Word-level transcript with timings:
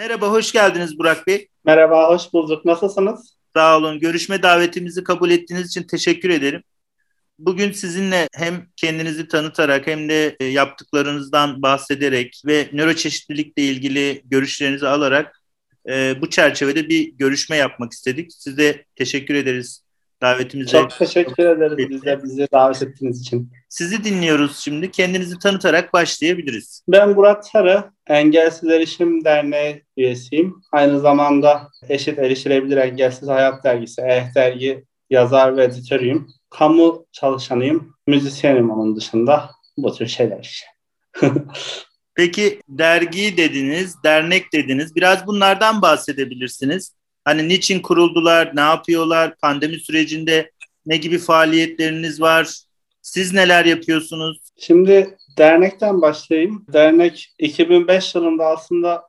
Merhaba, 0.00 0.30
hoş 0.30 0.52
geldiniz 0.52 0.98
Burak 0.98 1.26
Bey. 1.26 1.48
Merhaba, 1.64 2.08
hoş 2.08 2.32
bulduk. 2.32 2.64
Nasılsınız? 2.64 3.36
Sağ 3.56 3.78
olun. 3.78 4.00
Görüşme 4.00 4.42
davetimizi 4.42 5.04
kabul 5.04 5.30
ettiğiniz 5.30 5.66
için 5.66 5.82
teşekkür 5.82 6.30
ederim. 6.30 6.62
Bugün 7.38 7.72
sizinle 7.72 8.28
hem 8.34 8.66
kendinizi 8.76 9.28
tanıtarak 9.28 9.86
hem 9.86 10.08
de 10.08 10.36
e, 10.40 10.44
yaptıklarınızdan 10.44 11.62
bahsederek 11.62 12.42
ve 12.46 12.68
nöroçeşitlilikle 12.72 13.62
ilgili 13.62 14.22
görüşlerinizi 14.24 14.88
alarak 14.88 15.42
e, 15.88 16.20
bu 16.20 16.30
çerçevede 16.30 16.88
bir 16.88 17.12
görüşme 17.12 17.56
yapmak 17.56 17.92
istedik. 17.92 18.32
Size 18.32 18.84
teşekkür 18.96 19.34
ederiz 19.34 19.82
davetimize. 20.22 20.70
Çok 20.70 20.90
teşekkür 20.90 21.46
ederiz 21.46 21.90
bize 21.90 22.20
bizi 22.24 22.48
davet 22.52 22.82
ettiğiniz 22.82 23.20
için. 23.20 23.52
Sizi 23.68 24.04
dinliyoruz 24.04 24.58
şimdi. 24.58 24.90
Kendinizi 24.90 25.38
tanıtarak 25.38 25.92
başlayabiliriz. 25.92 26.84
Ben 26.88 27.08
Murat 27.08 27.48
Sarı, 27.48 27.84
Engelsiz 28.06 28.68
Erişim 28.68 29.24
Derneği 29.24 29.84
üyesiyim. 29.96 30.62
Aynı 30.72 31.00
zamanda 31.00 31.68
Eşit 31.88 32.18
Erişilebilir 32.18 32.76
Engelsiz 32.76 33.28
Hayat 33.28 33.64
Dergisi, 33.64 34.02
EH 34.02 34.34
Dergi 34.34 34.84
yazar 35.10 35.56
ve 35.56 35.64
editörüyüm. 35.64 36.26
Kamu 36.50 37.06
çalışanıyım, 37.12 37.94
müzisyenim 38.06 38.70
onun 38.70 38.96
dışında. 38.96 39.50
Bu 39.76 39.94
tür 39.94 40.06
şeyler 40.06 40.40
işte. 40.42 40.66
Peki 42.14 42.60
dergi 42.68 43.36
dediniz, 43.36 43.94
dernek 44.04 44.52
dediniz. 44.52 44.96
Biraz 44.96 45.26
bunlardan 45.26 45.82
bahsedebilirsiniz. 45.82 46.92
Hani 47.24 47.48
niçin 47.48 47.80
kuruldular, 47.82 48.56
ne 48.56 48.60
yapıyorlar, 48.60 49.36
pandemi 49.36 49.80
sürecinde 49.80 50.50
ne 50.86 50.96
gibi 50.96 51.18
faaliyetleriniz 51.18 52.20
var, 52.20 52.48
siz 53.02 53.32
neler 53.32 53.64
yapıyorsunuz? 53.64 54.38
Şimdi 54.58 55.18
dernekten 55.38 56.02
başlayayım. 56.02 56.64
Dernek 56.72 57.34
2005 57.38 58.14
yılında 58.14 58.46
aslında 58.46 59.08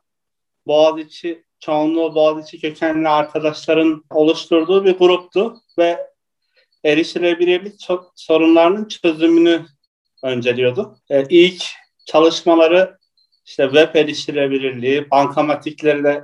Boğaziçi, 0.66 1.44
çoğunluğu 1.60 2.14
Boğaziçi 2.14 2.60
kökenli 2.60 3.08
arkadaşların 3.08 4.04
oluşturduğu 4.10 4.84
bir 4.84 4.98
gruptu 4.98 5.56
ve 5.78 5.98
erişilebilirlik 6.84 7.74
sorunlarının 8.14 8.88
çözümünü 8.88 9.66
önceliyordu. 10.22 10.98
Ee, 11.10 11.24
ilk 11.30 11.64
çalışmaları 12.06 12.98
işte 13.46 13.64
web 13.64 13.94
erişilebilirliği, 13.94 15.10
bankamatikleri 15.10 16.22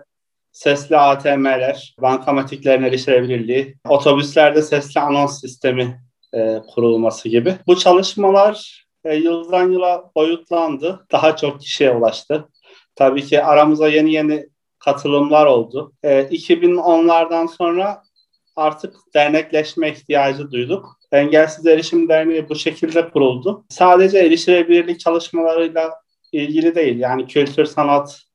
sesli 0.58 0.96
ATM'ler, 0.96 1.94
bankamatiklerin 2.02 2.82
erişilebilirliği, 2.82 3.76
otobüslerde 3.88 4.62
sesli 4.62 5.00
anons 5.00 5.40
sistemi 5.40 6.00
e, 6.34 6.58
kurulması 6.74 7.28
gibi. 7.28 7.54
Bu 7.66 7.78
çalışmalar 7.78 8.86
e, 9.04 9.14
yıldan 9.16 9.70
yıla 9.70 10.10
boyutlandı. 10.16 11.06
Daha 11.12 11.36
çok 11.36 11.60
kişiye 11.60 11.90
ulaştı. 11.90 12.48
Tabii 12.96 13.24
ki 13.24 13.44
aramıza 13.44 13.88
yeni 13.88 14.12
yeni 14.12 14.46
katılımlar 14.78 15.46
oldu. 15.46 15.92
E, 16.02 16.22
2010'lardan 16.22 17.48
sonra 17.48 18.02
artık 18.56 18.96
dernekleşme 19.14 19.90
ihtiyacı 19.90 20.50
duyduk. 20.50 20.98
Engelsiz 21.12 21.66
Erişim 21.66 22.08
Derneği 22.08 22.48
bu 22.48 22.54
şekilde 22.54 23.08
kuruldu. 23.08 23.64
Sadece 23.68 24.18
erişilebilirlik 24.18 25.00
çalışmalarıyla 25.00 25.90
ilgili 26.32 26.74
değil. 26.74 26.98
Yani 26.98 27.26
kültür 27.26 27.64
sanat 27.64 28.27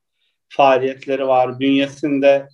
faaliyetleri 0.55 1.27
var. 1.27 1.59
Bünyesinde 1.59 2.47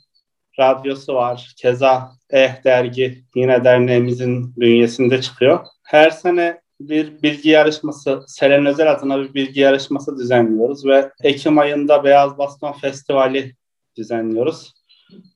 radyosu 0.60 1.14
var. 1.16 1.54
Keza 1.58 2.12
Eh 2.30 2.64
dergi 2.64 3.24
yine 3.36 3.64
derneğimizin 3.64 4.56
bünyesinde 4.58 5.22
çıkıyor. 5.22 5.60
Her 5.84 6.10
sene 6.10 6.62
bir 6.80 7.22
bilgi 7.22 7.50
yarışması, 7.50 8.22
Selen 8.28 8.66
Özel 8.66 8.92
adına 8.92 9.24
bir 9.24 9.34
bilgi 9.34 9.60
yarışması 9.60 10.18
düzenliyoruz 10.18 10.86
ve 10.86 11.12
Ekim 11.24 11.58
ayında 11.58 12.04
Beyaz 12.04 12.38
Baston 12.38 12.72
Festivali 12.72 13.56
düzenliyoruz. 13.98 14.74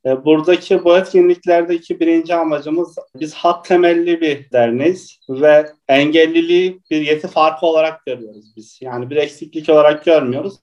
E, 0.05 0.25
buradaki 0.25 0.83
bu 0.83 0.97
etkinliklerdeki 0.97 1.99
birinci 1.99 2.35
amacımız 2.35 2.95
biz 3.19 3.33
hat 3.33 3.65
temelli 3.65 4.21
bir 4.21 4.51
derneğiz 4.51 5.19
ve 5.29 5.65
engelliliği 5.87 6.79
bir 6.91 7.01
yeti 7.01 7.27
farkı 7.27 7.65
olarak 7.65 8.05
görüyoruz 8.05 8.45
biz. 8.55 8.79
Yani 8.81 9.09
bir 9.09 9.15
eksiklik 9.15 9.69
olarak 9.69 10.05
görmüyoruz. 10.05 10.59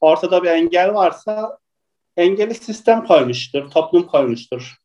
Ortada 0.00 0.42
bir 0.42 0.48
engel 0.48 0.94
varsa 0.94 1.58
engeli 2.16 2.54
sistem 2.54 3.06
koymuştur, 3.06 3.70
toplum 3.70 4.06
koymuştur. 4.06 4.76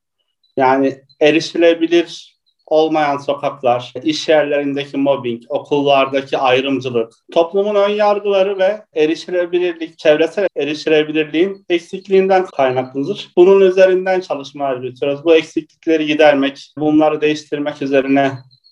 Yani 0.57 1.01
erişilebilir 1.19 2.39
olmayan 2.69 3.17
sokaklar, 3.17 3.93
iş 4.03 4.29
yerlerindeki 4.29 4.97
mobbing, 4.97 5.43
okullardaki 5.49 6.37
ayrımcılık, 6.37 7.13
toplumun 7.33 7.75
ön 7.75 7.89
yargıları 7.89 8.59
ve 8.59 8.81
erişilebilirlik, 8.93 9.97
çevresel 9.97 10.47
erişilebilirliğin 10.57 11.65
eksikliğinden 11.69 12.45
kaynaklıdır. 12.45 13.29
Bunun 13.37 13.61
üzerinden 13.61 14.21
çalışmalar 14.21 14.77
yürütüyoruz. 14.77 15.25
Bu 15.25 15.35
eksiklikleri 15.35 16.05
gidermek, 16.05 16.73
bunları 16.77 17.21
değiştirmek 17.21 17.81
üzerine 17.81 18.31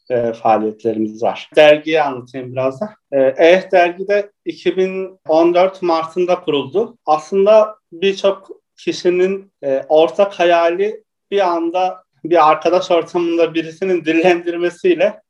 e, 0.09 0.33
faaliyetlerimiz 0.33 1.23
var. 1.23 1.49
Dergiyi 1.55 2.01
anlatayım 2.01 2.51
biraz 2.51 2.81
da. 2.81 2.93
E, 3.11 3.19
EH 3.21 3.71
dergide 3.71 4.31
2014 4.45 5.81
Mart'ında 5.81 6.41
kuruldu. 6.41 6.97
Aslında 7.05 7.75
birçok 7.91 8.49
kişinin 8.77 9.51
e, 9.63 9.83
ortak 9.89 10.33
hayali 10.33 11.03
bir 11.31 11.47
anda 11.47 12.03
bir 12.23 12.49
arkadaş 12.49 12.91
ortamında 12.91 13.53
birisinin 13.53 14.05
dillendirmesiyle 14.05 15.21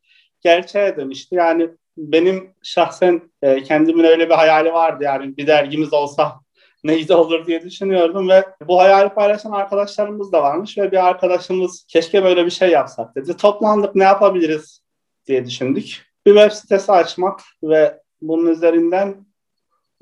gerçeğe 0.41 0.97
dönüştü. 0.97 1.35
Yani 1.35 1.69
benim 1.97 2.53
şahsen 2.63 3.21
e, 3.41 3.63
kendimin 3.63 4.03
öyle 4.03 4.29
bir 4.29 4.33
hayali 4.33 4.73
vardı 4.73 5.03
yani 5.03 5.37
bir 5.37 5.47
dergimiz 5.47 5.93
olsa 5.93 6.39
neydi 6.83 7.13
olur 7.13 7.45
diye 7.45 7.61
düşünüyordum 7.61 8.29
ve 8.29 8.45
bu 8.67 8.79
hayali 8.79 9.09
paylaşan 9.09 9.51
arkadaşlarımız 9.51 10.31
da 10.31 10.43
varmış 10.43 10.77
ve 10.77 10.91
bir 10.91 11.07
arkadaşımız 11.07 11.85
keşke 11.87 12.23
böyle 12.23 12.45
bir 12.45 12.51
şey 12.51 12.69
yapsak 12.69 13.15
dedi. 13.15 13.37
Toplandık 13.37 13.95
ne 13.95 14.03
yapabiliriz 14.03 14.81
diye 15.27 15.45
düşündük. 15.45 16.07
Bir 16.25 16.33
web 16.33 16.51
sitesi 16.51 16.91
açmak 16.91 17.39
ve 17.63 18.01
bunun 18.21 18.51
üzerinden 18.51 19.25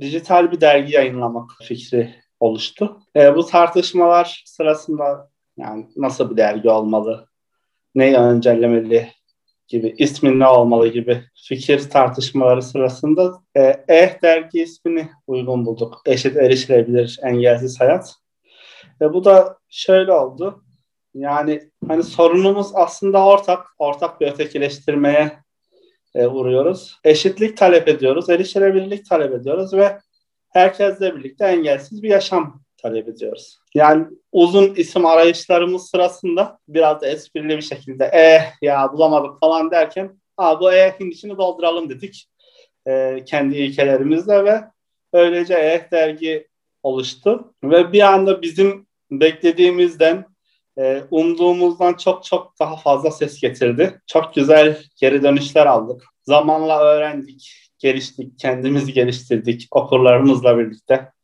dijital 0.01 0.51
bir 0.51 0.61
dergi 0.61 0.93
yayınlamak 0.93 1.49
fikri 1.63 2.15
oluştu. 2.39 2.99
E, 3.15 3.35
bu 3.35 3.45
tartışmalar 3.45 4.43
sırasında 4.45 5.29
yani 5.57 5.87
nasıl 5.95 6.31
bir 6.31 6.37
dergi 6.37 6.69
olmalı, 6.69 7.27
neyi 7.95 8.15
öncelemeli 8.15 9.11
gibi, 9.67 9.95
ismi 9.97 10.39
ne 10.39 10.47
olmalı 10.47 10.87
gibi 10.87 11.23
fikir 11.47 11.89
tartışmaları 11.89 12.61
sırasında 12.61 13.33
e, 13.57 13.83
Eh 13.87 14.21
dergi 14.21 14.61
ismini 14.61 15.09
uygun 15.27 15.65
bulduk. 15.65 16.01
Eşit 16.05 16.37
erişilebilir 16.37 17.19
engelsiz 17.23 17.79
hayat. 17.79 18.15
Ve 19.01 19.13
bu 19.13 19.25
da 19.25 19.57
şöyle 19.69 20.11
oldu. 20.11 20.63
Yani 21.13 21.69
hani 21.87 22.03
sorunumuz 22.03 22.67
aslında 22.73 23.25
ortak, 23.25 23.67
ortak 23.79 24.21
bir 24.21 24.27
ötekileştirmeye 24.27 25.31
e, 26.15 26.27
uğruyoruz. 26.27 26.99
Eşitlik 27.03 27.57
talep 27.57 27.87
ediyoruz, 27.87 28.29
erişilebilirlik 28.29 29.09
talep 29.09 29.33
ediyoruz 29.33 29.73
ve 29.73 29.99
herkesle 30.49 31.15
birlikte 31.15 31.45
engelsiz 31.45 32.03
bir 32.03 32.09
yaşam 32.09 32.64
talep 32.85 33.07
ediyoruz. 33.07 33.59
Yani 33.73 34.05
uzun 34.31 34.75
isim 34.75 35.05
arayışlarımız 35.05 35.89
sırasında 35.89 36.59
biraz 36.67 37.01
da 37.01 37.07
esprili 37.07 37.57
bir 37.57 37.61
şekilde 37.61 38.09
eh 38.13 38.41
ya 38.61 38.93
bulamadık 38.93 39.39
falan 39.39 39.71
derken 39.71 40.19
Aa, 40.37 40.59
bu 40.59 40.73
eh'in 40.73 41.11
içini 41.11 41.37
dolduralım 41.37 41.89
dedik 41.89 42.27
e, 42.87 43.23
kendi 43.25 43.57
ilkelerimizle 43.57 44.45
ve 44.45 44.63
öylece 45.13 45.53
eh 45.53 45.91
dergi 45.91 46.47
oluştu 46.83 47.53
ve 47.63 47.93
bir 47.93 48.01
anda 48.01 48.41
bizim 48.41 48.87
beklediğimizden 49.11 50.25
e, 50.77 51.03
umduğumuzdan 51.11 51.93
çok 51.93 52.23
çok 52.23 52.59
daha 52.59 52.75
fazla 52.75 53.11
ses 53.11 53.41
getirdi. 53.41 54.01
Çok 54.07 54.35
güzel 54.35 54.77
geri 55.01 55.23
dönüşler 55.23 55.65
aldık. 55.65 56.03
Zamanla 56.23 56.79
öğrendik, 56.79 57.71
geliştik, 57.79 58.39
kendimizi 58.39 58.93
geliştirdik 58.93 59.67
okurlarımızla 59.71 60.57
birlikte. 60.57 61.14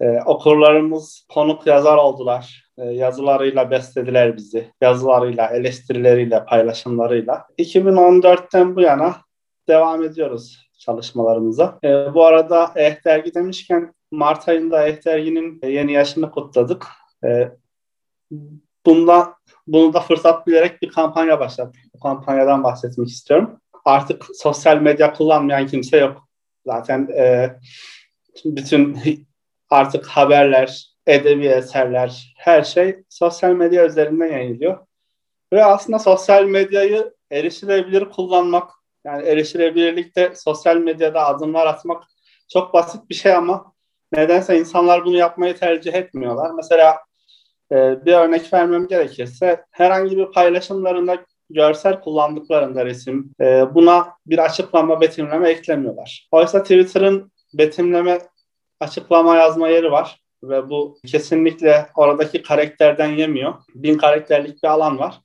Ee, 0.00 0.20
okurlarımız 0.26 1.26
konuk 1.34 1.66
yazar 1.66 1.96
oldular. 1.96 2.70
Ee, 2.78 2.84
yazılarıyla 2.84 3.70
beslediler 3.70 4.36
bizi. 4.36 4.72
Yazılarıyla, 4.80 5.46
eleştirileriyle, 5.46 6.44
paylaşımlarıyla. 6.44 7.46
2014'ten 7.58 8.76
bu 8.76 8.80
yana 8.80 9.16
devam 9.68 10.04
ediyoruz 10.04 10.70
çalışmalarımıza. 10.78 11.78
Ee, 11.84 12.14
bu 12.14 12.24
arada 12.24 12.72
Eh 12.76 13.04
Dergi 13.04 13.34
demişken 13.34 13.94
Mart 14.10 14.48
ayında 14.48 14.86
Eh 14.88 15.04
Dergi'nin 15.04 15.60
yeni 15.62 15.92
yaşını 15.92 16.30
kutladık. 16.30 16.86
Ee, 17.24 17.52
bunda, 18.86 19.34
bunu 19.66 19.92
da 19.92 20.00
fırsat 20.00 20.46
bilerek 20.46 20.82
bir 20.82 20.88
kampanya 20.88 21.40
başlattık. 21.40 21.82
Bu 21.94 22.00
kampanyadan 22.00 22.64
bahsetmek 22.64 23.08
istiyorum. 23.08 23.60
Artık 23.84 24.26
sosyal 24.34 24.76
medya 24.76 25.12
kullanmayan 25.12 25.66
kimse 25.66 25.98
yok. 25.98 26.28
Zaten 26.66 27.08
e, 27.18 27.56
bütün 28.44 28.98
artık 29.70 30.06
haberler, 30.06 30.90
edebi 31.06 31.46
eserler, 31.46 32.34
her 32.36 32.62
şey 32.62 32.96
sosyal 33.08 33.52
medya 33.52 33.86
üzerinden 33.86 34.26
yayınlıyor. 34.26 34.86
Ve 35.52 35.64
aslında 35.64 35.98
sosyal 35.98 36.44
medyayı 36.44 37.14
erişilebilir 37.30 38.04
kullanmak, 38.04 38.70
yani 39.04 39.26
erişilebilirlikte 39.26 40.32
sosyal 40.34 40.76
medyada 40.76 41.26
adımlar 41.26 41.66
atmak 41.66 42.02
çok 42.52 42.74
basit 42.74 43.10
bir 43.10 43.14
şey 43.14 43.34
ama 43.34 43.72
nedense 44.12 44.58
insanlar 44.58 45.04
bunu 45.04 45.16
yapmayı 45.16 45.56
tercih 45.56 45.94
etmiyorlar. 45.94 46.50
Mesela 46.50 46.98
e, 47.72 48.04
bir 48.04 48.12
örnek 48.12 48.52
vermem 48.52 48.88
gerekirse 48.88 49.64
herhangi 49.70 50.16
bir 50.16 50.26
paylaşımlarında 50.26 51.18
görsel 51.50 52.00
kullandıklarında 52.00 52.84
resim 52.84 53.34
e, 53.40 53.74
buna 53.74 54.08
bir 54.26 54.38
açıklama, 54.38 55.00
betimleme 55.00 55.50
eklemiyorlar. 55.50 56.28
Oysa 56.30 56.62
Twitter'ın 56.62 57.32
betimleme, 57.54 58.18
açıklama 58.80 59.36
yazma 59.36 59.68
yeri 59.68 59.90
var 59.90 60.20
ve 60.42 60.70
bu 60.70 60.98
kesinlikle 61.06 61.86
oradaki 61.96 62.42
karakterden 62.42 63.08
yemiyor. 63.08 63.54
Bin 63.74 63.98
karakterlik 63.98 64.62
bir 64.62 64.68
alan 64.68 64.98
var. 64.98 65.20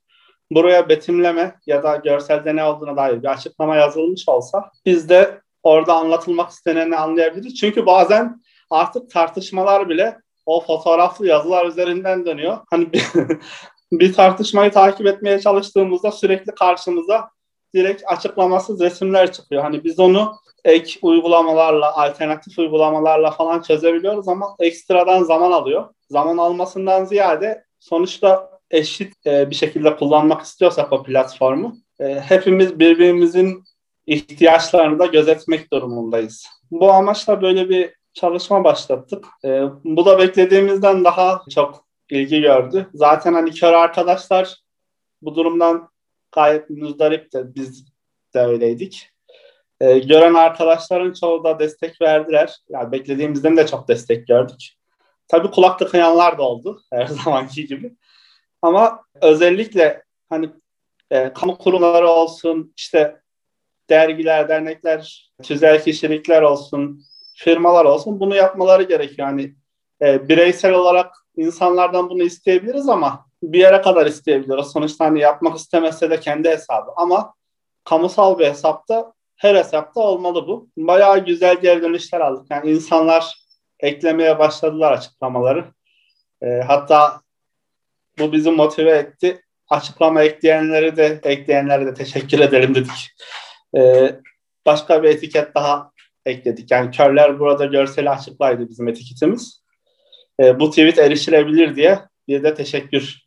Buraya 0.51 0.89
betimleme 0.89 1.55
ya 1.65 1.83
da 1.83 1.95
görselde 1.95 2.55
ne 2.55 2.63
olduğuna 2.63 2.97
dair 2.97 3.23
bir 3.23 3.27
açıklama 3.27 3.75
yazılmış 3.75 4.29
olsa 4.29 4.71
biz 4.85 5.09
de 5.09 5.41
orada 5.63 5.93
anlatılmak 5.93 6.51
isteneni 6.51 6.97
anlayabiliriz. 6.97 7.55
Çünkü 7.55 7.85
bazen 7.85 8.41
artık 8.69 9.09
tartışmalar 9.09 9.89
bile 9.89 10.17
o 10.45 10.61
fotoğraflı 10.61 11.27
yazılar 11.27 11.65
üzerinden 11.65 12.25
dönüyor. 12.25 12.57
Hani 12.69 12.93
bir, 12.93 13.03
bir 13.91 14.13
tartışmayı 14.13 14.71
takip 14.71 15.07
etmeye 15.07 15.39
çalıştığımızda 15.39 16.11
sürekli 16.11 16.55
karşımıza 16.55 17.29
direkt 17.75 18.03
açıklamasız 18.05 18.81
resimler 18.81 19.31
çıkıyor. 19.31 19.63
Hani 19.63 19.83
biz 19.83 19.99
onu 19.99 20.35
ek 20.65 20.99
uygulamalarla, 21.01 21.95
alternatif 21.95 22.59
uygulamalarla 22.59 23.31
falan 23.31 23.61
çözebiliyoruz 23.61 24.27
ama 24.27 24.55
ekstradan 24.59 25.23
zaman 25.23 25.51
alıyor. 25.51 25.89
Zaman 26.09 26.37
almasından 26.37 27.05
ziyade 27.05 27.63
sonuçta 27.79 28.59
eşit 28.71 29.27
e, 29.27 29.49
bir 29.49 29.55
şekilde 29.55 29.95
kullanmak 29.95 30.41
istiyorsak 30.41 30.93
o 30.93 31.03
platformu 31.03 31.77
e, 31.99 32.19
hepimiz 32.19 32.79
birbirimizin 32.79 33.63
ihtiyaçlarını 34.07 34.99
da 34.99 35.05
gözetmek 35.05 35.73
durumundayız. 35.73 36.47
Bu 36.71 36.91
amaçla 36.91 37.41
böyle 37.41 37.69
bir 37.69 37.93
çalışma 38.13 38.63
başlattık. 38.63 39.25
E, 39.45 39.63
bu 39.83 40.05
da 40.05 40.19
beklediğimizden 40.19 41.03
daha 41.03 41.43
çok 41.49 41.85
ilgi 42.09 42.41
gördü. 42.41 42.89
Zaten 42.93 43.33
hani 43.33 43.51
kör 43.51 43.73
arkadaşlar 43.73 44.55
bu 45.21 45.35
durumdan 45.35 45.89
gayet 46.31 46.69
müzdarip 46.69 47.33
de 47.33 47.55
biz 47.55 47.85
de 48.33 48.39
öyleydik. 48.39 49.14
E, 49.85 49.99
gören 49.99 50.33
arkadaşların 50.33 51.13
çoğu 51.13 51.43
da 51.43 51.59
destek 51.59 52.01
verdiler. 52.01 52.55
Yani 52.69 52.91
beklediğimizden 52.91 53.57
de 53.57 53.67
çok 53.67 53.87
destek 53.87 54.27
gördük. 54.27 54.69
Tabii 55.27 55.51
kulak 55.51 55.79
tıkayanlar 55.79 56.37
da 56.37 56.43
oldu 56.43 56.81
her 56.93 57.07
zamanki 57.07 57.67
gibi. 57.67 57.95
Ama 58.61 59.01
özellikle 59.21 60.03
hani 60.29 60.49
e, 61.11 61.33
kamu 61.33 61.57
kurumları 61.57 62.07
olsun, 62.07 62.73
işte 62.77 63.21
dergiler, 63.89 64.49
dernekler, 64.49 65.31
tüzel 65.43 65.83
kişilikler 65.83 66.41
olsun, 66.41 67.01
firmalar 67.35 67.85
olsun 67.85 68.19
bunu 68.19 68.35
yapmaları 68.35 68.83
gerekiyor. 68.83 69.27
Yani 69.27 69.55
e, 70.01 70.29
bireysel 70.29 70.73
olarak 70.73 71.15
insanlardan 71.37 72.09
bunu 72.09 72.23
isteyebiliriz 72.23 72.89
ama 72.89 73.25
bir 73.43 73.59
yere 73.59 73.81
kadar 73.81 74.05
isteyebiliriz. 74.05 74.67
Sonuçta 74.67 75.05
hani 75.05 75.19
yapmak 75.19 75.57
istemezse 75.57 76.09
de 76.09 76.19
kendi 76.19 76.49
hesabı. 76.49 76.91
Ama 76.95 77.33
kamusal 77.83 78.39
bir 78.39 78.45
hesapta 78.45 79.15
her 79.35 79.55
hesapta 79.55 80.01
olmalı 80.01 80.47
bu. 80.47 80.69
Bayağı 80.77 81.25
güzel 81.25 81.61
geri 81.61 81.81
dönüşler 81.81 82.21
aldık. 82.21 82.51
Yani 82.51 82.71
insanlar 82.71 83.35
eklemeye 83.79 84.39
başladılar 84.39 84.91
açıklamaları. 84.91 85.65
E, 86.41 86.47
hatta 86.67 87.21
bu 88.19 88.31
bizi 88.31 88.51
motive 88.51 88.91
etti. 88.91 89.41
Açıklama 89.69 90.23
ekleyenleri 90.23 90.97
de 90.97 91.19
ekleyenlere 91.23 91.85
de 91.85 91.93
teşekkür 91.93 92.39
edelim 92.39 92.75
dedik. 92.75 93.11
E, 93.77 94.11
başka 94.65 95.03
bir 95.03 95.09
etiket 95.09 95.55
daha 95.55 95.91
ekledik. 96.25 96.71
Yani 96.71 96.91
körler 96.91 97.39
burada 97.39 97.65
görseli 97.65 98.09
açıklaydı 98.09 98.69
bizim 98.69 98.87
etiketimiz. 98.87 99.63
E, 100.39 100.59
bu 100.59 100.69
tweet 100.69 100.99
erişilebilir 100.99 101.75
diye 101.75 101.99
bir 102.27 102.43
de 102.43 102.53
teşekkür 102.53 103.24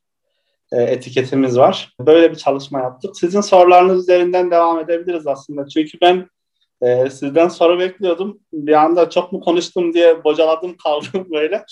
etiketimiz 0.76 1.58
var. 1.58 1.94
Böyle 2.00 2.30
bir 2.30 2.36
çalışma 2.36 2.80
yaptık. 2.80 3.16
Sizin 3.16 3.40
sorularınız 3.40 4.02
üzerinden 4.02 4.50
devam 4.50 4.80
edebiliriz 4.80 5.26
aslında. 5.26 5.68
Çünkü 5.68 5.98
ben 6.00 6.28
e, 6.82 7.10
sizden 7.10 7.48
soru 7.48 7.78
bekliyordum. 7.78 8.40
Bir 8.52 8.72
anda 8.72 9.10
çok 9.10 9.32
mu 9.32 9.40
konuştum 9.40 9.94
diye 9.94 10.24
bocaladım 10.24 10.76
kaldım 10.84 11.26
böyle. 11.34 11.64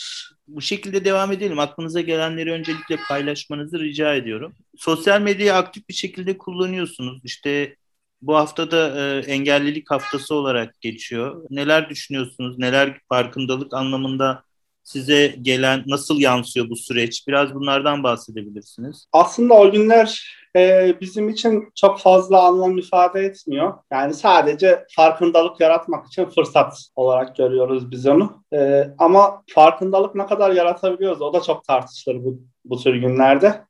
Bu 0.48 0.60
şekilde 0.60 1.04
devam 1.04 1.32
edelim. 1.32 1.58
Aklınıza 1.58 2.00
gelenleri 2.00 2.52
öncelikle 2.52 2.96
paylaşmanızı 3.08 3.78
rica 3.80 4.14
ediyorum. 4.14 4.52
Sosyal 4.76 5.20
medyayı 5.20 5.54
aktif 5.54 5.88
bir 5.88 5.94
şekilde 5.94 6.38
kullanıyorsunuz. 6.38 7.20
İşte 7.24 7.76
bu 8.22 8.36
hafta 8.36 8.70
da 8.70 9.00
e, 9.00 9.18
engellilik 9.32 9.90
haftası 9.90 10.34
olarak 10.34 10.80
geçiyor. 10.80 11.44
Neler 11.50 11.90
düşünüyorsunuz? 11.90 12.58
Neler 12.58 12.98
farkındalık 13.08 13.74
anlamında 13.74 14.42
size 14.86 15.34
gelen 15.42 15.82
nasıl 15.86 16.18
yansıyor 16.18 16.70
bu 16.70 16.76
süreç? 16.76 17.28
Biraz 17.28 17.54
bunlardan 17.54 18.02
bahsedebilirsiniz. 18.02 19.06
Aslında 19.12 19.54
o 19.54 19.70
günler 19.70 20.36
e, 20.56 20.94
bizim 21.00 21.28
için 21.28 21.68
çok 21.74 22.00
fazla 22.00 22.42
anlam 22.42 22.78
ifade 22.78 23.20
etmiyor. 23.20 23.74
Yani 23.92 24.14
sadece 24.14 24.84
farkındalık 24.96 25.60
yaratmak 25.60 26.06
için 26.06 26.24
fırsat 26.24 26.78
olarak 26.96 27.36
görüyoruz 27.36 27.90
biz 27.90 28.06
onu. 28.06 28.44
E, 28.52 28.84
ama 28.98 29.42
farkındalık 29.54 30.14
ne 30.14 30.26
kadar 30.26 30.50
yaratabiliyoruz 30.50 31.22
o 31.22 31.32
da 31.32 31.42
çok 31.42 31.64
tartışılır 31.64 32.24
bu, 32.24 32.38
bu 32.64 32.82
tür 32.82 32.94
günlerde. 32.94 33.64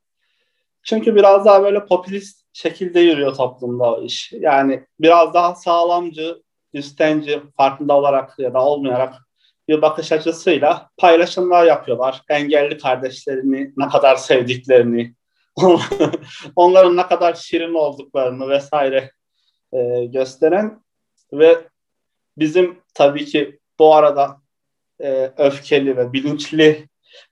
Çünkü 0.85 1.15
biraz 1.15 1.45
daha 1.45 1.63
böyle 1.63 1.87
popülist 1.87 2.41
şekilde 2.53 3.01
yürüyor 3.01 3.35
toplumda 3.35 3.95
o 3.95 4.03
iş. 4.03 4.33
Yani 4.33 4.85
biraz 5.01 5.35
daha 5.35 5.55
sağlamcı, 5.55 6.43
üstenci, 6.73 7.43
farkında 7.57 7.97
olarak 7.97 8.39
ya 8.39 8.55
da 8.55 8.65
olmayarak 8.65 9.26
bir 9.69 9.83
bakış 9.83 10.13
açısıyla 10.13 10.91
paylaşımlar 10.97 11.67
yapıyorlar. 11.67 12.23
Engelli 12.31 12.79
kardeşlerini 12.79 13.73
ne 13.77 13.89
kadar 13.89 14.17
sevdiklerini, 14.17 15.15
onların 16.57 16.97
ne 16.97 17.07
kadar 17.07 17.35
şirin 17.35 17.75
olduklarını 17.75 18.49
vesaire 18.49 19.11
e, 19.73 20.05
gösteren 20.05 20.83
ve 21.33 21.69
bizim 22.39 22.79
tabii 22.95 23.25
ki 23.25 23.59
bu 23.79 23.95
arada 23.95 24.37
e, 25.01 25.33
öfkeli 25.37 25.97
ve 25.97 26.13
bilinçli 26.13 26.89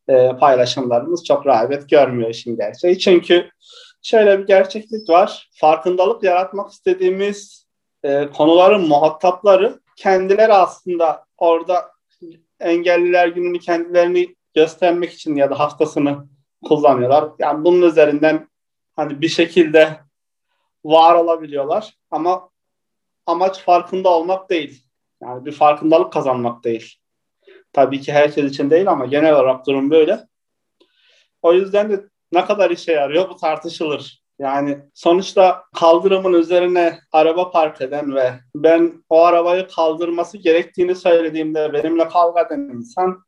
e, 0.08 0.28
paylaşımlarımız 0.40 1.24
çok 1.24 1.46
rağbet 1.46 1.88
görmüyor 1.90 2.30
işin 2.30 2.56
gerçeği. 2.56 2.98
Çünkü 2.98 3.50
şöyle 4.02 4.38
bir 4.38 4.46
gerçeklik 4.46 5.08
var. 5.08 5.50
Farkındalık 5.60 6.22
yaratmak 6.22 6.70
istediğimiz 6.70 7.66
e, 8.02 8.28
konuların 8.36 8.88
muhatapları 8.88 9.80
kendileri 9.96 10.52
aslında 10.52 11.24
orada 11.38 11.93
engelliler 12.60 13.28
gününü 13.28 13.58
kendilerini 13.58 14.34
göstermek 14.54 15.12
için 15.12 15.36
ya 15.36 15.50
da 15.50 15.58
haftasını 15.58 16.28
kullanıyorlar. 16.64 17.30
Yani 17.38 17.64
bunun 17.64 17.82
üzerinden 17.82 18.48
hani 18.96 19.20
bir 19.20 19.28
şekilde 19.28 20.00
var 20.84 21.14
olabiliyorlar 21.14 21.94
ama 22.10 22.50
amaç 23.26 23.60
farkında 23.60 24.08
olmak 24.08 24.50
değil. 24.50 24.86
Yani 25.22 25.44
bir 25.44 25.52
farkındalık 25.52 26.12
kazanmak 26.12 26.64
değil. 26.64 26.94
Tabii 27.72 28.00
ki 28.00 28.12
herkes 28.12 28.44
için 28.44 28.70
değil 28.70 28.88
ama 28.88 29.06
genel 29.06 29.34
olarak 29.34 29.66
durum 29.66 29.90
böyle. 29.90 30.20
O 31.42 31.52
yüzden 31.52 31.90
de 31.90 32.04
ne 32.32 32.44
kadar 32.44 32.70
işe 32.70 32.92
yarıyor 32.92 33.28
bu 33.28 33.36
tartışılır. 33.36 34.23
Yani 34.38 34.78
sonuçta 34.94 35.62
kaldırımın 35.74 36.32
üzerine 36.32 36.98
araba 37.12 37.50
park 37.50 37.80
eden 37.80 38.14
ve 38.14 38.32
ben 38.56 38.92
o 39.08 39.24
arabayı 39.24 39.68
kaldırması 39.68 40.38
gerektiğini 40.38 40.94
söylediğimde 40.94 41.72
benimle 41.72 42.08
kavga 42.08 42.40
eden 42.40 42.58
insan 42.58 43.24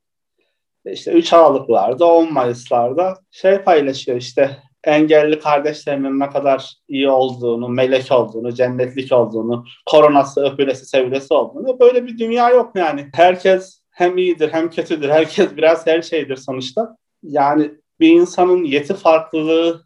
işte 0.85 1.13
3 1.13 1.33
Aralıklarda, 1.33 2.07
10 2.07 2.33
Mayıs'larda 2.33 3.15
şey 3.31 3.59
paylaşıyor 3.59 4.19
işte 4.19 4.57
engelli 4.85 5.39
kardeşlerinin 5.39 6.21
ne 6.21 6.31
kadar 6.31 6.75
iyi 6.89 7.09
olduğunu, 7.09 7.69
melek 7.69 8.13
olduğunu, 8.13 8.55
cennetlik 8.55 9.13
olduğunu, 9.13 9.65
koronası, 9.87 10.45
öpülesi, 10.45 10.87
sevilesi 10.87 11.35
olduğunu. 11.35 11.81
Böyle 11.81 12.07
bir 12.07 12.19
dünya 12.19 12.51
yok 12.51 12.73
yani. 12.75 13.09
Herkes 13.15 13.81
hem 13.91 14.19
iyidir 14.19 14.53
hem 14.53 14.71
kötüdür. 14.71 15.09
Herkes 15.09 15.57
biraz 15.57 15.87
her 15.87 16.03
şeydir 16.03 16.37
sonuçta. 16.37 16.97
Yani 17.23 17.71
bir 18.01 18.09
insanın 18.09 18.65
yeti 18.65 18.95
farklılığı 18.95 19.86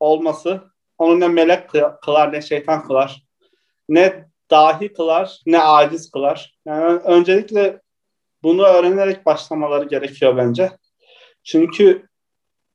olması 0.00 0.62
onu 0.98 1.20
ne 1.20 1.28
melek 1.28 1.68
kılar 2.02 2.32
ne 2.32 2.42
şeytan 2.42 2.86
kılar. 2.86 3.22
Ne 3.88 4.26
dahi 4.50 4.92
kılar 4.92 5.40
ne 5.46 5.62
aciz 5.62 6.10
kılar. 6.10 6.58
Yani 6.66 6.98
öncelikle 6.98 7.80
bunu 8.42 8.62
öğrenerek 8.62 9.26
başlamaları 9.26 9.88
gerekiyor 9.88 10.36
bence. 10.36 10.70
Çünkü 11.44 12.08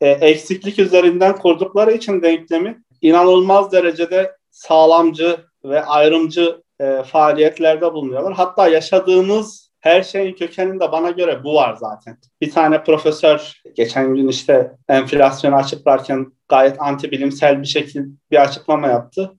e, 0.01 0.09
eksiklik 0.09 0.79
üzerinden 0.79 1.35
kurdukları 1.35 1.91
için 1.91 2.21
denklemi 2.21 2.83
inanılmaz 3.01 3.71
derecede 3.71 4.37
sağlamcı 4.51 5.39
ve 5.63 5.85
ayrımcı 5.85 6.61
e, 6.79 7.03
faaliyetlerde 7.03 7.93
bulunuyorlar. 7.93 8.33
Hatta 8.33 8.67
yaşadığımız 8.67 9.70
her 9.81 10.03
şeyin 10.03 10.35
kökeninde 10.35 10.91
bana 10.91 11.11
göre 11.11 11.43
bu 11.43 11.55
var 11.55 11.75
zaten. 11.75 12.17
Bir 12.41 12.51
tane 12.51 12.83
profesör 12.83 13.61
geçen 13.75 14.15
gün 14.15 14.27
işte 14.27 14.71
enflasyonu 14.89 15.55
açıklarken 15.55 16.33
gayet 16.49 16.81
anti 16.81 17.11
bilimsel 17.11 17.61
bir 17.61 17.67
şekilde 17.67 18.07
bir 18.31 18.41
açıklama 18.41 18.87
yaptı. 18.87 19.31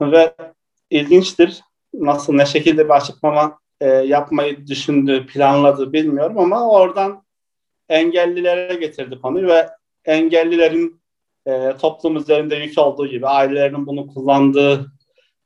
Ve 0.00 0.34
ilginçtir 0.90 1.60
nasıl 1.94 2.32
ne 2.32 2.46
şekilde 2.46 2.84
bir 2.84 2.90
açıklama 2.90 3.58
e, 3.80 3.88
yapmayı 3.88 4.66
düşündü, 4.66 5.26
planladı 5.26 5.92
bilmiyorum 5.92 6.38
ama 6.38 6.70
oradan 6.70 7.24
engellilere 7.88 8.74
getirdi 8.74 9.20
konuyu 9.20 9.48
ve 9.48 9.68
engellilerin 10.04 11.00
e, 11.46 11.76
toplum 11.80 12.16
üzerinde 12.16 12.56
yük 12.56 12.78
olduğu 12.78 13.06
gibi 13.06 13.26
ailelerinin 13.26 13.86
bunu 13.86 14.06
kullandığı 14.06 14.92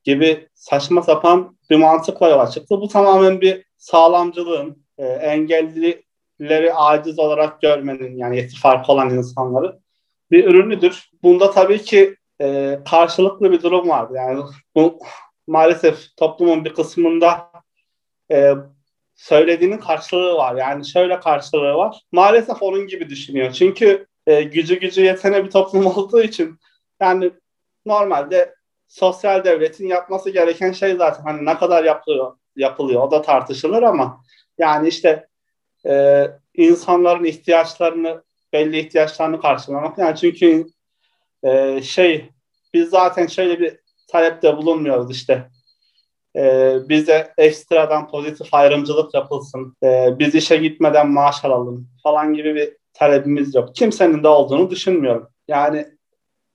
gibi 0.05 0.49
saçma 0.55 1.03
sapan 1.03 1.57
bir 1.71 1.77
mantıkla 1.77 2.29
yola 2.29 2.51
çıktı. 2.51 2.81
Bu 2.81 2.89
tamamen 2.89 3.41
bir 3.41 3.65
sağlamcılığın, 3.83 4.85
e, 4.99 5.07
engellileri 5.07 6.75
aciz 6.75 7.19
olarak 7.19 7.61
görmenin 7.61 8.17
yani 8.17 8.37
yeti 8.37 8.57
farkı 8.61 8.93
olan 8.93 9.11
insanları 9.11 9.79
bir 10.31 10.45
ürünüdür. 10.45 11.11
Bunda 11.23 11.51
tabii 11.51 11.83
ki 11.83 12.17
e, 12.41 12.79
karşılıklı 12.91 13.53
bir 13.53 13.63
durum 13.63 13.89
var. 13.89 14.09
Yani 14.15 14.43
bu 14.75 14.99
maalesef 15.47 16.17
toplumun 16.17 16.65
bir 16.65 16.75
kısmında 16.75 17.53
e, 18.33 18.53
söylediğinin 19.15 19.79
karşılığı 19.79 20.35
var. 20.35 20.57
Yani 20.57 20.89
şöyle 20.89 21.21
karşılığı 21.21 21.75
var. 21.75 22.03
Maalesef 22.13 22.63
onun 22.63 22.87
gibi 22.87 23.09
düşünüyor. 23.11 23.53
Çünkü 23.53 24.07
e, 24.27 24.43
gücü 24.43 24.81
gücü 24.81 25.05
yetene 25.05 25.45
bir 25.45 25.51
toplum 25.51 25.87
olduğu 25.97 26.23
için 26.23 26.59
yani 27.01 27.31
normalde 27.87 28.55
sosyal 28.89 29.45
devletin 29.45 29.87
yapması 29.87 30.31
gereken 30.31 30.73
şey 30.73 30.97
zaten 30.97 31.23
hani 31.23 31.45
ne 31.45 31.59
kadar 31.59 31.85
yapılıyor 31.85 32.37
yapılıyor 32.57 33.03
o 33.03 33.11
da 33.11 33.23
tartışılır 33.23 33.83
ama 33.83 34.25
yani 34.59 34.89
işte 34.89 35.27
e, 35.87 36.27
insanların 36.55 37.25
ihtiyaçlarını 37.25 38.23
belli 38.53 38.79
ihtiyaçlarını 38.79 39.41
karşılamak 39.41 39.99
yani 39.99 40.17
çünkü 40.17 40.67
e, 41.43 41.83
şey 41.83 42.31
biz 42.75 42.91
zaten 42.91 43.27
şöyle 43.27 43.61
bir 43.61 43.79
talepte 44.09 44.57
bulunmuyoruz 44.57 45.11
işte 45.11 45.49
e, 46.37 46.77
bize 46.89 47.33
ekstradan 47.39 48.09
pozitif 48.09 48.55
ayrımcılık 48.55 49.15
yapılsın 49.15 49.77
e, 49.83 50.19
biz 50.19 50.35
işe 50.35 50.57
gitmeden 50.57 51.09
maaş 51.11 51.45
alalım 51.45 51.89
falan 52.03 52.35
gibi 52.35 52.55
bir 52.55 52.77
talebimiz 52.95 53.55
yok. 53.55 53.75
Kimsenin 53.75 54.23
de 54.23 54.29
olduğunu 54.29 54.71
düşünmüyorum. 54.71 55.29
Yani 55.49 55.87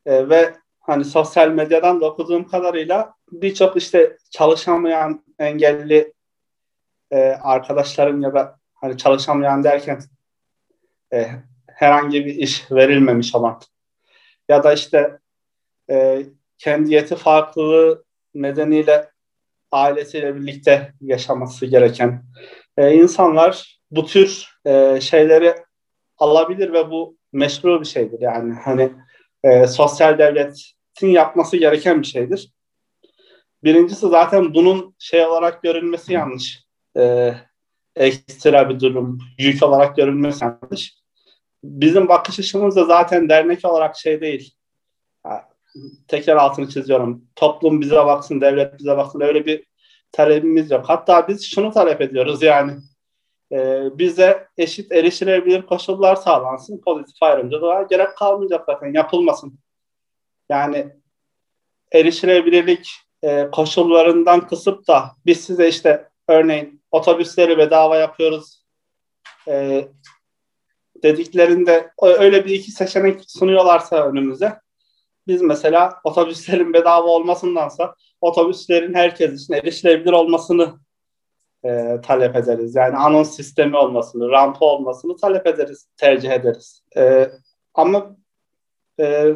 e, 0.06 0.30
ve 0.30 0.54
hani 0.80 1.06
sosyal 1.06 1.50
medyadan 1.50 2.02
da 2.02 2.06
okuduğum 2.06 2.48
kadarıyla 2.48 3.14
birçok 3.32 3.78
işte 3.78 4.18
çalışamayan 4.32 5.24
engelli 5.40 6.14
e, 7.12 7.18
arkadaşların 7.30 8.22
ya 8.22 8.34
da 8.34 8.60
hani 8.74 8.98
çalışamayan 8.98 9.64
derken 9.64 10.00
e, 11.14 11.30
herhangi 11.68 12.26
bir 12.26 12.36
iş 12.36 12.72
verilmemiş 12.72 13.36
olan 13.36 13.62
ya 14.50 14.64
da 14.64 14.74
işte 14.74 15.20
e, 15.90 16.26
kendi 16.58 16.94
yeti 16.94 17.16
farklılığı 17.16 18.04
nedeniyle 18.36 19.12
ailesiyle 19.72 20.36
birlikte 20.36 20.94
yaşaması 21.02 21.66
gereken 21.66 22.24
e, 22.78 22.94
insanlar 22.94 23.80
bu 23.92 24.06
tür 24.06 24.60
e, 24.66 25.02
şeyleri 25.02 25.56
alabilir 26.18 26.74
ve 26.74 26.92
bu 26.92 27.18
meşru 27.32 27.82
bir 27.82 27.86
şeydir. 27.86 28.22
Yani 28.22 28.54
hani 28.54 28.92
e, 29.44 29.68
sosyal 29.68 30.18
devletin 30.18 31.08
yapması 31.08 31.58
gereken 31.58 32.02
bir 32.02 32.08
şeydir. 32.08 32.52
Birincisi 33.64 34.08
zaten 34.08 34.54
bunun 34.54 34.96
şey 35.00 35.26
olarak 35.26 35.64
görülmesi 35.64 36.14
yanlış. 36.14 36.64
E, 36.98 37.34
ekstra 37.96 38.70
bir 38.70 38.80
durum, 38.80 39.20
yük 39.40 39.64
olarak 39.64 39.96
görülmesi 39.96 40.46
yanlış. 40.46 40.98
Bizim 41.64 42.08
bakış 42.08 42.40
açımız 42.40 42.76
da 42.76 42.86
zaten 42.86 43.30
dernek 43.30 43.66
olarak 43.66 43.98
şey 43.98 44.22
değil. 44.22 44.54
tekrar 46.08 46.36
altını 46.36 46.70
çiziyorum. 46.70 47.26
Toplum 47.36 47.82
bize 47.82 47.96
baksın, 47.96 48.42
devlet 48.42 48.80
bize 48.80 48.98
baksın. 48.98 49.22
Öyle 49.22 49.46
bir 49.46 49.68
talebimiz 50.12 50.72
yok. 50.72 50.86
Hatta 50.88 51.28
biz 51.28 51.46
şunu 51.46 51.72
talep 51.72 52.02
ediyoruz 52.02 52.44
yani 52.44 52.72
e, 53.52 53.90
bize 53.98 54.48
eşit 54.58 54.92
erişilebilir 54.92 55.62
koşullar 55.62 56.16
sağlansın. 56.16 56.82
Pozitif 56.82 57.24
ayrımcılığa 57.24 57.84
gerek 57.84 58.18
kalmayacak 58.18 58.66
zaten 58.66 58.94
yapılmasın. 58.94 59.60
Yani 60.50 60.88
erişilebilirlik 61.92 62.90
e, 63.24 63.48
koşullarından 63.52 64.48
kısıp 64.48 64.88
da 64.88 65.12
biz 65.26 65.42
size 65.46 65.68
işte 65.68 66.10
örneğin 66.28 66.82
otobüsleri 66.92 67.58
bedava 67.58 67.98
yapıyoruz 67.98 68.66
e, 69.48 69.88
dediklerinde 71.04 71.92
öyle 72.02 72.46
bir 72.46 72.54
iki 72.54 72.72
seçenek 72.72 73.22
sunuyorlarsa 73.28 74.08
önümüze 74.08 74.60
biz 75.28 75.42
mesela 75.42 76.00
otobüslerin 76.04 76.74
bedava 76.74 77.08
olmasındansa 77.08 77.96
otobüslerin 78.22 78.94
herkes 78.94 79.44
için 79.44 79.54
erişilebilir 79.54 80.12
olmasını 80.12 80.80
e, 81.66 82.02
talep 82.04 82.36
ederiz. 82.36 82.76
Yani 82.76 82.98
anons 82.98 83.36
sistemi 83.36 83.78
olmasını, 83.78 84.30
rampa 84.30 84.66
olmasını 84.66 85.16
talep 85.18 85.48
ederiz, 85.48 85.88
tercih 85.98 86.32
ederiz. 86.32 86.84
E, 86.98 87.32
ama 87.74 88.16
e, 89.00 89.34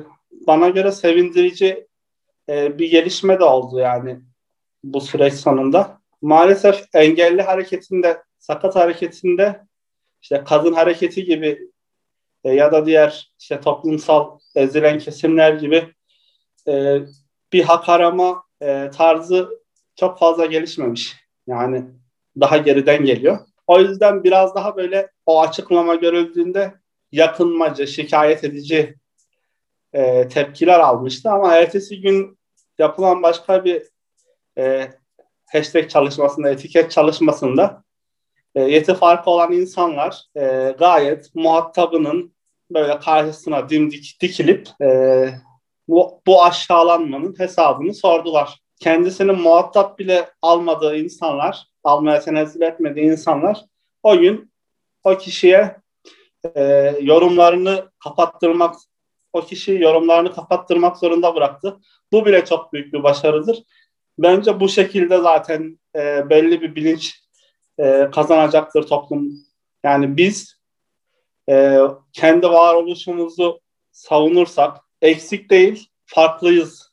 bana 0.48 0.70
göre 0.70 0.92
sevindirici 0.92 1.88
e, 2.51 2.79
bir 2.79 2.91
gelişme 2.91 3.39
de 3.39 3.43
oldu 3.43 3.79
yani 3.79 4.20
bu 4.84 5.01
süreç 5.01 5.34
sonunda. 5.34 6.01
Maalesef 6.22 6.84
engelli 6.93 7.41
hareketinde, 7.41 8.24
sakat 8.39 8.75
hareketinde 8.75 9.62
işte 10.22 10.43
kadın 10.46 10.74
hareketi 10.74 11.25
gibi 11.25 11.72
e, 12.43 12.53
ya 12.53 12.72
da 12.72 12.86
diğer 12.86 13.34
işte 13.39 13.62
toplumsal 13.62 14.39
ezilen 14.55 15.00
kesimler 15.00 15.53
gibi 15.53 15.93
e, 16.67 17.00
bir 17.53 17.63
hak 17.63 17.89
arama 17.89 18.43
e, 18.62 18.89
tarzı 18.93 19.50
çok 19.96 20.20
fazla 20.20 20.46
gelişmemiş. 20.46 21.15
Yani 21.48 21.86
daha 22.39 22.58
geriden 22.58 23.05
geliyor. 23.05 23.39
O 23.67 23.79
yüzden 23.79 24.24
biraz 24.24 24.55
daha 24.55 24.75
böyle 24.75 25.10
o 25.25 25.41
açıklama 25.41 25.96
görüldüğünde 25.96 26.74
yakınmacı, 27.12 27.88
şikayet 27.88 28.43
edici 28.43 28.96
e, 29.93 30.27
tepkiler 30.27 30.79
almıştı. 30.79 31.29
Ama 31.29 31.55
ertesi 31.55 32.01
gün 32.01 32.40
yapılan 32.82 33.24
başka 33.24 33.66
bir 33.66 33.84
e, 34.58 34.92
hashtag 35.54 35.90
çalışmasında, 35.90 36.50
etiket 36.50 36.92
çalışmasında 36.92 37.84
e, 38.56 38.62
yeti 38.62 38.94
farkı 38.94 39.30
olan 39.30 39.52
insanlar 39.52 40.24
e, 40.36 40.76
gayet 40.80 41.36
muhatabının 41.36 42.34
böyle 42.72 43.00
karşısına 43.00 43.70
dimdik 43.70 44.18
dikilip 44.22 44.70
e, 44.82 45.30
bu, 45.88 46.22
bu 46.28 46.44
aşağılanmanın 46.44 47.40
hesabını 47.40 47.94
sordular. 47.94 48.60
Kendisinin 48.80 49.42
muhatap 49.42 50.00
bile 50.00 50.30
almadığı 50.42 50.98
insanlar 50.98 51.68
almaya 51.84 52.20
tenezzül 52.20 52.62
etmediği 52.62 53.12
insanlar 53.12 53.66
o 54.04 54.18
gün 54.18 54.52
o 55.04 55.18
kişiye 55.18 55.76
e, 56.56 56.62
yorumlarını 57.02 57.92
kapattırmak, 58.04 58.76
o 59.34 59.42
kişi 59.42 59.74
yorumlarını 59.74 60.34
kapattırmak 60.34 60.98
zorunda 60.98 61.36
bıraktı. 61.36 61.80
Bu 62.12 62.26
bile 62.26 62.46
çok 62.46 62.74
büyük 62.74 62.94
bir 62.94 63.04
başarıdır. 63.04 63.64
Bence 64.18 64.60
bu 64.60 64.70
şekilde 64.70 65.18
zaten 65.18 65.80
e, 65.96 66.30
belli 66.30 66.62
bir 66.62 66.76
bilinç 66.76 67.20
e, 67.80 68.10
kazanacaktır 68.14 68.84
toplum. 68.84 69.32
Yani 69.84 70.18
biz 70.18 70.56
e, 71.50 71.78
kendi 72.14 72.48
varoluşumuzu 72.48 73.60
savunursak 73.92 74.78
eksik 75.02 75.50
değil, 75.50 75.88
farklıyız 76.06 76.92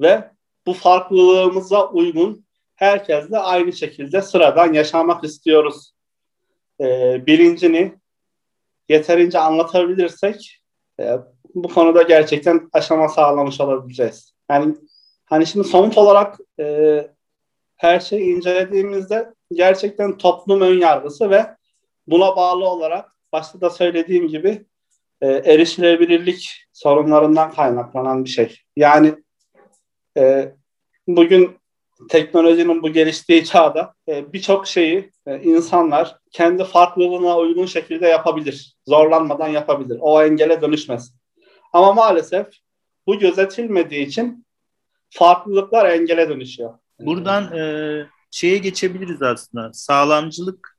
ve 0.00 0.30
bu 0.66 0.74
farklılığımıza 0.74 1.88
uygun 1.88 2.46
herkesle 2.74 3.38
aynı 3.38 3.72
şekilde 3.72 4.22
sıradan 4.22 4.72
yaşamak 4.72 5.24
istiyoruz. 5.24 5.92
Ee, 6.80 7.26
bilincini 7.26 7.94
yeterince 8.88 9.38
anlatabilirsek 9.38 10.60
e, 11.00 11.16
bu 11.54 11.68
konuda 11.68 12.02
gerçekten 12.02 12.68
aşama 12.72 13.08
sağlamış 13.08 13.60
olabileceğiz. 13.60 14.34
Yani 14.50 14.74
hani 15.24 15.46
şimdi 15.46 15.68
somut 15.68 15.98
olarak 15.98 16.38
e, 16.60 17.06
her 17.76 18.00
şeyi 18.00 18.36
incelediğimizde 18.36 19.34
gerçekten 19.52 20.18
toplum 20.18 20.60
ön 20.60 20.78
yargısı 20.78 21.30
ve 21.30 21.46
buna 22.06 22.36
bağlı 22.36 22.64
olarak 22.64 23.16
başta 23.32 23.60
da 23.60 23.70
söylediğim 23.70 24.28
gibi 24.28 24.66
e, 25.20 25.26
erişilebilirlik 25.26 26.66
sorunlarından 26.72 27.52
kaynaklanan 27.52 28.24
bir 28.24 28.30
şey. 28.30 28.56
Yani 28.76 29.14
e, 30.16 30.52
bugün 31.06 31.60
teknolojinin 32.08 32.82
bu 32.82 32.92
geliştiği 32.92 33.44
çağda 33.44 33.94
e, 34.08 34.32
birçok 34.32 34.66
şeyi 34.66 35.10
e, 35.26 35.40
insanlar 35.42 36.16
kendi 36.32 36.64
farklılığına 36.64 37.38
uygun 37.38 37.66
şekilde 37.66 38.08
yapabilir. 38.08 38.76
Zorlanmadan 38.88 39.48
yapabilir. 39.48 39.98
O 40.00 40.22
engele 40.22 40.62
dönüşmez. 40.62 41.19
Ama 41.72 41.92
maalesef 41.92 42.46
bu 43.06 43.18
gözetilmediği 43.18 44.06
için 44.06 44.46
farklılıklar 45.10 45.90
engele 45.90 46.28
dönüşüyor. 46.28 46.74
Buradan 47.00 47.56
e, 47.56 48.06
şeye 48.30 48.58
geçebiliriz 48.58 49.22
aslında. 49.22 49.72
Sağlamcılık 49.72 50.78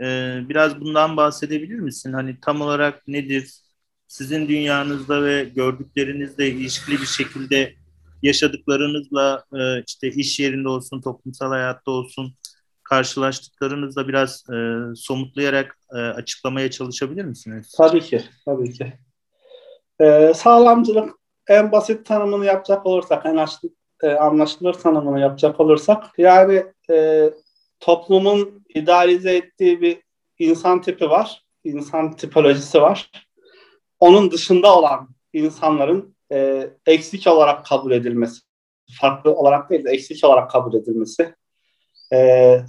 e, 0.00 0.38
biraz 0.48 0.80
bundan 0.80 1.16
bahsedebilir 1.16 1.78
misin? 1.78 2.12
Hani 2.12 2.40
tam 2.40 2.60
olarak 2.60 3.08
nedir? 3.08 3.50
Sizin 4.08 4.48
dünyanızda 4.48 5.24
ve 5.24 5.44
gördüklerinizle 5.44 6.48
ilişkili 6.48 7.00
bir 7.00 7.06
şekilde 7.06 7.74
yaşadıklarınızla 8.22 9.44
e, 9.52 9.82
işte 9.88 10.08
iş 10.08 10.40
yerinde 10.40 10.68
olsun, 10.68 11.00
toplumsal 11.00 11.48
hayatta 11.48 11.90
olsun 11.90 12.34
karşılaştıklarınızla 12.82 14.08
biraz 14.08 14.44
e, 14.50 14.56
somutlayarak 14.96 15.78
e, 15.92 15.96
açıklamaya 15.96 16.70
çalışabilir 16.70 17.24
misiniz? 17.24 17.74
Tabii 17.78 18.00
ki, 18.00 18.22
tabii 18.44 18.72
ki. 18.72 18.92
Ee, 20.00 20.32
sağlamcılık 20.34 21.14
en 21.48 21.72
basit 21.72 22.06
tanımını 22.06 22.44
yapacak 22.44 22.86
olursak, 22.86 23.26
en 23.26 23.36
açlık, 23.36 23.72
e, 24.02 24.08
anlaşılır 24.08 24.72
tanımını 24.72 25.20
yapacak 25.20 25.60
olursak, 25.60 26.04
yani 26.18 26.64
e, 26.90 27.30
toplumun 27.80 28.64
idealize 28.74 29.36
ettiği 29.36 29.80
bir 29.80 30.02
insan 30.38 30.82
tipi 30.82 31.10
var, 31.10 31.44
insan 31.64 32.16
tipolojisi 32.16 32.82
var. 32.82 33.10
Onun 34.00 34.30
dışında 34.30 34.78
olan 34.78 35.08
insanların 35.32 36.16
e, 36.32 36.70
eksik 36.86 37.26
olarak 37.26 37.66
kabul 37.66 37.90
edilmesi, 37.90 38.40
farklı 39.00 39.34
olarak 39.34 39.70
değil 39.70 39.84
de 39.84 39.90
eksik 39.90 40.24
olarak 40.24 40.50
kabul 40.50 40.74
edilmesi, 40.74 41.34
e, 42.12 42.60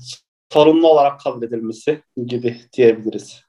sorunlu 0.54 0.88
olarak 0.88 1.20
kabul 1.20 1.44
edilmesi 1.44 2.02
gibi 2.26 2.62
diyebiliriz. 2.74 3.45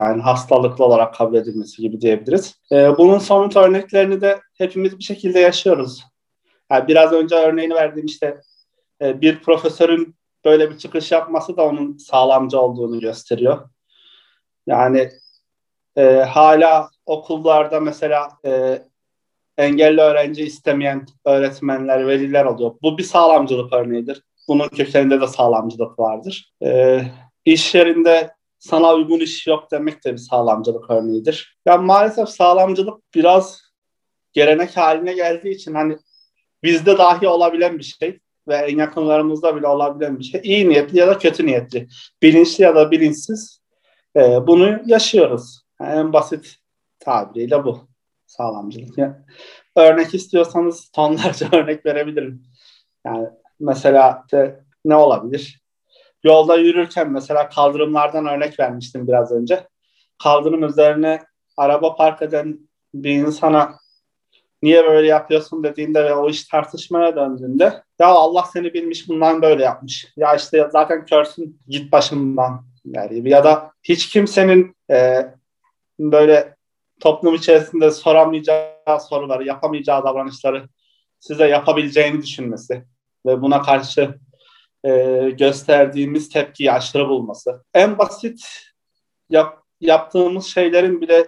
Yani 0.00 0.22
hastalıklı 0.22 0.84
olarak 0.84 1.14
kabul 1.14 1.34
edilmesi 1.34 1.82
gibi 1.82 2.00
diyebiliriz. 2.00 2.60
E, 2.72 2.98
bunun 2.98 3.18
somut 3.18 3.56
örneklerini 3.56 4.20
de 4.20 4.40
hepimiz 4.58 4.98
bir 4.98 5.04
şekilde 5.04 5.40
yaşıyoruz. 5.40 6.04
Yani 6.70 6.88
biraz 6.88 7.12
önce 7.12 7.34
örneğini 7.34 7.74
verdiğim 7.74 8.06
işte 8.06 8.40
e, 9.02 9.20
bir 9.20 9.42
profesörün 9.42 10.16
böyle 10.44 10.70
bir 10.70 10.78
çıkış 10.78 11.12
yapması 11.12 11.56
da 11.56 11.62
onun 11.62 11.96
sağlamcı 11.96 12.60
olduğunu 12.60 13.00
gösteriyor. 13.00 13.68
Yani 14.66 15.10
e, 15.96 16.02
hala 16.04 16.90
okullarda 17.06 17.80
mesela 17.80 18.28
e, 18.44 18.82
engelli 19.58 20.00
öğrenci 20.00 20.44
istemeyen 20.44 21.06
öğretmenler, 21.24 22.06
veliler 22.06 22.44
oluyor. 22.44 22.74
Bu 22.82 22.98
bir 22.98 23.02
sağlamcılık 23.02 23.72
örneğidir. 23.72 24.22
Bunun 24.48 24.68
kökeninde 24.68 25.20
de 25.20 25.26
sağlamcılık 25.26 25.98
vardır. 25.98 26.52
E, 26.62 27.02
iş 27.44 27.74
yerinde 27.74 28.37
sana 28.58 28.94
uygun 28.94 29.20
iş 29.20 29.46
yok 29.46 29.70
demek 29.70 30.04
de 30.04 30.12
bir 30.12 30.18
sağlamcılık 30.18 30.90
örneğidir. 30.90 31.58
Yani 31.66 31.86
maalesef 31.86 32.28
sağlamcılık 32.28 33.14
biraz 33.14 33.62
gelenek 34.32 34.76
haline 34.76 35.12
geldiği 35.12 35.54
için 35.54 35.74
hani 35.74 35.98
bizde 36.62 36.98
dahi 36.98 37.28
olabilen 37.28 37.78
bir 37.78 37.84
şey 37.84 38.20
ve 38.48 38.56
en 38.56 38.78
yakınlarımızda 38.78 39.56
bile 39.56 39.66
olabilen 39.66 40.18
bir 40.18 40.24
şey. 40.24 40.40
İyi 40.44 40.68
niyetli 40.68 40.98
ya 40.98 41.06
da 41.06 41.18
kötü 41.18 41.46
niyetli, 41.46 41.88
bilinçli 42.22 42.64
ya 42.64 42.74
da 42.74 42.90
bilinçsiz 42.90 43.60
e, 44.16 44.20
bunu 44.46 44.80
yaşıyoruz. 44.86 45.62
Yani 45.80 45.98
en 45.98 46.12
basit 46.12 46.56
tabiriyle 46.98 47.64
bu 47.64 47.88
sağlamcılık. 48.26 48.98
Yani 48.98 49.14
örnek 49.76 50.14
istiyorsanız 50.14 50.90
tonlarca 50.90 51.48
örnek 51.52 51.86
verebilirim. 51.86 52.42
Yani 53.04 53.28
mesela 53.60 54.22
işte 54.24 54.60
ne 54.84 54.96
olabilir? 54.96 55.62
Yolda 56.24 56.56
yürürken 56.56 57.12
mesela 57.12 57.48
kaldırımlardan 57.48 58.26
örnek 58.26 58.60
vermiştim 58.60 59.08
biraz 59.08 59.32
önce. 59.32 59.66
Kaldırım 60.22 60.64
üzerine 60.64 61.22
araba 61.56 61.96
park 61.96 62.22
eden 62.22 62.58
bir 62.94 63.10
insana 63.10 63.78
niye 64.62 64.86
böyle 64.86 65.06
yapıyorsun 65.06 65.64
dediğinde 65.64 66.04
ve 66.04 66.14
o 66.14 66.30
iş 66.30 66.44
tartışmaya 66.44 67.16
döndüğünde 67.16 67.82
ya 67.98 68.06
Allah 68.06 68.44
seni 68.52 68.74
bilmiş 68.74 69.08
bundan 69.08 69.42
böyle 69.42 69.62
yapmış. 69.62 70.12
Ya 70.16 70.34
işte 70.34 70.68
zaten 70.72 71.06
körsün 71.06 71.60
git 71.68 71.92
başımdan 71.92 72.64
yani 72.84 73.28
ya 73.28 73.44
da 73.44 73.72
hiç 73.82 74.08
kimsenin 74.08 74.76
e, 74.90 75.26
böyle 75.98 76.56
toplum 77.00 77.34
içerisinde 77.34 77.90
soramayacağı 77.90 79.00
soruları, 79.08 79.44
yapamayacağı 79.44 80.04
davranışları 80.04 80.68
size 81.20 81.48
yapabileceğini 81.48 82.22
düşünmesi 82.22 82.84
ve 83.26 83.42
buna 83.42 83.62
karşı 83.62 84.14
e, 84.84 84.90
gösterdiğimiz 85.38 86.28
tepkiyi 86.28 86.72
aşırı 86.72 87.08
bulması. 87.08 87.64
En 87.74 87.98
basit 87.98 88.40
yap, 89.30 89.62
yaptığımız 89.80 90.46
şeylerin 90.46 91.00
bile 91.00 91.26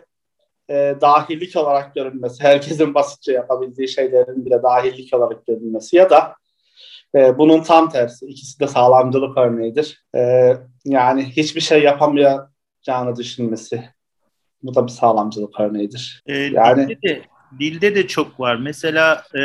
e, 0.70 0.94
dahillik 1.00 1.56
olarak 1.56 1.94
görünmesi, 1.94 2.42
herkesin 2.42 2.94
basitçe 2.94 3.32
yapabildiği 3.32 3.88
şeylerin 3.88 4.44
bile 4.44 4.62
dahillik 4.62 5.14
olarak 5.14 5.46
görünmesi 5.46 5.96
ya 5.96 6.10
da 6.10 6.34
e, 7.14 7.38
bunun 7.38 7.62
tam 7.62 7.90
tersi, 7.90 8.26
ikisi 8.26 8.60
de 8.60 8.66
sağlamcılık 8.66 9.38
örneğidir. 9.38 10.04
E, 10.16 10.52
yani 10.84 11.24
hiçbir 11.24 11.60
şey 11.60 11.82
yapamayacağını 11.82 13.16
düşünmesi. 13.16 13.84
Bu 14.62 14.74
da 14.74 14.86
bir 14.86 14.92
sağlamcılık 14.92 15.60
örneğidir. 15.60 16.22
E, 16.26 16.36
yani 16.36 16.88
dilde 16.88 17.02
de, 17.02 17.22
dilde 17.58 17.94
de 17.94 18.06
çok 18.06 18.40
var. 18.40 18.56
Mesela 18.56 19.24
e, 19.38 19.42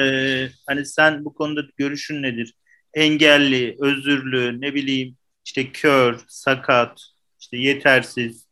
hani 0.68 0.86
sen 0.86 1.26
bu 1.26 1.34
konuda 1.34 1.62
görüşün 1.78 2.24
nedir? 2.24 2.54
Engelli, 2.96 3.76
özürlü, 3.80 4.62
ne 4.62 4.74
bileyim 4.74 5.18
işte 5.46 5.72
kör, 5.72 6.20
sakat, 6.28 7.02
işte 7.40 7.58
yetersiz, 7.58 8.48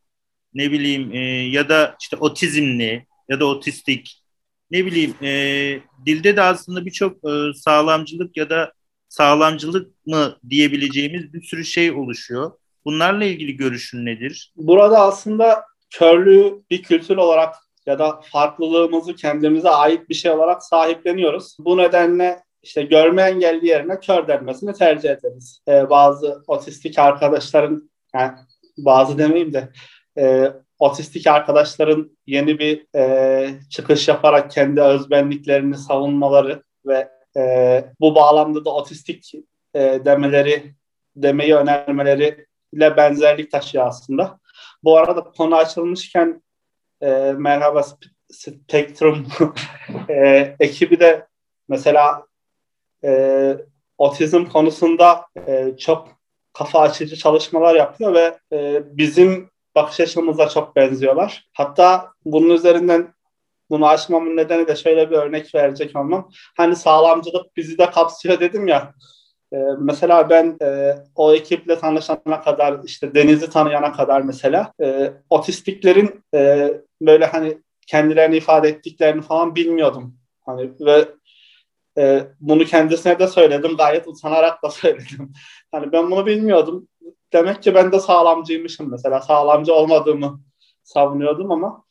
ne 0.54 0.72
bileyim 0.72 1.12
e, 1.14 1.20
ya 1.48 1.70
da 1.70 1.96
işte 2.02 2.18
otizmli 2.18 3.06
ya 3.30 3.40
da 3.40 3.46
otistik 3.46 4.24
ne 4.74 4.86
bileyim 4.86 5.16
e, 5.22 5.32
dilde 6.06 6.36
de 6.36 6.42
aslında 6.42 6.86
birçok 6.86 7.18
e, 7.30 7.54
sağlamcılık 7.56 8.38
ya 8.38 8.50
da 8.50 8.74
sağlamcılık 9.10 10.06
mı 10.06 10.38
diyebileceğimiz 10.50 11.34
bir 11.34 11.42
sürü 11.42 11.66
şey 11.66 11.92
oluşuyor. 11.92 12.52
Bunlarla 12.86 13.26
ilgili 13.26 13.58
görüşün 13.58 14.06
nedir? 14.06 14.54
Burada 14.56 15.00
aslında 15.00 15.64
körlüğü 15.90 16.64
bir 16.70 16.84
kültür 16.84 17.18
olarak 17.18 17.56
ya 17.86 18.00
da 18.00 18.22
farklılığımızı 18.32 19.16
kendimize 19.16 19.70
ait 19.70 20.10
bir 20.10 20.16
şey 20.16 20.32
olarak 20.32 20.64
sahipleniyoruz. 20.64 21.58
Bu 21.60 21.78
nedenle 21.78 22.44
işte 22.64 22.84
görme 22.84 23.22
engelli 23.22 23.68
yerine 23.68 24.00
kör 24.00 24.28
denmesini 24.28 24.74
tercih 24.74 25.10
ederiz. 25.10 25.62
Ee, 25.68 25.90
bazı 25.90 26.44
otistik 26.48 27.00
arkadaşların 27.00 27.90
yani 28.16 28.32
bazı 28.78 29.18
demeyeyim 29.18 29.54
de 29.54 29.70
e, 30.18 30.54
otistik 30.80 31.28
arkadaşların 31.28 32.18
yeni 32.28 32.60
bir 32.60 32.88
e, 32.96 33.50
çıkış 33.70 34.08
yaparak 34.08 34.52
kendi 34.52 34.82
özbenliklerini 34.82 35.78
savunmaları 35.78 36.64
ve 36.86 37.10
e, 37.38 37.86
bu 38.00 38.16
bağlamda 38.16 38.66
da 38.66 38.70
otistik 38.70 39.32
e, 39.74 39.80
demeleri 40.06 40.74
demeyi 41.16 41.56
önermeleri 41.56 42.46
ile 42.74 42.98
benzerlik 42.98 43.52
taşıyor 43.52 43.88
aslında. 43.88 44.40
Bu 44.84 44.98
arada 44.98 45.24
konu 45.24 45.56
açılmışken 45.56 46.44
e, 47.02 47.34
merhaba 47.38 47.84
Spectrum 48.32 49.28
e, 50.10 50.56
ekibi 50.60 51.00
de 51.00 51.28
mesela 51.70 52.26
e, 53.04 53.58
otizm 53.98 54.46
konusunda 54.46 55.26
e, 55.48 55.78
çok 55.78 56.08
kafa 56.54 56.80
açıcı 56.80 57.16
çalışmalar 57.16 57.76
yapıyor 57.76 58.14
ve 58.14 58.38
e, 58.54 58.84
bizim 58.98 59.50
bakış 59.76 60.00
açımıza 60.00 60.50
çok 60.50 60.76
benziyorlar. 60.76 61.50
Hatta 61.54 62.12
bunun 62.26 62.50
üzerinden 62.50 63.14
bunu 63.70 63.88
açmamın 63.88 64.38
nedeni 64.38 64.68
de 64.68 64.76
şöyle 64.76 65.12
bir 65.12 65.16
örnek 65.16 65.56
verecek 65.56 65.96
olmam. 65.96 66.30
Hani 66.58 66.76
sağlamcılık 66.76 67.58
bizi 67.58 67.78
de 67.78 67.92
kapsıyor 67.92 68.40
dedim 68.40 68.68
ya. 68.68 68.94
Ee, 69.54 69.58
mesela 69.80 70.30
ben 70.30 70.58
e, 70.62 70.96
o 71.16 71.34
ekiple 71.34 71.80
tanışana 71.80 72.42
kadar 72.44 72.80
işte 72.86 73.16
Deniz'i 73.16 73.50
tanıyana 73.50 73.92
kadar 73.92 74.22
mesela 74.22 74.74
e, 74.82 75.14
otistiklerin 75.30 76.24
e, 76.34 76.72
böyle 77.02 77.26
hani 77.26 77.58
kendilerini 77.88 78.38
ifade 78.38 78.70
ettiklerini 78.70 79.22
falan 79.22 79.56
bilmiyordum. 79.56 80.18
Hani 80.46 80.72
ve 80.80 81.06
e, 81.98 82.28
bunu 82.40 82.66
kendisine 82.66 83.20
de 83.20 83.28
söyledim. 83.28 83.78
Gayet 83.78 84.08
utanarak 84.08 84.64
da 84.64 84.70
söyledim. 84.72 85.34
Hani 85.72 85.92
ben 85.92 86.12
bunu 86.12 86.26
bilmiyordum. 86.26 86.88
Demek 87.34 87.64
ki 87.64 87.76
ben 87.76 87.92
de 87.92 88.00
sağlamcıymışım 88.00 88.92
mesela. 88.92 89.22
Sağlamcı 89.22 89.74
olmadığımı 89.74 90.40
savunuyordum 90.84 91.52
ama 91.52 91.84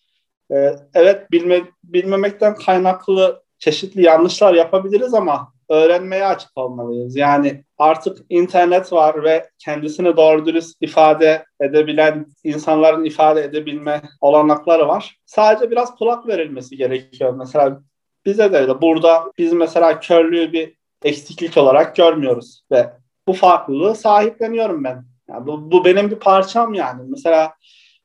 e, 0.53 0.77
evet 0.95 1.31
bilme, 1.31 1.62
bilmemekten 1.85 2.55
kaynaklı 2.55 3.43
çeşitli 3.59 4.03
yanlışlar 4.03 4.55
yapabiliriz 4.55 5.15
ama 5.15 5.53
öğrenmeye 5.69 6.27
açık 6.27 6.51
olmalıyız. 6.57 7.17
Yani 7.17 7.65
artık 7.79 8.19
internet 8.29 8.93
var 8.93 9.25
ve 9.25 9.51
kendisini 9.59 10.17
doğru 10.17 10.47
dürüst 10.47 10.77
ifade 10.81 11.45
edebilen 11.61 12.27
insanların 12.45 13.05
ifade 13.05 13.43
edebilme 13.43 14.03
olanakları 14.21 14.88
var. 14.88 15.17
Sadece 15.27 15.71
biraz 15.71 15.95
kulak 15.95 16.27
verilmesi 16.27 16.77
gerekiyor. 16.77 17.35
Mesela 17.35 17.83
bize 18.26 18.52
de 18.52 18.58
öyle. 18.58 18.80
Burada 18.80 19.32
biz 19.38 19.52
mesela 19.52 20.00
körlüğü 20.00 20.52
bir 20.52 20.74
eksiklik 21.04 21.56
olarak 21.56 21.96
görmüyoruz 21.96 22.62
ve 22.72 22.90
bu 23.28 23.32
farklılığı 23.32 23.94
sahipleniyorum 23.94 24.85
ben. 24.85 25.04
Yani 25.28 25.46
bu, 25.46 25.72
bu 25.72 25.85
benim 25.85 26.11
bir 26.11 26.16
parçam 26.16 26.74
yani. 26.74 27.02
Mesela 27.08 27.54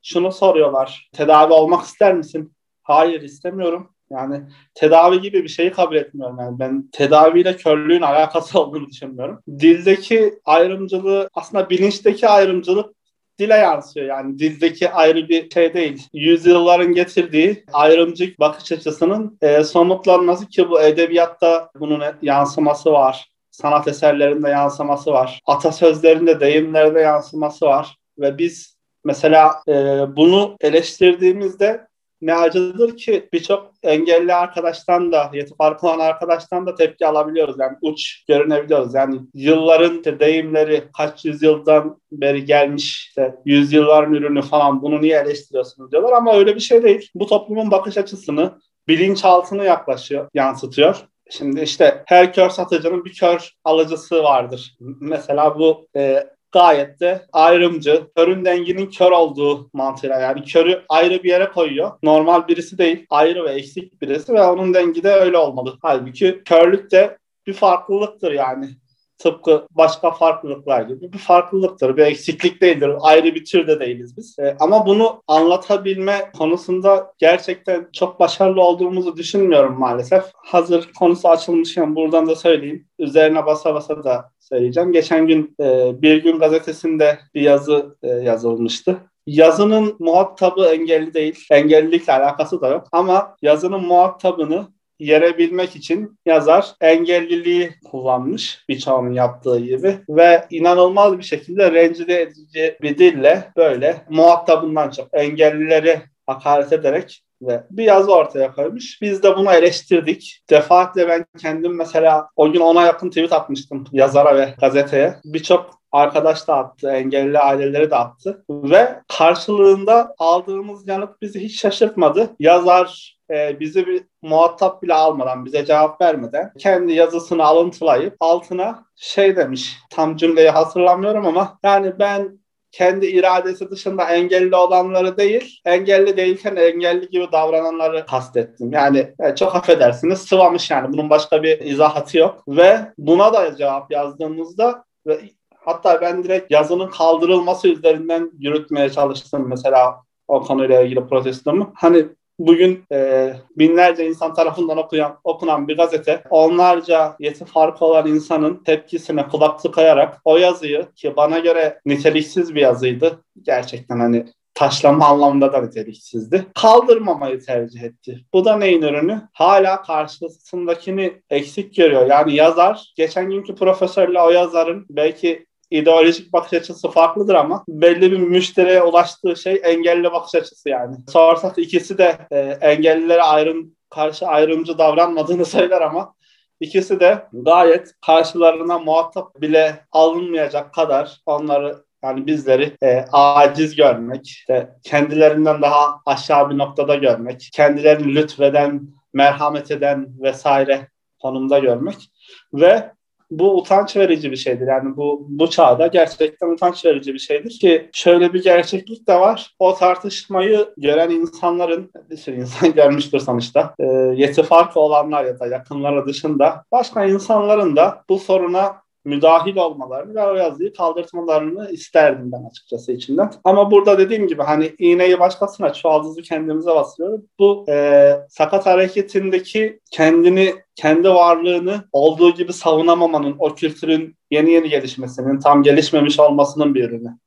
şunu 0.03 0.31
soruyorlar. 0.31 1.09
Tedavi 1.13 1.53
olmak 1.53 1.85
ister 1.85 2.13
misin? 2.15 2.53
Hayır 2.83 3.21
istemiyorum. 3.21 3.89
Yani 4.09 4.41
tedavi 4.73 5.21
gibi 5.21 5.43
bir 5.43 5.47
şeyi 5.49 5.71
kabul 5.71 5.95
etmiyorum. 5.95 6.37
Yani 6.39 6.59
ben 6.59 6.89
tedaviyle 6.91 7.57
körlüğün 7.57 8.01
alakası 8.01 8.59
olduğunu 8.59 8.87
düşünmüyorum. 8.87 9.41
Dildeki 9.47 10.39
ayrımcılığı 10.45 11.29
aslında 11.33 11.69
bilinçteki 11.69 12.27
ayrımcılık 12.27 12.95
dile 13.39 13.53
yansıyor. 13.53 14.05
Yani 14.05 14.39
dildeki 14.39 14.89
ayrı 14.91 15.29
bir 15.29 15.49
şey 15.49 15.73
değil. 15.73 16.07
Yüzyılların 16.13 16.93
getirdiği 16.93 17.63
ayrımcı 17.73 18.33
bakış 18.39 18.71
açısının 18.71 19.37
e, 19.41 19.63
somutlanması 19.63 20.47
ki 20.47 20.69
bu 20.69 20.81
edebiyatta 20.81 21.69
bunun 21.79 22.03
yansıması 22.21 22.91
var. 22.91 23.29
sanat 23.51 23.87
eserlerinde 23.87 24.49
yansıması 24.49 25.11
var. 25.11 25.41
Atasözlerinde, 25.45 26.39
deyimlerde 26.39 26.99
yansıması 26.99 27.65
var. 27.65 27.95
Ve 28.19 28.37
biz 28.37 28.77
mesela 29.05 29.61
e, 29.67 29.73
bunu 30.15 30.57
eleştirdiğimizde 30.61 31.86
ne 32.21 32.35
acıdır 32.35 32.97
ki 32.97 33.29
birçok 33.33 33.71
engelli 33.83 34.33
arkadaştan 34.33 35.11
da, 35.11 35.31
yeti 35.33 35.53
olan 35.59 35.99
arkadaştan 35.99 36.65
da 36.65 36.75
tepki 36.75 37.07
alabiliyoruz. 37.07 37.55
Yani 37.59 37.77
uç 37.81 38.25
görünebiliyoruz. 38.27 38.93
Yani 38.93 39.19
yılların 39.33 39.97
işte 39.97 40.19
deyimleri 40.19 40.83
kaç 40.97 41.25
yüzyıldan 41.25 42.01
beri 42.11 42.45
gelmiş 42.45 43.07
işte 43.07 43.35
yüzyılların 43.45 44.13
ürünü 44.13 44.41
falan 44.41 44.81
bunu 44.81 45.01
niye 45.01 45.19
eleştiriyorsunuz 45.19 45.91
diyorlar 45.91 46.13
ama 46.13 46.37
öyle 46.37 46.55
bir 46.55 46.59
şey 46.59 46.83
değil. 46.83 47.09
Bu 47.15 47.27
toplumun 47.27 47.71
bakış 47.71 47.97
açısını, 47.97 48.59
bilinçaltını 48.87 49.65
yaklaşıyor, 49.65 50.29
yansıtıyor. 50.33 51.07
Şimdi 51.29 51.61
işte 51.61 52.03
her 52.05 52.33
kör 52.33 52.49
satıcının 52.49 53.05
bir 53.05 53.13
kör 53.13 53.51
alıcısı 53.63 54.23
vardır. 54.23 54.77
Mesela 54.99 55.59
bu 55.59 55.87
e, 55.95 56.27
gayet 56.51 56.99
de 56.99 57.25
ayrımcı. 57.33 58.07
Körün 58.15 58.45
denginin 58.45 58.89
kör 58.89 59.11
olduğu 59.11 59.69
mantığıyla 59.73 60.19
yani 60.19 60.43
körü 60.43 60.85
ayrı 60.89 61.23
bir 61.23 61.29
yere 61.29 61.49
koyuyor. 61.49 61.91
Normal 62.03 62.47
birisi 62.47 62.77
değil. 62.77 63.05
Ayrı 63.09 63.43
ve 63.43 63.49
eksik 63.49 64.01
birisi 64.01 64.33
ve 64.33 64.43
onun 64.43 64.73
dengi 64.73 65.03
de 65.03 65.11
öyle 65.11 65.37
olmalı. 65.37 65.77
Halbuki 65.81 66.41
körlük 66.45 66.91
de 66.91 67.17
bir 67.47 67.53
farklılıktır 67.53 68.31
yani. 68.31 68.69
Tıpkı 69.17 69.67
başka 69.71 70.11
farklılıklar 70.11 70.81
gibi 70.81 71.13
bir 71.13 71.17
farklılıktır, 71.17 71.97
bir 71.97 72.05
eksiklik 72.05 72.61
değildir. 72.61 72.91
Ayrı 73.01 73.35
bir 73.35 73.45
tür 73.45 73.67
de 73.67 73.79
değiliz 73.79 74.17
biz. 74.17 74.39
E, 74.39 74.57
ama 74.59 74.85
bunu 74.85 75.23
anlatabilme 75.27 76.31
konusunda 76.37 77.13
gerçekten 77.17 77.87
çok 77.93 78.19
başarılı 78.19 78.61
olduğumuzu 78.61 79.17
düşünmüyorum 79.17 79.79
maalesef. 79.79 80.23
Hazır 80.35 80.89
konusu 80.99 81.29
açılmışken 81.29 81.95
buradan 81.95 82.27
da 82.27 82.35
söyleyeyim. 82.35 82.87
Üzerine 82.99 83.45
basa 83.45 83.73
basa 83.73 84.03
da 84.03 84.31
söyleyeceğim. 84.39 84.91
Geçen 84.91 85.27
gün 85.27 85.55
e, 85.59 85.91
Bir 86.01 86.23
Gün 86.23 86.39
gazetesinde 86.39 87.19
bir 87.35 87.41
yazı 87.41 87.97
e, 88.03 88.07
yazılmıştı. 88.07 88.97
Yazının 89.27 89.95
muhatabı 89.99 90.65
engelli 90.65 91.13
değil. 91.13 91.45
Engellilikle 91.51 92.13
alakası 92.13 92.61
da 92.61 92.67
yok. 92.67 92.87
Ama 92.91 93.35
yazının 93.41 93.81
muhatabını 93.85 94.67
yerebilmek 94.99 95.75
için 95.75 96.19
yazar 96.25 96.73
engelliliği 96.81 97.71
kullanmış 97.91 98.65
birçoğunun 98.69 99.11
yaptığı 99.11 99.59
gibi 99.59 99.97
ve 100.09 100.45
inanılmaz 100.49 101.17
bir 101.17 101.23
şekilde 101.23 101.71
rencide 101.71 102.21
edici 102.21 102.77
bir 102.81 102.97
dille 102.97 103.51
böyle 103.57 104.05
muhatabından 104.09 104.89
çok 104.89 105.07
engellileri 105.13 106.01
hakaret 106.25 106.73
ederek 106.73 107.23
ve 107.41 107.63
bir 107.71 107.83
yazı 107.83 108.13
ortaya 108.13 108.51
koymuş. 108.51 109.01
Biz 109.01 109.23
de 109.23 109.37
bunu 109.37 109.51
eleştirdik. 109.51 110.43
Defaatle 110.49 111.07
ben 111.07 111.25
kendim 111.37 111.75
mesela 111.75 112.27
o 112.35 112.51
gün 112.51 112.59
ona 112.59 112.85
yakın 112.85 113.09
tweet 113.09 113.33
atmıştım 113.33 113.85
yazara 113.91 114.35
ve 114.35 114.53
gazeteye. 114.61 115.15
Birçok 115.25 115.76
arkadaş 115.91 116.47
da 116.47 116.55
attı, 116.55 116.91
engelli 116.91 117.39
aileleri 117.39 117.91
de 117.91 117.95
attı. 117.95 118.45
Ve 118.49 118.99
karşılığında 119.17 120.15
aldığımız 120.17 120.87
yanıt 120.87 121.21
bizi 121.21 121.39
hiç 121.39 121.59
şaşırtmadı. 121.59 122.35
Yazar 122.39 123.17
e, 123.31 123.59
bizi 123.59 123.87
bir 123.87 124.03
muhatap 124.21 124.83
bile 124.83 124.93
almadan, 124.93 125.45
bize 125.45 125.65
cevap 125.65 126.01
vermeden 126.01 126.51
kendi 126.59 126.93
yazısını 126.93 127.43
alıntılayıp 127.43 128.15
altına 128.19 128.85
şey 128.95 129.35
demiş. 129.35 129.77
Tam 129.89 130.17
cümleyi 130.17 130.49
hatırlamıyorum 130.49 131.25
ama 131.25 131.59
yani 131.63 131.99
ben 131.99 132.39
kendi 132.71 133.05
iradesi 133.05 133.71
dışında 133.71 134.09
engelli 134.09 134.55
olanları 134.55 135.17
değil, 135.17 135.59
engelli 135.65 136.17
değilken 136.17 136.55
engelli 136.55 137.09
gibi 137.09 137.31
davrananları 137.31 138.05
kastettim. 138.05 138.71
Yani 138.71 139.13
e, 139.19 139.35
çok 139.35 139.55
affedersiniz 139.55 140.19
sıvamış 140.19 140.71
yani 140.71 140.93
bunun 140.93 141.09
başka 141.09 141.43
bir 141.43 141.59
izahatı 141.59 142.17
yok. 142.17 142.43
Ve 142.47 142.79
buna 142.97 143.33
da 143.33 143.55
cevap 143.55 143.91
yazdığımızda 143.91 144.83
ve 145.07 145.19
hatta 145.67 146.01
ben 146.01 146.23
direkt 146.23 146.51
yazının 146.51 146.89
kaldırılması 146.89 147.67
üzerinden 147.67 148.31
yürütmeye 148.39 148.89
çalıştım 148.89 149.45
mesela 149.47 150.01
o 150.27 150.41
konuyla 150.41 150.81
ilgili 150.81 151.07
protestomu. 151.07 151.71
Hani 151.75 152.05
bugün 152.39 152.83
e, 152.91 153.33
binlerce 153.57 154.07
insan 154.07 154.33
tarafından 154.33 154.77
okuyan, 154.77 155.19
okunan 155.23 155.67
bir 155.67 155.77
gazete 155.77 156.23
onlarca 156.29 157.15
yeti 157.19 157.45
farkı 157.45 157.85
olan 157.85 158.07
insanın 158.07 158.63
tepkisine 158.63 159.27
kulak 159.27 159.61
tıkayarak 159.61 160.21
o 160.25 160.37
yazıyı 160.37 160.87
ki 160.95 161.15
bana 161.15 161.39
göre 161.39 161.79
niteliksiz 161.85 162.55
bir 162.55 162.61
yazıydı. 162.61 163.23
Gerçekten 163.41 163.99
hani 163.99 164.25
taşlama 164.53 165.05
anlamında 165.05 165.53
da 165.53 165.61
niteliksizdi. 165.61 166.45
Kaldırmamayı 166.55 167.39
tercih 167.39 167.81
etti. 167.81 168.25
Bu 168.33 168.45
da 168.45 168.57
neyin 168.57 168.81
ürünü? 168.81 169.21
Hala 169.33 169.81
karşısındakini 169.81 171.21
eksik 171.29 171.75
görüyor. 171.75 172.05
Yani 172.05 172.35
yazar, 172.35 172.93
geçen 172.95 173.29
günkü 173.29 173.55
profesörle 173.55 174.21
o 174.21 174.29
yazarın 174.29 174.85
belki 174.89 175.47
ideolojik 175.71 176.33
bakış 176.33 176.53
açısı 176.53 176.91
farklıdır 176.91 177.35
ama 177.35 177.63
belli 177.67 178.11
bir 178.11 178.17
müşteriye 178.17 178.83
ulaştığı 178.83 179.35
şey 179.35 179.61
engelli 179.63 180.11
bakış 180.11 180.35
açısı 180.35 180.69
yani. 180.69 180.95
Sorsak 181.07 181.57
ikisi 181.57 181.97
de 181.97 182.17
e, 182.31 182.37
engellilere 182.61 183.21
ayrım 183.21 183.71
karşı 183.89 184.27
ayrımcı 184.27 184.77
davranmadığını 184.77 185.45
söyler 185.55 185.81
ama 185.81 186.13
ikisi 186.59 186.99
de 186.99 187.27
gayet 187.33 187.91
karşılarına 188.05 188.79
muhatap 188.79 189.41
bile 189.41 189.85
alınmayacak 189.91 190.73
kadar 190.73 191.21
onları 191.25 191.87
yani 192.03 192.27
bizleri 192.27 192.73
e, 192.83 193.05
aciz 193.11 193.75
görmek, 193.75 194.27
işte 194.27 194.69
kendilerinden 194.83 195.61
daha 195.61 195.99
aşağı 196.05 196.49
bir 196.49 196.57
noktada 196.57 196.95
görmek, 196.95 197.49
kendilerini 197.53 198.15
lütfeden, 198.15 198.81
merhamet 199.13 199.71
eden 199.71 200.07
vesaire 200.21 200.87
konumda 201.21 201.59
görmek 201.59 202.11
ve 202.53 202.91
bu 203.31 203.57
utanç 203.57 203.95
verici 203.95 204.31
bir 204.31 204.35
şeydir. 204.35 204.67
Yani 204.67 204.97
bu 204.97 205.25
bu 205.29 205.49
çağda 205.49 205.87
gerçekten 205.87 206.49
utanç 206.49 206.85
verici 206.85 207.13
bir 207.13 207.19
şeydir 207.19 207.49
ki 207.49 207.89
şöyle 207.93 208.33
bir 208.33 208.43
gerçeklik 208.43 209.07
de 209.07 209.13
var. 209.15 209.55
O 209.59 209.75
tartışmayı 209.75 210.69
gören 210.77 211.09
insanların 211.09 211.91
bir 212.09 212.17
sürü 212.17 212.35
insan 212.35 212.71
görmüştür 212.75 213.19
sonuçta. 213.19 213.75
E, 213.79 213.85
yeti 214.15 214.43
farkı 214.43 214.79
olanlar 214.79 215.25
ya 215.25 215.39
da 215.39 215.47
yakınları 215.47 216.05
dışında 216.05 216.63
başka 216.71 217.05
insanların 217.05 217.75
da 217.75 218.03
bu 218.09 218.19
soruna 218.19 218.86
müdahil 219.07 219.57
olmalarını 219.57 220.15
ve 220.15 220.25
o 220.25 220.35
yazıyı 220.35 220.73
kaldırtmalarını 220.73 221.71
isterdim 221.71 222.31
ben 222.31 222.49
açıkçası 222.49 222.91
içinden. 222.91 223.31
Ama 223.43 223.71
burada 223.71 223.97
dediğim 223.97 224.27
gibi 224.27 224.43
hani 224.43 224.75
iğneyi 224.79 225.19
başkasına 225.19 225.73
çuvaldızı 225.73 226.21
kendimize 226.21 226.75
basıyoruz. 226.75 227.21
Bu 227.39 227.65
e, 227.69 228.13
sakat 228.29 228.65
hareketindeki 228.65 229.79
kendini, 229.91 230.55
kendi 230.75 231.09
varlığını 231.09 231.83
olduğu 231.91 232.33
gibi 232.33 232.53
savunamamanın, 232.53 233.35
o 233.39 233.55
kültürün 233.55 234.15
yeni 234.31 234.51
yeni 234.51 234.69
gelişmesinin, 234.69 235.39
tam 235.39 235.63
gelişmemiş 235.63 236.19
olmasının 236.19 236.75
bir 236.75 236.83
ürünü. 236.83 237.17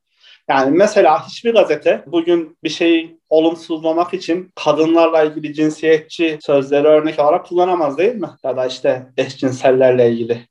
Yani 0.49 0.77
mesela 0.77 1.29
hiçbir 1.29 1.55
gazete 1.55 2.05
bugün 2.07 2.59
bir 2.65 2.69
şeyi 2.69 3.19
olumsuzlamak 3.29 4.15
için 4.15 4.51
kadınlarla 4.55 5.23
ilgili 5.23 5.55
cinsiyetçi 5.55 6.39
sözleri 6.41 6.87
örnek 6.87 7.19
olarak 7.19 7.47
kullanamaz 7.47 7.99
değil 7.99 8.15
mi? 8.15 8.29
Ya 8.45 8.57
da 8.57 8.67
işte 8.67 9.07
eşcinsellerle 9.17 10.11
ilgili 10.11 10.50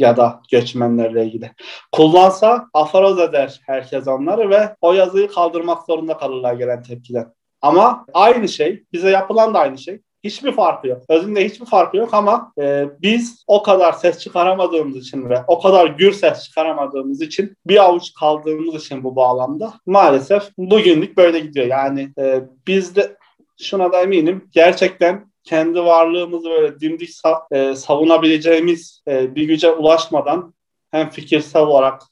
ya 0.00 0.16
da 0.16 0.40
göçmenlerle 0.50 1.26
ilgili. 1.26 1.50
Kullansa 1.92 2.66
aforoz 2.74 3.18
eder 3.18 3.60
herkes 3.66 4.08
onları 4.08 4.50
ve 4.50 4.76
o 4.80 4.92
yazıyı 4.92 5.28
kaldırmak 5.28 5.86
zorunda 5.86 6.16
kalırlar 6.16 6.54
gelen 6.54 6.82
tepkiden. 6.82 7.32
Ama 7.62 8.06
aynı 8.14 8.48
şey, 8.48 8.84
bize 8.92 9.10
yapılan 9.10 9.54
da 9.54 9.58
aynı 9.58 9.78
şey. 9.78 10.00
Hiçbir 10.24 10.52
farkı 10.52 10.88
yok. 10.88 11.02
Özünde 11.08 11.44
hiçbir 11.44 11.66
farkı 11.66 11.96
yok 11.96 12.14
ama 12.14 12.52
e, 12.60 12.86
biz 13.02 13.44
o 13.46 13.62
kadar 13.62 13.92
ses 13.92 14.18
çıkaramadığımız 14.18 14.96
için 14.96 15.28
ve 15.28 15.42
o 15.46 15.60
kadar 15.60 15.86
gür 15.86 16.12
ses 16.12 16.44
çıkaramadığımız 16.44 17.22
için 17.22 17.56
bir 17.66 17.84
avuç 17.84 18.14
kaldığımız 18.20 18.74
için 18.74 19.04
bu 19.04 19.16
bağlamda 19.16 19.72
maalesef 19.86 20.42
bugünlük 20.58 21.16
böyle 21.16 21.38
gidiyor. 21.38 21.66
Yani 21.66 22.12
e, 22.18 22.40
biz 22.66 22.96
de 22.96 23.16
şuna 23.58 23.92
da 23.92 24.00
eminim 24.00 24.48
gerçekten 24.52 25.29
kendi 25.44 25.80
varlığımızı 25.80 26.50
böyle 26.50 26.80
dimdik 26.80 27.10
e, 27.50 27.74
savunabileceğimiz 27.74 29.02
e, 29.08 29.34
bir 29.34 29.44
güce 29.44 29.70
ulaşmadan 29.72 30.54
hem 30.90 31.10
fikirsel 31.10 31.62
olarak 31.62 32.02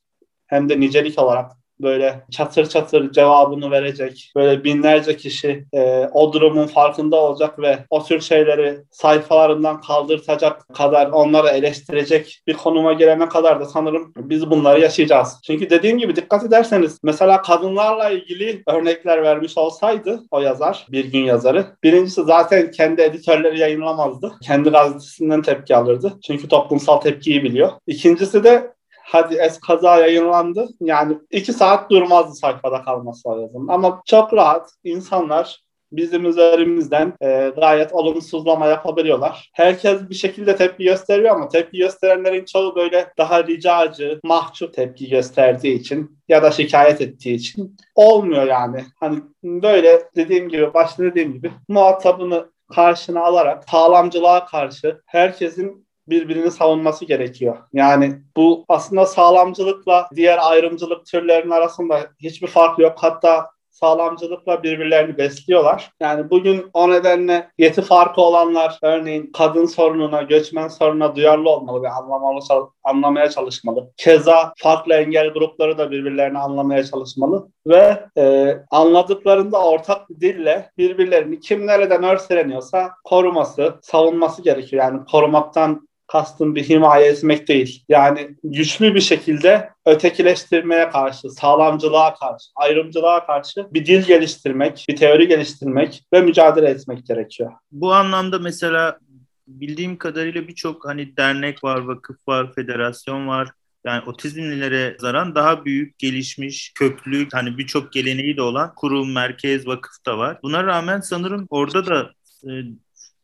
hem 0.46 0.68
de 0.68 0.80
nicelik 0.80 1.18
olarak 1.18 1.57
böyle 1.80 2.20
çatır 2.30 2.68
çatır 2.68 3.12
cevabını 3.12 3.70
verecek, 3.70 4.32
böyle 4.36 4.64
binlerce 4.64 5.16
kişi 5.16 5.64
e, 5.72 6.08
o 6.12 6.32
durumun 6.32 6.66
farkında 6.66 7.16
olacak 7.16 7.58
ve 7.58 7.78
o 7.90 8.04
tür 8.04 8.20
şeyleri 8.20 8.78
sayfalarından 8.90 9.80
kaldırtacak 9.80 10.74
kadar 10.74 11.06
onları 11.06 11.48
eleştirecek 11.48 12.42
bir 12.46 12.54
konuma 12.54 12.92
gelene 12.92 13.28
kadar 13.28 13.60
da 13.60 13.64
sanırım 13.64 14.12
biz 14.16 14.50
bunları 14.50 14.80
yaşayacağız. 14.80 15.40
Çünkü 15.46 15.70
dediğim 15.70 15.98
gibi 15.98 16.16
dikkat 16.16 16.44
ederseniz 16.44 16.98
mesela 17.02 17.42
kadınlarla 17.42 18.10
ilgili 18.10 18.62
örnekler 18.66 19.22
vermiş 19.22 19.58
olsaydı 19.58 20.20
o 20.30 20.40
yazar, 20.40 20.86
bir 20.90 21.04
gün 21.04 21.24
yazarı. 21.24 21.66
Birincisi 21.82 22.22
zaten 22.24 22.70
kendi 22.70 23.02
editörleri 23.02 23.58
yayınlamazdı. 23.58 24.32
Kendi 24.42 24.70
gazetesinden 24.70 25.42
tepki 25.42 25.76
alırdı. 25.76 26.12
Çünkü 26.26 26.48
toplumsal 26.48 26.96
tepkiyi 26.96 27.44
biliyor. 27.44 27.70
İkincisi 27.86 28.44
de 28.44 28.72
hadi 29.08 29.34
es 29.34 29.60
kaza 29.60 29.96
yayınlandı. 29.96 30.68
Yani 30.80 31.18
iki 31.30 31.52
saat 31.52 31.90
durmazdı 31.90 32.34
sayfada 32.34 32.82
kalması 32.82 33.28
lazım. 33.28 33.70
Ama 33.70 34.02
çok 34.06 34.34
rahat 34.34 34.70
insanlar 34.84 35.60
bizim 35.92 36.26
üzerimizden 36.26 37.12
e, 37.22 37.52
gayet 37.56 37.92
olumsuzlama 37.92 38.66
yapabiliyorlar. 38.66 39.50
Herkes 39.54 40.10
bir 40.10 40.14
şekilde 40.14 40.56
tepki 40.56 40.84
gösteriyor 40.84 41.36
ama 41.36 41.48
tepki 41.48 41.78
gösterenlerin 41.78 42.44
çoğu 42.44 42.76
böyle 42.76 43.12
daha 43.18 43.44
ricacı, 43.46 44.20
mahcup 44.24 44.74
tepki 44.74 45.08
gösterdiği 45.08 45.74
için 45.74 46.18
ya 46.28 46.42
da 46.42 46.50
şikayet 46.50 47.00
ettiği 47.00 47.34
için 47.34 47.76
olmuyor 47.94 48.46
yani. 48.46 48.84
Hani 49.00 49.20
böyle 49.44 50.02
dediğim 50.16 50.48
gibi 50.48 50.74
başta 50.74 51.02
dediğim 51.02 51.32
gibi 51.32 51.52
muhatabını 51.68 52.50
karşına 52.74 53.20
alarak 53.20 53.64
sağlamcılığa 53.70 54.44
karşı 54.44 55.00
herkesin 55.06 55.87
birbirini 56.10 56.50
savunması 56.50 57.04
gerekiyor. 57.04 57.56
Yani 57.72 58.14
bu 58.36 58.64
aslında 58.68 59.06
sağlamcılıkla 59.06 60.08
diğer 60.14 60.38
ayrımcılık 60.42 61.06
türlerinin 61.06 61.50
arasında 61.50 62.10
hiçbir 62.22 62.46
fark 62.46 62.78
yok. 62.78 62.92
Hatta 62.96 63.50
sağlamcılıkla 63.80 64.62
birbirlerini 64.62 65.18
besliyorlar. 65.18 65.90
Yani 66.00 66.30
bugün 66.30 66.70
o 66.72 66.90
nedenle 66.90 67.50
yeti 67.58 67.82
farkı 67.82 68.20
olanlar 68.20 68.78
örneğin 68.82 69.30
kadın 69.32 69.66
sorununa, 69.66 70.22
göçmen 70.22 70.68
sorununa 70.68 71.16
duyarlı 71.16 71.50
olmalı 71.50 71.82
ve 71.82 71.90
anlamalı, 71.90 72.40
anlamaya 72.84 73.30
çalışmalı. 73.30 73.90
Keza 73.96 74.52
farklı 74.56 74.94
engel 74.94 75.28
grupları 75.28 75.78
da 75.78 75.90
birbirlerini 75.90 76.38
anlamaya 76.38 76.84
çalışmalı 76.84 77.48
ve 77.66 78.04
e, 78.18 78.56
anladıklarında 78.70 79.64
ortak 79.64 80.10
bir 80.10 80.20
dille 80.20 80.70
birbirlerini 80.78 81.40
kim 81.40 81.66
nereden 81.66 82.02
örseleniyorsa 82.02 82.90
koruması, 83.04 83.74
savunması 83.82 84.42
gerekiyor. 84.42 84.84
Yani 84.84 85.00
korumaktan 85.10 85.87
kastım 86.08 86.54
bir 86.54 86.68
himaye 86.68 87.06
etmek 87.06 87.48
değil. 87.48 87.84
Yani 87.88 88.30
güçlü 88.44 88.94
bir 88.94 89.00
şekilde 89.00 89.70
ötekileştirmeye 89.86 90.90
karşı, 90.90 91.30
sağlamcılığa 91.30 92.14
karşı, 92.14 92.46
ayrımcılığa 92.56 93.26
karşı 93.26 93.66
bir 93.70 93.86
dil 93.86 94.02
geliştirmek, 94.02 94.84
bir 94.88 94.96
teori 94.96 95.28
geliştirmek 95.28 96.04
ve 96.12 96.20
mücadele 96.20 96.68
etmek 96.68 97.06
gerekiyor. 97.06 97.52
Bu 97.72 97.92
anlamda 97.92 98.38
mesela 98.38 98.98
bildiğim 99.46 99.96
kadarıyla 99.96 100.48
birçok 100.48 100.88
hani 100.88 101.16
dernek 101.16 101.64
var, 101.64 101.78
vakıf 101.78 102.16
var, 102.28 102.54
federasyon 102.54 103.28
var. 103.28 103.48
Yani 103.84 104.02
otizmlilere 104.06 104.96
zaran 105.00 105.34
daha 105.34 105.64
büyük, 105.64 105.98
gelişmiş, 105.98 106.72
köklü, 106.74 107.28
hani 107.32 107.58
birçok 107.58 107.92
geleneği 107.92 108.36
de 108.36 108.42
olan 108.42 108.74
kurum, 108.74 109.12
merkez, 109.12 109.66
vakıf 109.66 110.06
da 110.06 110.18
var. 110.18 110.38
Buna 110.42 110.64
rağmen 110.64 111.00
sanırım 111.00 111.46
orada 111.50 111.86
da 111.86 112.10
e, 112.44 112.50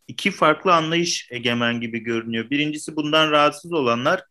iki 0.08 0.30
farklı 0.30 0.74
anlayış 0.74 1.28
egemen 1.30 1.80
gibi 1.80 1.98
görünüyor. 1.98 2.50
Birincisi 2.50 2.96
bundan 2.96 3.30
rahatsız 3.30 3.72
olanlar, 3.72 4.24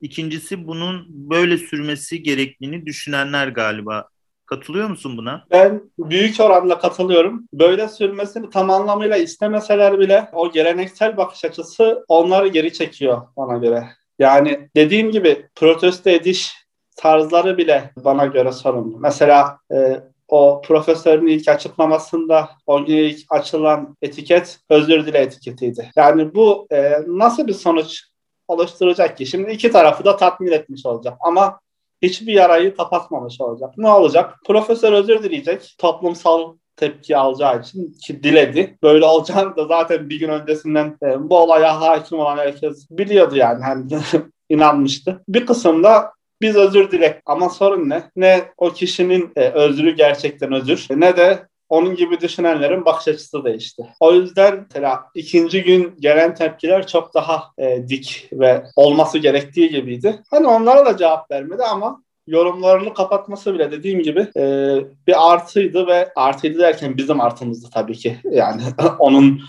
ikincisi 0.00 0.66
bunun 0.66 1.06
böyle 1.08 1.58
sürmesi 1.58 2.22
gerektiğini 2.22 2.86
düşünenler 2.86 3.48
galiba. 3.48 4.08
Katılıyor 4.46 4.88
musun 4.88 5.16
buna? 5.16 5.46
Ben 5.50 5.82
büyük 5.98 6.40
oranla 6.40 6.78
katılıyorum. 6.78 7.48
Böyle 7.52 7.88
sürmesini 7.88 8.50
tam 8.50 8.70
anlamıyla 8.70 9.16
istemeseler 9.16 9.98
bile 9.98 10.28
o 10.32 10.52
geleneksel 10.52 11.16
bakış 11.16 11.44
açısı 11.44 12.04
onları 12.08 12.48
geri 12.48 12.72
çekiyor 12.72 13.22
bana 13.36 13.58
göre. 13.58 13.84
Yani 14.18 14.68
dediğim 14.76 15.10
gibi 15.10 15.46
protesto 15.54 16.10
ediş 16.10 16.54
tarzları 16.96 17.58
bile 17.58 17.92
bana 17.96 18.26
göre 18.26 18.52
sorunlu. 18.52 18.98
Mesela 18.98 19.58
e, 19.74 20.00
o 20.28 20.62
profesörün 20.64 21.26
ilk 21.26 21.48
açıklamasında 21.48 22.48
o 22.66 22.80
ilk 22.80 23.26
açılan 23.30 23.96
etiket 24.02 24.58
özür 24.70 25.06
dile 25.06 25.18
etiketiydi. 25.18 25.90
Yani 25.96 26.34
bu 26.34 26.66
e, 26.72 26.92
nasıl 27.06 27.46
bir 27.46 27.52
sonuç 27.52 28.02
oluşturacak 28.48 29.16
ki? 29.16 29.26
Şimdi 29.26 29.50
iki 29.50 29.70
tarafı 29.70 30.04
da 30.04 30.16
tatmin 30.16 30.52
etmiş 30.52 30.86
olacak 30.86 31.18
ama 31.20 31.60
hiçbir 32.02 32.32
yarayı 32.32 32.76
kapatmamış 32.76 33.40
olacak. 33.40 33.74
Ne 33.76 33.88
olacak? 33.88 34.34
Profesör 34.46 34.92
özür 34.92 35.22
dileyecek. 35.22 35.74
Toplumsal 35.78 36.54
tepki 36.76 37.16
alacağı 37.16 37.60
için 37.60 37.92
ki 38.06 38.22
diledi. 38.22 38.78
Böyle 38.82 39.04
olacağını 39.04 39.56
da 39.56 39.64
zaten 39.64 40.10
bir 40.10 40.20
gün 40.20 40.28
öncesinden 40.28 40.98
e, 41.02 41.30
bu 41.30 41.38
olaya 41.38 41.80
hakim 41.80 42.18
olan 42.18 42.36
herkes 42.36 42.90
biliyordu 42.90 43.36
yani. 43.36 43.64
Hani 43.64 43.84
inanmıştı. 44.48 45.22
Bir 45.28 45.46
kısımda 45.46 46.15
biz 46.40 46.56
özür 46.56 46.90
dilek 46.90 47.22
ama 47.26 47.48
sorun 47.48 47.88
ne? 47.88 48.02
Ne 48.16 48.44
o 48.56 48.70
kişinin 48.70 49.32
e, 49.36 49.48
özrü 49.48 49.96
gerçekten 49.96 50.52
özür 50.52 50.86
ne 50.90 51.16
de 51.16 51.46
onun 51.68 51.94
gibi 51.94 52.20
düşünenlerin 52.20 52.84
bakış 52.84 53.08
açısı 53.08 53.44
değişti. 53.44 53.82
O 54.00 54.12
yüzden 54.12 54.66
mesela 54.74 55.04
ikinci 55.14 55.62
gün 55.62 55.94
gelen 56.00 56.34
tepkiler 56.34 56.86
çok 56.86 57.14
daha 57.14 57.44
e, 57.58 57.88
dik 57.88 58.28
ve 58.32 58.64
olması 58.76 59.18
gerektiği 59.18 59.68
gibiydi. 59.70 60.22
Hani 60.30 60.46
onlara 60.46 60.86
da 60.86 60.96
cevap 60.96 61.30
vermedi 61.30 61.62
ama 61.62 62.02
yorumlarını 62.26 62.94
kapatması 62.94 63.54
bile 63.54 63.70
dediğim 63.70 64.02
gibi 64.02 64.28
e, 64.36 64.76
bir 65.06 65.32
artıydı 65.32 65.86
ve 65.86 66.12
artıydı 66.16 66.58
derken 66.58 66.96
bizim 66.96 67.20
artımızdı 67.20 67.68
tabii 67.74 67.96
ki. 67.96 68.16
Yani 68.24 68.62
onun 68.98 69.40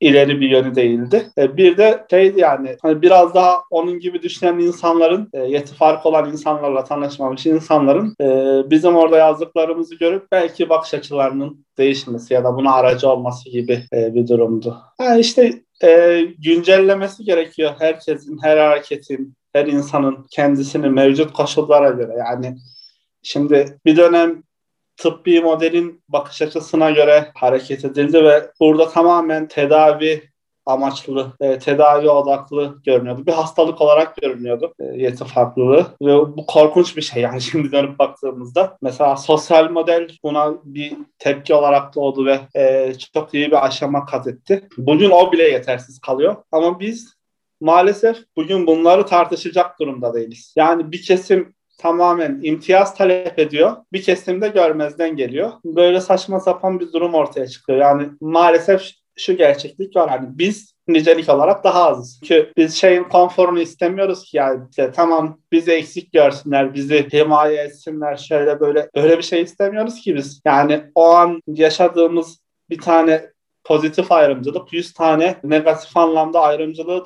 ileri 0.00 0.40
bir 0.40 0.50
yönü 0.50 0.74
değildi. 0.74 1.30
E, 1.38 1.56
bir 1.56 1.76
de 1.76 2.04
şeydi 2.10 2.40
yani 2.40 2.76
hani 2.82 3.02
biraz 3.02 3.34
daha 3.34 3.58
onun 3.70 3.98
gibi 3.98 4.22
düşünen 4.22 4.58
insanların 4.58 5.28
e, 5.32 5.38
yeti 5.38 5.74
fark 5.74 6.06
olan 6.06 6.30
insanlarla 6.30 6.84
tanışmamış 6.84 7.46
insanların 7.46 8.14
e, 8.20 8.26
bizim 8.70 8.96
orada 8.96 9.18
yazdıklarımızı 9.18 9.94
görüp 9.94 10.32
belki 10.32 10.68
bakış 10.68 10.94
açılarının 10.94 11.66
değişmesi 11.78 12.34
ya 12.34 12.44
da 12.44 12.56
buna 12.56 12.72
aracı 12.72 13.08
olması 13.08 13.50
gibi 13.50 13.82
bir 13.92 14.28
durumdu. 14.28 14.76
Ha 14.98 15.18
işte 15.18 15.62
güncellemesi 16.38 17.24
gerekiyor 17.24 17.72
herkesin, 17.78 18.38
her 18.42 18.56
hareketin, 18.56 19.34
her 19.52 19.66
insanın 19.66 20.26
kendisini 20.30 20.88
mevcut 20.88 21.32
koşullara 21.32 21.90
göre. 21.90 22.12
Yani 22.18 22.56
şimdi 23.22 23.78
bir 23.86 23.96
dönem 23.96 24.42
tıbbi 25.00 25.40
modelin 25.40 26.02
bakış 26.08 26.42
açısına 26.42 26.90
göre 26.90 27.30
hareket 27.34 27.84
edildi 27.84 28.24
ve 28.24 28.50
burada 28.60 28.88
tamamen 28.88 29.48
tedavi 29.48 30.30
amaçlı, 30.66 31.32
e, 31.40 31.58
tedavi 31.58 32.10
odaklı 32.10 32.78
görünüyordu. 32.84 33.26
Bir 33.26 33.32
hastalık 33.32 33.80
olarak 33.80 34.16
görünüyordu 34.16 34.74
e, 34.80 34.84
yeti 34.84 35.24
farklılığı 35.24 35.86
ve 36.02 36.16
bu 36.36 36.46
korkunç 36.46 36.96
bir 36.96 37.02
şey 37.02 37.22
yani 37.22 37.40
şimdi 37.40 37.72
dönüp 37.72 37.98
baktığımızda. 37.98 38.78
Mesela 38.82 39.16
sosyal 39.16 39.70
model 39.70 40.08
buna 40.24 40.54
bir 40.64 40.96
tepki 41.18 41.54
olarak 41.54 41.94
doğdu 41.94 42.26
ve 42.26 42.40
e, 42.56 42.92
çok 43.14 43.34
iyi 43.34 43.46
bir 43.46 43.66
aşama 43.66 44.06
kat 44.06 44.26
etti. 44.26 44.68
Bugün 44.78 45.10
o 45.10 45.32
bile 45.32 45.48
yetersiz 45.48 46.00
kalıyor 46.00 46.36
ama 46.52 46.80
biz 46.80 47.14
maalesef 47.60 48.16
bugün 48.36 48.66
bunları 48.66 49.06
tartışacak 49.06 49.80
durumda 49.80 50.14
değiliz. 50.14 50.54
Yani 50.56 50.92
bir 50.92 51.02
kesim 51.02 51.54
tamamen 51.80 52.40
imtiyaz 52.42 52.94
talep 52.94 53.38
ediyor. 53.38 53.76
Bir 53.92 54.02
kesimde 54.02 54.48
görmezden 54.48 55.16
geliyor. 55.16 55.50
Böyle 55.64 56.00
saçma 56.00 56.40
sapan 56.40 56.80
bir 56.80 56.92
durum 56.92 57.14
ortaya 57.14 57.48
çıkıyor. 57.48 57.78
Yani 57.78 58.08
maalesef 58.20 58.82
şu 59.18 59.36
gerçeklik 59.36 59.96
var. 59.96 60.10
Hani 60.10 60.28
biz 60.30 60.74
nicelik 60.88 61.28
olarak 61.28 61.64
daha 61.64 61.84
azız. 61.84 62.20
Çünkü 62.24 62.52
biz 62.56 62.74
şeyin 62.74 63.04
konforunu 63.04 63.60
istemiyoruz 63.60 64.24
ki 64.24 64.36
yani 64.36 64.60
işte 64.70 64.92
tamam 64.92 65.40
bizi 65.52 65.72
eksik 65.72 66.12
görsünler, 66.12 66.74
bizi 66.74 67.08
himaye 67.12 67.62
etsinler 67.62 68.16
şöyle 68.16 68.60
böyle. 68.60 68.90
Öyle 68.94 69.18
bir 69.18 69.22
şey 69.22 69.42
istemiyoruz 69.42 70.00
ki 70.00 70.16
biz. 70.16 70.40
Yani 70.44 70.82
o 70.94 71.04
an 71.04 71.42
yaşadığımız 71.46 72.40
bir 72.70 72.78
tane 72.78 73.30
pozitif 73.64 74.12
ayrımcılık 74.12 74.72
100 74.72 74.92
tane 74.92 75.36
negatif 75.44 75.96
anlamda 75.96 76.40
ayrımcılığı 76.40 77.04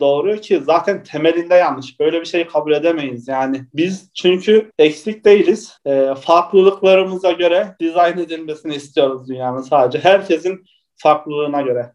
doğuruyor 0.00 0.38
ki 0.38 0.60
zaten 0.64 1.04
temelinde 1.04 1.54
yanlış. 1.54 2.00
Böyle 2.00 2.20
bir 2.20 2.26
şey 2.26 2.46
kabul 2.46 2.72
edemeyiz. 2.72 3.28
Yani 3.28 3.64
biz 3.74 4.10
çünkü 4.14 4.72
eksik 4.78 5.24
değiliz. 5.24 5.78
E, 5.86 6.14
farklılıklarımıza 6.20 7.32
göre 7.32 7.76
dizayn 7.80 8.18
edilmesini 8.18 8.74
istiyoruz 8.74 9.28
dünyanın 9.28 9.62
sadece. 9.62 9.98
Herkesin 9.98 10.64
farklılığına 10.96 11.62
göre. 11.62 11.92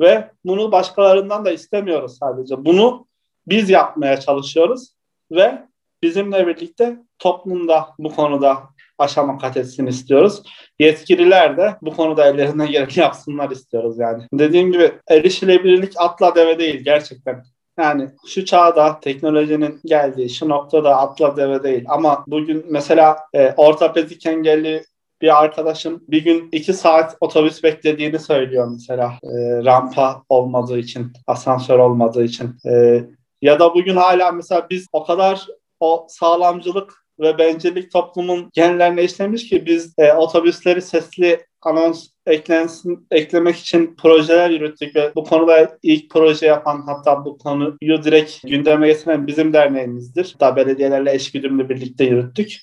Ve 0.00 0.30
bunu 0.44 0.72
başkalarından 0.72 1.44
da 1.44 1.50
istemiyoruz 1.50 2.18
sadece. 2.18 2.64
Bunu 2.64 3.06
biz 3.46 3.70
yapmaya 3.70 4.20
çalışıyoruz 4.20 4.94
ve 5.30 5.62
bizimle 6.02 6.46
birlikte 6.46 6.98
toplumda 7.18 7.88
bu 7.98 8.14
konuda 8.14 8.62
aşama 8.98 9.38
kat 9.38 9.56
etsin 9.56 9.86
istiyoruz. 9.86 10.42
Yetkililer 10.78 11.56
de 11.56 11.76
bu 11.82 11.96
konuda 11.96 12.26
ellerinden 12.26 12.70
geleni 12.70 12.98
yapsınlar 12.98 13.50
istiyoruz 13.50 13.98
yani. 13.98 14.22
Dediğim 14.32 14.72
gibi 14.72 14.92
erişilebilirlik 15.08 15.92
atla 15.96 16.34
deve 16.34 16.58
değil 16.58 16.84
gerçekten. 16.84 17.44
Yani 17.78 18.10
şu 18.26 18.44
çağda 18.44 19.00
teknolojinin 19.00 19.80
geldiği 19.84 20.30
şu 20.30 20.48
noktada 20.48 20.96
atla 20.96 21.36
deve 21.36 21.62
değil. 21.62 21.84
Ama 21.88 22.24
bugün 22.26 22.66
mesela 22.68 23.16
e, 23.34 23.52
ortopedik 23.56 24.26
engelli 24.26 24.84
bir 25.22 25.42
arkadaşım 25.42 26.04
bir 26.08 26.24
gün 26.24 26.48
iki 26.52 26.72
saat 26.72 27.16
otobüs 27.20 27.62
beklediğini 27.62 28.18
söylüyor 28.18 28.68
mesela 28.72 29.12
e, 29.22 29.64
rampa 29.64 30.22
olmadığı 30.28 30.78
için, 30.78 31.12
asansör 31.26 31.78
olmadığı 31.78 32.24
için. 32.24 32.56
E, 32.66 33.04
ya 33.42 33.60
da 33.60 33.74
bugün 33.74 33.96
hala 33.96 34.32
mesela 34.32 34.66
biz 34.70 34.86
o 34.92 35.04
kadar 35.04 35.46
o 35.80 36.06
sağlamcılık 36.08 37.03
ve 37.20 37.38
bencillik 37.38 37.92
toplumun 37.92 38.50
genlerine 38.52 39.04
işlemiş 39.04 39.48
ki 39.48 39.66
biz 39.66 39.94
e, 39.98 40.12
otobüsleri 40.12 40.82
sesli 40.82 41.40
anons 41.64 42.08
eklensin, 42.26 43.06
eklemek 43.10 43.56
için 43.56 43.96
projeler 44.02 44.50
yürüttük 44.50 44.96
ve 44.96 45.12
bu 45.14 45.24
konuda 45.24 45.78
ilk 45.82 46.10
proje 46.10 46.46
yapan 46.46 46.82
hatta 46.86 47.24
bu 47.24 47.38
konuyu 47.38 48.02
direkt 48.04 48.42
gündeme 48.48 48.86
getiren 48.86 49.26
bizim 49.26 49.52
derneğimizdir. 49.52 50.32
Hatta 50.32 50.56
belediyelerle 50.56 51.14
eşgüdümle 51.14 51.68
birlikte 51.68 52.04
yürüttük. 52.04 52.60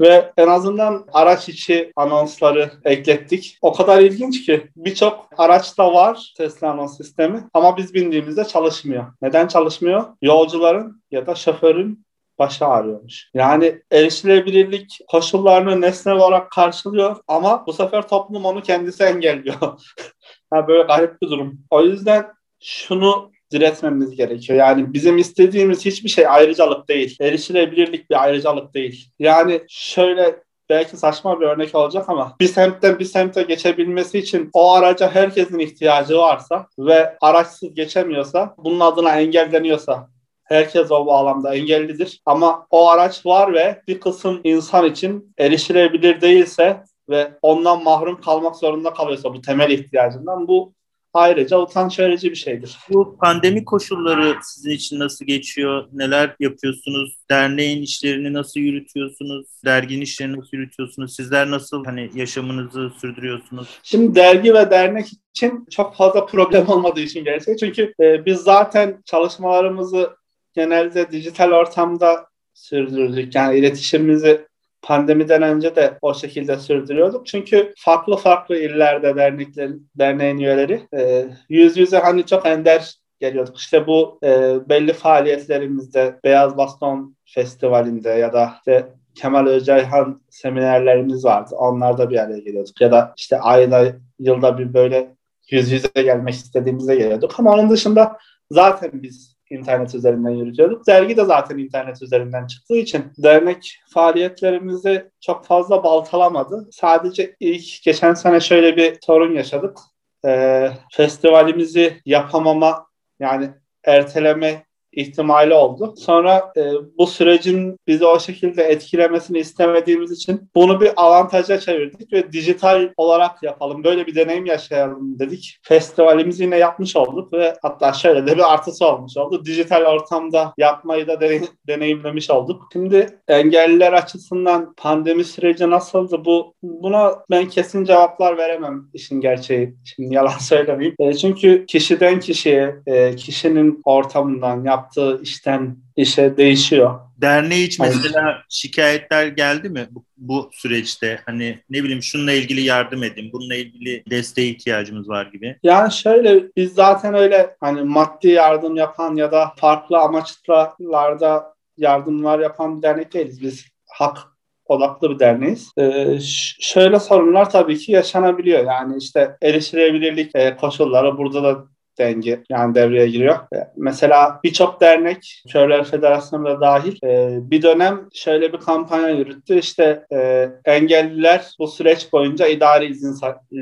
ve 0.00 0.32
en 0.36 0.48
azından 0.48 1.06
araç 1.12 1.48
içi 1.48 1.92
anonsları 1.96 2.70
eklettik. 2.84 3.58
O 3.62 3.72
kadar 3.72 4.00
ilginç 4.00 4.46
ki 4.46 4.68
birçok 4.76 5.28
araçta 5.36 5.94
var 5.94 6.32
Tesla 6.36 6.70
anons 6.70 6.96
sistemi 6.96 7.44
ama 7.54 7.76
biz 7.76 7.94
bindiğimizde 7.94 8.44
çalışmıyor. 8.44 9.04
Neden 9.22 9.48
çalışmıyor? 9.48 10.04
Yolcuların 10.22 11.02
ya 11.10 11.26
da 11.26 11.34
şoförün 11.34 12.04
başı 12.38 12.66
ağrıyormuş. 12.66 13.30
Yani 13.34 13.82
erişilebilirlik 13.92 14.98
koşullarını 15.08 15.80
nesnel 15.80 16.14
olarak 16.14 16.50
karşılıyor 16.50 17.16
ama 17.28 17.66
bu 17.66 17.72
sefer 17.72 18.08
toplum 18.08 18.44
onu 18.44 18.62
kendisi 18.62 19.04
engelliyor. 19.04 19.56
ha 20.50 20.68
böyle 20.68 20.82
garip 20.82 21.22
bir 21.22 21.28
durum. 21.28 21.60
O 21.70 21.82
yüzden 21.82 22.26
şunu 22.60 23.32
diretmemiz 23.52 24.16
gerekiyor. 24.16 24.58
Yani 24.58 24.94
bizim 24.94 25.18
istediğimiz 25.18 25.84
hiçbir 25.84 26.08
şey 26.08 26.26
ayrıcalık 26.28 26.88
değil. 26.88 27.16
Erişilebilirlik 27.20 28.10
bir 28.10 28.22
ayrıcalık 28.22 28.74
değil. 28.74 29.10
Yani 29.18 29.62
şöyle 29.68 30.44
belki 30.68 30.96
saçma 30.96 31.40
bir 31.40 31.46
örnek 31.46 31.74
olacak 31.74 32.08
ama 32.08 32.36
bir 32.40 32.46
semtten 32.46 32.98
bir 32.98 33.04
semte 33.04 33.42
geçebilmesi 33.42 34.18
için 34.18 34.50
o 34.52 34.72
araca 34.72 35.14
herkesin 35.14 35.58
ihtiyacı 35.58 36.18
varsa 36.18 36.66
ve 36.78 37.16
araçsız 37.20 37.74
geçemiyorsa 37.74 38.54
bunun 38.58 38.80
adına 38.80 39.20
engelleniyorsa 39.20 40.08
herkes 40.44 40.90
o 40.90 41.06
bağlamda 41.06 41.54
engellidir. 41.54 42.22
Ama 42.26 42.66
o 42.70 42.88
araç 42.88 43.26
var 43.26 43.54
ve 43.54 43.82
bir 43.88 44.00
kısım 44.00 44.40
insan 44.44 44.86
için 44.86 45.34
erişilebilir 45.38 46.20
değilse 46.20 46.84
ve 47.08 47.32
ondan 47.42 47.82
mahrum 47.82 48.20
kalmak 48.20 48.56
zorunda 48.56 48.94
kalıyorsa 48.94 49.34
bu 49.34 49.40
temel 49.40 49.70
ihtiyacından 49.70 50.48
bu 50.48 50.74
ayrıca 51.14 51.58
utanç 51.58 51.98
verici 51.98 52.30
bir 52.30 52.36
şeydir. 52.36 52.78
Bu 52.90 53.16
pandemi 53.16 53.64
koşulları 53.64 54.36
sizin 54.42 54.70
için 54.70 54.98
nasıl 54.98 55.24
geçiyor? 55.24 55.88
Neler 55.92 56.36
yapıyorsunuz? 56.40 57.18
Derneğin 57.30 57.82
işlerini 57.82 58.32
nasıl 58.32 58.60
yürütüyorsunuz? 58.60 59.46
Derginin 59.64 60.00
işlerini 60.00 60.36
nasıl 60.36 60.56
yürütüyorsunuz? 60.56 61.16
Sizler 61.16 61.50
nasıl 61.50 61.84
hani 61.84 62.10
yaşamınızı 62.14 62.90
sürdürüyorsunuz? 63.00 63.68
Şimdi 63.82 64.14
dergi 64.14 64.54
ve 64.54 64.70
dernek 64.70 65.06
için 65.30 65.66
çok 65.70 65.96
fazla 65.96 66.26
problem 66.26 66.68
olmadığı 66.68 67.00
için 67.00 67.24
gerçek. 67.24 67.58
Çünkü 67.58 67.94
e, 68.00 68.26
biz 68.26 68.38
zaten 68.38 69.02
çalışmalarımızı 69.04 70.10
genelde 70.54 71.10
dijital 71.10 71.52
ortamda 71.52 72.26
sürdürdük. 72.54 73.34
Yani 73.34 73.58
iletişimimizi 73.58 74.46
pandemiden 74.82 75.42
önce 75.42 75.76
de 75.76 75.98
o 76.02 76.14
şekilde 76.14 76.58
sürdürüyorduk. 76.58 77.26
Çünkü 77.26 77.72
farklı 77.76 78.16
farklı 78.16 78.56
illerde 78.56 79.16
derneklerin, 79.16 79.90
derneğin 79.98 80.38
üyeleri 80.38 80.88
e, 80.96 81.26
yüz 81.48 81.76
yüze 81.76 81.98
hani 81.98 82.26
çok 82.26 82.46
ender 82.46 82.94
geliyorduk. 83.20 83.58
İşte 83.58 83.86
bu 83.86 84.18
e, 84.24 84.56
belli 84.68 84.92
faaliyetlerimizde 84.92 86.20
Beyaz 86.24 86.56
Baston 86.56 87.16
Festivali'nde 87.24 88.10
ya 88.10 88.32
da 88.32 88.54
işte 88.58 88.88
Kemal 89.14 89.46
Özcayhan 89.46 90.22
seminerlerimiz 90.30 91.24
vardı. 91.24 91.54
Onlarda 91.54 92.10
bir 92.10 92.18
araya 92.18 92.38
geliyorduk. 92.38 92.80
Ya 92.80 92.92
da 92.92 93.14
işte 93.16 93.40
ayda, 93.40 93.92
yılda 94.18 94.58
bir 94.58 94.74
böyle 94.74 95.14
yüz 95.50 95.72
yüze 95.72 95.88
gelmek 95.94 96.34
istediğimizde 96.34 96.96
geliyorduk. 96.96 97.40
Ama 97.40 97.54
onun 97.54 97.70
dışında 97.70 98.18
zaten 98.50 98.90
biz 98.94 99.33
internet 99.58 99.94
üzerinden 99.94 100.30
yürütüyorduk. 100.30 100.86
Dergi 100.86 101.16
de 101.16 101.24
zaten 101.24 101.58
internet 101.58 102.02
üzerinden 102.02 102.46
çıktığı 102.46 102.76
için 102.76 103.04
dernek 103.18 103.80
faaliyetlerimizi 103.94 105.10
çok 105.20 105.46
fazla 105.46 105.84
baltalamadı. 105.84 106.68
Sadece 106.72 107.36
ilk 107.40 107.82
geçen 107.82 108.14
sene 108.14 108.40
şöyle 108.40 108.76
bir 108.76 108.98
sorun 109.06 109.34
yaşadık. 109.34 109.78
Ee, 110.26 110.70
festivalimizi 110.92 112.00
yapamama 112.04 112.86
yani 113.20 113.50
erteleme 113.84 114.66
ihtimali 114.96 115.54
oldu. 115.54 115.94
Sonra 115.96 116.52
e, 116.56 116.62
bu 116.98 117.06
sürecin 117.06 117.76
bizi 117.86 118.06
o 118.06 118.20
şekilde 118.20 118.62
etkilemesini 118.62 119.38
istemediğimiz 119.38 120.12
için 120.12 120.50
bunu 120.54 120.80
bir 120.80 120.90
avantaja 120.96 121.60
çevirdik 121.60 122.12
ve 122.12 122.32
dijital 122.32 122.88
olarak 122.96 123.42
yapalım. 123.42 123.84
Böyle 123.84 124.06
bir 124.06 124.14
deneyim 124.14 124.46
yaşayalım 124.46 125.18
dedik. 125.18 125.58
Festivalimizi 125.62 126.42
yine 126.42 126.56
yapmış 126.58 126.96
olduk 126.96 127.32
ve 127.32 127.54
hatta 127.62 127.92
şöyle 127.92 128.26
de 128.26 128.36
bir 128.36 128.52
artısı 128.52 128.86
olmuş 128.86 129.16
oldu. 129.16 129.44
Dijital 129.44 129.84
ortamda 129.84 130.54
yapmayı 130.58 131.06
da 131.06 131.14
deney- 131.14 131.48
deneyimlemiş 131.66 132.30
olduk. 132.30 132.62
Şimdi 132.72 133.06
engelliler 133.28 133.92
açısından 133.92 134.74
pandemi 134.76 135.24
süreci 135.24 135.70
nasıldı? 135.70 136.24
Bu 136.24 136.54
buna 136.62 137.14
ben 137.30 137.48
kesin 137.48 137.84
cevaplar 137.84 138.38
veremem 138.38 138.84
işin 138.94 139.20
gerçeği. 139.20 139.74
Şimdi 139.84 140.14
yalan 140.14 140.28
söylemeyeyim. 140.40 140.96
E, 140.98 141.14
çünkü 141.14 141.66
kişiden 141.66 142.20
kişiye, 142.20 142.76
e, 142.86 143.16
kişinin 143.16 143.80
ortamından, 143.84 144.64
yap 144.64 144.83
yaptığı 144.84 145.22
işten 145.22 145.76
işe 145.96 146.36
değişiyor. 146.36 147.00
Derneğe 147.16 147.66
hiç 147.66 147.78
mesela 147.78 148.42
şikayetler 148.48 149.26
geldi 149.26 149.68
mi 149.68 149.86
bu, 149.90 150.04
bu 150.16 150.50
süreçte? 150.52 151.20
Hani 151.26 151.58
ne 151.70 151.82
bileyim 151.82 152.02
şununla 152.02 152.32
ilgili 152.32 152.60
yardım 152.60 153.02
edin, 153.02 153.30
bununla 153.32 153.54
ilgili 153.54 154.04
desteğe 154.10 154.48
ihtiyacımız 154.48 155.08
var 155.08 155.26
gibi. 155.26 155.56
Yani 155.62 155.92
şöyle 155.92 156.44
biz 156.56 156.74
zaten 156.74 157.14
öyle 157.14 157.56
hani 157.60 157.82
maddi 157.82 158.28
yardım 158.28 158.76
yapan 158.76 159.16
ya 159.16 159.32
da 159.32 159.52
farklı 159.56 159.98
amaçlarda 159.98 161.54
yardımlar 161.76 162.38
yapan 162.38 162.76
bir 162.78 162.82
dernek 162.82 163.14
değiliz. 163.14 163.42
Biz 163.42 163.64
hak 163.90 164.18
odaklı 164.66 165.10
bir 165.10 165.18
derneğiz. 165.18 165.72
Ee, 165.78 166.18
şöyle 166.60 167.00
sorunlar 167.00 167.50
tabii 167.50 167.78
ki 167.78 167.92
yaşanabiliyor. 167.92 168.64
Yani 168.66 168.98
işte 168.98 169.36
erişilebilirlik 169.42 170.30
e, 170.36 170.56
koşulları 170.56 171.18
burada 171.18 171.42
da 171.42 171.64
denge 171.98 172.42
yani 172.48 172.74
devreye 172.74 173.08
giriyor. 173.08 173.36
E, 173.36 173.56
mesela 173.76 174.40
birçok 174.44 174.80
dernek, 174.80 175.42
Körler 175.52 175.84
Federasyonu 175.84 176.44
da 176.44 176.60
dahil 176.60 176.96
e, 177.04 177.38
bir 177.50 177.62
dönem 177.62 178.08
şöyle 178.14 178.52
bir 178.52 178.58
kampanya 178.58 179.08
yürüttü. 179.08 179.58
İşte 179.58 180.06
e, 180.12 180.48
engelliler 180.64 181.54
bu 181.58 181.68
süreç 181.68 182.12
boyunca 182.12 182.46
idari 182.46 182.86
izin 182.86 183.16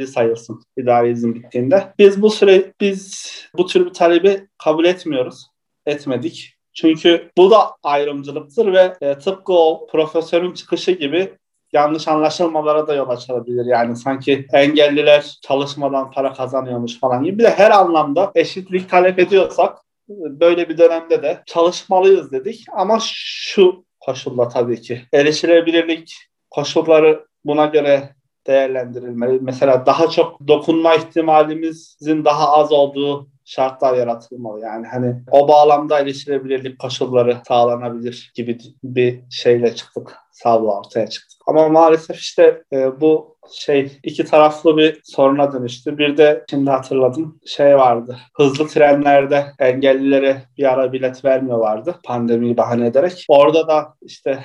sayılsın. 0.06 0.62
İdari 0.76 1.10
izin 1.10 1.34
bittiğinde. 1.34 1.92
Biz 1.98 2.22
bu 2.22 2.30
süre 2.30 2.72
biz 2.80 3.32
bu 3.56 3.66
tür 3.66 3.86
bir 3.86 3.92
talebi 3.92 4.48
kabul 4.58 4.84
etmiyoruz. 4.84 5.46
Etmedik. 5.86 6.54
Çünkü 6.74 7.30
bu 7.36 7.50
da 7.50 7.76
ayrımcılıktır 7.82 8.72
ve 8.72 8.94
tıpkı 9.18 9.52
o 9.52 9.86
profesörün 9.86 10.52
çıkışı 10.52 10.92
gibi 10.92 11.32
yanlış 11.72 12.08
anlaşılmalara 12.08 12.86
da 12.86 12.94
yol 12.94 13.08
açabilir. 13.08 13.66
Yani 13.66 13.96
sanki 13.96 14.46
engelliler 14.52 15.38
çalışmadan 15.42 16.10
para 16.10 16.32
kazanıyormuş 16.32 17.00
falan 17.00 17.24
gibi. 17.24 17.38
Bir 17.38 17.44
de 17.44 17.50
her 17.50 17.70
anlamda 17.70 18.32
eşitlik 18.34 18.90
talep 18.90 19.18
ediyorsak 19.18 19.78
böyle 20.08 20.68
bir 20.68 20.78
dönemde 20.78 21.22
de 21.22 21.42
çalışmalıyız 21.46 22.32
dedik. 22.32 22.64
Ama 22.72 22.98
şu 23.02 23.84
koşulla 24.00 24.48
tabii 24.48 24.80
ki 24.80 25.02
erişilebilirlik 25.12 26.14
koşulları 26.50 27.26
buna 27.44 27.66
göre 27.66 28.14
değerlendirilmeli. 28.46 29.38
Mesela 29.40 29.86
daha 29.86 30.10
çok 30.10 30.48
dokunma 30.48 30.94
ihtimalimizin 30.94 32.24
daha 32.24 32.52
az 32.52 32.72
olduğu 32.72 33.28
şartlar 33.44 33.94
yaratılmalı. 33.94 34.60
Yani 34.60 34.86
hani 34.86 35.14
o 35.30 35.48
bağlamda 35.48 36.00
erişilebilirlik 36.00 36.78
koşulları 36.78 37.38
sağlanabilir 37.48 38.32
gibi 38.34 38.58
bir 38.84 39.20
şeyle 39.30 39.74
çıktık. 39.74 40.16
Sağlığı 40.32 40.78
ortaya 40.78 41.06
çıktık. 41.06 41.38
Ama 41.46 41.68
maalesef 41.68 42.16
işte 42.16 42.62
e, 42.72 43.00
bu 43.00 43.36
şey 43.52 43.98
iki 44.02 44.24
taraflı 44.24 44.76
bir 44.76 45.00
soruna 45.04 45.52
dönüştü. 45.52 45.98
Bir 45.98 46.16
de 46.16 46.44
şimdi 46.50 46.70
hatırladım 46.70 47.40
şey 47.46 47.76
vardı. 47.76 48.18
Hızlı 48.36 48.66
trenlerde 48.66 49.46
engellilere 49.58 50.42
bir 50.58 50.72
ara 50.72 50.92
bilet 50.92 51.24
vermiyorlardı 51.24 51.94
pandemiyi 52.04 52.56
bahane 52.56 52.86
ederek. 52.86 53.24
Orada 53.28 53.68
da 53.68 53.94
işte 54.02 54.44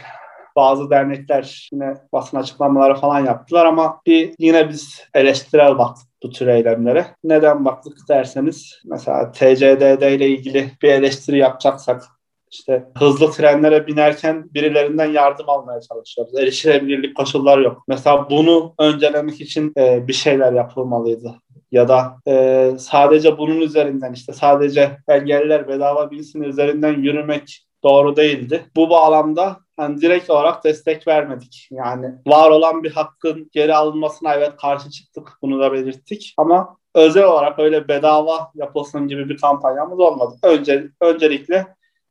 bazı 0.57 0.89
dernekler 0.89 1.69
yine 1.71 1.93
basın 2.13 2.37
açıklamaları 2.37 2.95
falan 2.95 3.25
yaptılar 3.25 3.65
ama 3.65 4.01
bir 4.05 4.33
yine 4.39 4.69
biz 4.69 5.01
eleştirel 5.13 5.77
baktık 5.77 6.07
bu 6.23 6.29
tür 6.29 6.47
eylemlere. 6.47 7.05
Neden 7.23 7.65
baktık 7.65 7.97
derseniz 8.09 8.81
mesela 8.85 9.31
TCDD 9.31 10.15
ile 10.15 10.27
ilgili 10.27 10.71
bir 10.81 10.89
eleştiri 10.89 11.37
yapacaksak 11.37 12.03
işte 12.51 12.85
hızlı 12.97 13.31
trenlere 13.31 13.87
binerken 13.87 14.53
birilerinden 14.53 15.11
yardım 15.11 15.49
almaya 15.49 15.81
çalışıyoruz. 15.81 16.39
Erişilebilirlik 16.39 17.17
koşulları 17.17 17.63
yok. 17.63 17.83
Mesela 17.87 18.29
bunu 18.29 18.73
öncelemek 18.79 19.41
için 19.41 19.73
e, 19.77 20.07
bir 20.07 20.13
şeyler 20.13 20.53
yapılmalıydı. 20.53 21.35
Ya 21.71 21.87
da 21.87 22.17
e, 22.27 22.71
sadece 22.79 23.37
bunun 23.37 23.61
üzerinden 23.61 24.13
işte 24.13 24.33
sadece 24.33 24.97
engelliler 25.07 25.67
bedava 25.67 26.11
binsin 26.11 26.41
üzerinden 26.41 26.93
yürümek 26.93 27.66
doğru 27.83 28.15
değildi. 28.15 28.65
Bu 28.75 28.89
bağlamda 28.89 29.57
hani 29.77 30.01
direkt 30.01 30.29
olarak 30.29 30.63
destek 30.63 31.07
vermedik. 31.07 31.67
Yani 31.71 32.15
var 32.27 32.49
olan 32.49 32.83
bir 32.83 32.91
hakkın 32.91 33.49
geri 33.53 33.75
alınmasına 33.75 34.33
evet 34.33 34.51
karşı 34.61 34.89
çıktık. 34.89 35.29
Bunu 35.41 35.59
da 35.59 35.73
belirttik. 35.73 36.33
Ama 36.37 36.77
özel 36.95 37.23
olarak 37.23 37.59
öyle 37.59 37.87
bedava 37.87 38.51
yapılsın 38.55 39.07
gibi 39.07 39.29
bir 39.29 39.37
kampanyamız 39.37 39.99
olmadı. 39.99 40.35
Önce, 40.43 40.87
öncelikle 41.01 41.67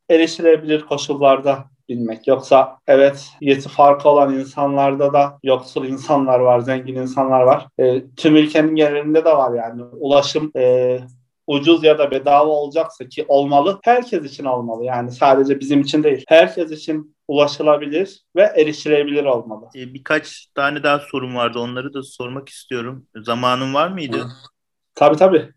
erişilebilir 0.09 0.81
koşullarda 0.81 1.65
bilmek. 1.89 2.27
Yoksa 2.27 2.77
evet 2.87 3.29
yeti 3.41 3.69
farkı 3.69 4.09
olan 4.09 4.33
insanlarda 4.33 5.13
da 5.13 5.39
yoksul 5.43 5.85
insanlar 5.85 6.39
var, 6.39 6.59
zengin 6.59 6.95
insanlar 6.95 7.41
var. 7.41 7.67
E, 7.79 8.03
tüm 8.15 8.35
ülkenin 8.35 8.75
genelinde 8.75 9.25
de 9.25 9.37
var 9.37 9.53
yani. 9.53 9.83
Ulaşım 9.83 10.51
e, 10.57 10.99
ucuz 11.47 11.83
ya 11.83 11.99
da 11.99 12.11
bedava 12.11 12.49
olacaksa 12.49 13.09
ki 13.09 13.25
olmalı. 13.27 13.79
Herkes 13.83 14.25
için 14.25 14.45
olmalı. 14.45 14.85
Yani 14.85 15.11
sadece 15.11 15.59
bizim 15.59 15.81
için 15.81 16.03
değil. 16.03 16.23
Herkes 16.27 16.71
için 16.71 17.15
ulaşılabilir 17.27 18.25
ve 18.35 18.41
erişilebilir 18.41 19.25
olmalı. 19.25 19.69
E, 19.75 19.93
birkaç 19.93 20.45
tane 20.55 20.83
daha 20.83 20.99
sorum 20.99 21.35
vardı. 21.35 21.59
Onları 21.59 21.93
da 21.93 22.03
sormak 22.03 22.49
istiyorum. 22.49 23.07
Zamanın 23.15 23.73
var 23.73 23.87
mıydı? 23.87 24.27
Tabii 24.95 25.17
tabii. 25.17 25.49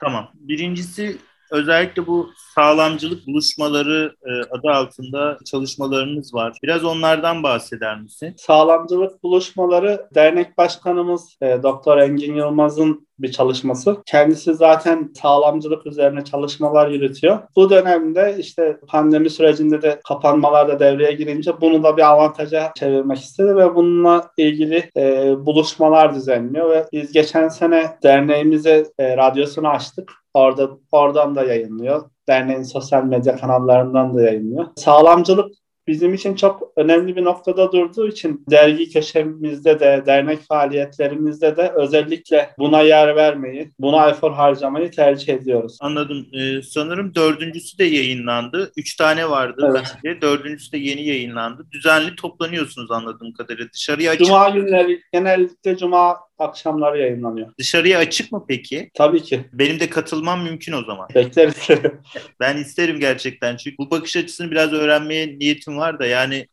Tamam. 0.00 0.30
Birincisi 0.34 1.18
özellikle 1.50 2.06
bu 2.06 2.30
sağlamcılık 2.54 3.26
buluşmaları 3.26 4.16
e, 4.22 4.30
adı 4.50 4.68
altında 4.70 5.38
çalışmalarınız 5.44 6.34
var. 6.34 6.58
Biraz 6.62 6.84
onlardan 6.84 7.42
bahseder 7.42 8.00
misin? 8.00 8.34
Sağlamcılık 8.38 9.22
buluşmaları 9.22 10.08
dernek 10.14 10.58
başkanımız 10.58 11.36
e, 11.42 11.62
Doktor 11.62 11.98
Engin 11.98 12.34
Yılmaz'ın 12.34 13.05
bir 13.18 13.32
çalışması. 13.32 13.96
Kendisi 14.06 14.54
zaten 14.54 15.12
sağlamcılık 15.22 15.86
üzerine 15.86 16.24
çalışmalar 16.24 16.88
yürütüyor. 16.88 17.38
Bu 17.56 17.70
dönemde 17.70 18.36
işte 18.38 18.76
pandemi 18.88 19.30
sürecinde 19.30 19.82
de 19.82 20.00
kapanmalar 20.08 20.68
da 20.68 20.80
devreye 20.80 21.12
girince 21.12 21.60
bunu 21.60 21.82
da 21.82 21.96
bir 21.96 22.02
avantaja 22.02 22.72
çevirmek 22.76 23.18
istedi 23.18 23.56
ve 23.56 23.74
bununla 23.74 24.30
ilgili 24.36 24.90
e, 24.96 25.34
buluşmalar 25.46 26.14
düzenliyor 26.14 26.70
ve 26.70 26.86
biz 26.92 27.12
geçen 27.12 27.48
sene 27.48 27.96
derneğimize 28.02 28.86
e, 28.98 29.16
radyosunu 29.16 29.68
açtık. 29.68 30.12
Orada 30.34 30.70
oradan 30.92 31.34
da 31.34 31.44
yayınlıyor. 31.44 32.10
Derneğin 32.28 32.62
sosyal 32.62 33.04
medya 33.04 33.36
kanallarından 33.36 34.16
da 34.16 34.22
yayınlıyor. 34.22 34.66
Sağlamcılık 34.76 35.52
bizim 35.86 36.14
için 36.14 36.34
çok 36.34 36.72
önemli 36.76 37.16
bir 37.16 37.24
noktada 37.24 37.72
durduğu 37.72 38.08
için 38.08 38.44
dergi 38.50 38.90
köşemizde 38.90 39.80
de, 39.80 40.02
dernek 40.06 40.40
faaliyetlerimizde 40.40 41.56
de 41.56 41.72
özellikle 41.74 42.50
buna 42.58 42.80
yer 42.80 43.16
vermeyi, 43.16 43.70
buna 43.78 44.08
efor 44.08 44.32
harcamayı 44.32 44.90
tercih 44.90 45.34
ediyoruz. 45.34 45.78
Anladım. 45.80 46.26
Ee, 46.32 46.62
sanırım 46.62 47.14
dördüncüsü 47.14 47.78
de 47.78 47.84
yayınlandı. 47.84 48.72
Üç 48.76 48.96
tane 48.96 49.30
vardı 49.30 49.70
evet. 49.70 49.84
bence. 50.04 50.20
Dördüncüsü 50.20 50.72
de 50.72 50.78
yeni 50.78 51.06
yayınlandı. 51.06 51.66
Düzenli 51.72 52.16
toplanıyorsunuz 52.16 52.90
anladığım 52.90 53.32
kadarıyla. 53.32 53.72
Dışarıya 53.72 54.12
açık... 54.12 54.26
Cuma 54.26 54.48
günleri, 54.48 55.02
genellikle 55.12 55.76
cuma 55.76 56.25
akşamları 56.38 56.98
yayınlanıyor. 56.98 57.52
Dışarıya 57.58 57.98
açık 57.98 58.32
mı 58.32 58.44
peki? 58.48 58.90
Tabii 58.94 59.22
ki. 59.22 59.44
Benim 59.52 59.80
de 59.80 59.90
katılmam 59.90 60.42
mümkün 60.42 60.72
o 60.72 60.84
zaman. 60.84 61.08
Bekleriz. 61.14 61.68
ben 62.40 62.56
isterim 62.56 63.00
gerçekten. 63.00 63.56
Çünkü 63.56 63.78
bu 63.78 63.90
bakış 63.90 64.16
açısını 64.16 64.50
biraz 64.50 64.72
öğrenmeye 64.72 65.38
niyetim 65.38 65.76
var 65.76 65.98
da 65.98 66.06
yani 66.06 66.46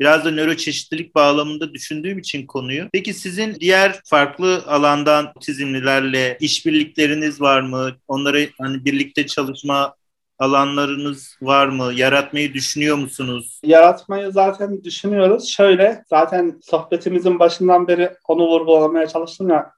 biraz 0.00 0.24
da 0.24 0.30
nöroçeşitlilik 0.30 1.14
bağlamında 1.14 1.74
düşündüğüm 1.74 2.18
için 2.18 2.46
konuyu. 2.46 2.88
Peki 2.92 3.14
sizin 3.14 3.54
diğer 3.54 4.00
farklı 4.04 4.64
alandan 4.66 5.32
otizmlilerle 5.36 6.36
işbirlikleriniz 6.40 7.40
var 7.40 7.60
mı? 7.60 7.96
Onları 8.08 8.48
hani 8.60 8.84
birlikte 8.84 9.26
çalışma 9.26 9.94
alanlarınız 10.38 11.38
var 11.42 11.66
mı? 11.68 11.92
Yaratmayı 11.94 12.54
düşünüyor 12.54 12.96
musunuz? 12.96 13.60
Yaratmayı 13.64 14.32
zaten 14.32 14.84
düşünüyoruz. 14.84 15.48
Şöyle 15.48 16.04
zaten 16.06 16.60
sohbetimizin 16.62 17.38
başından 17.38 17.88
beri 17.88 18.10
onu 18.28 18.46
vurgulamaya 18.46 19.06
çalıştım 19.06 19.48
ya 19.48 19.72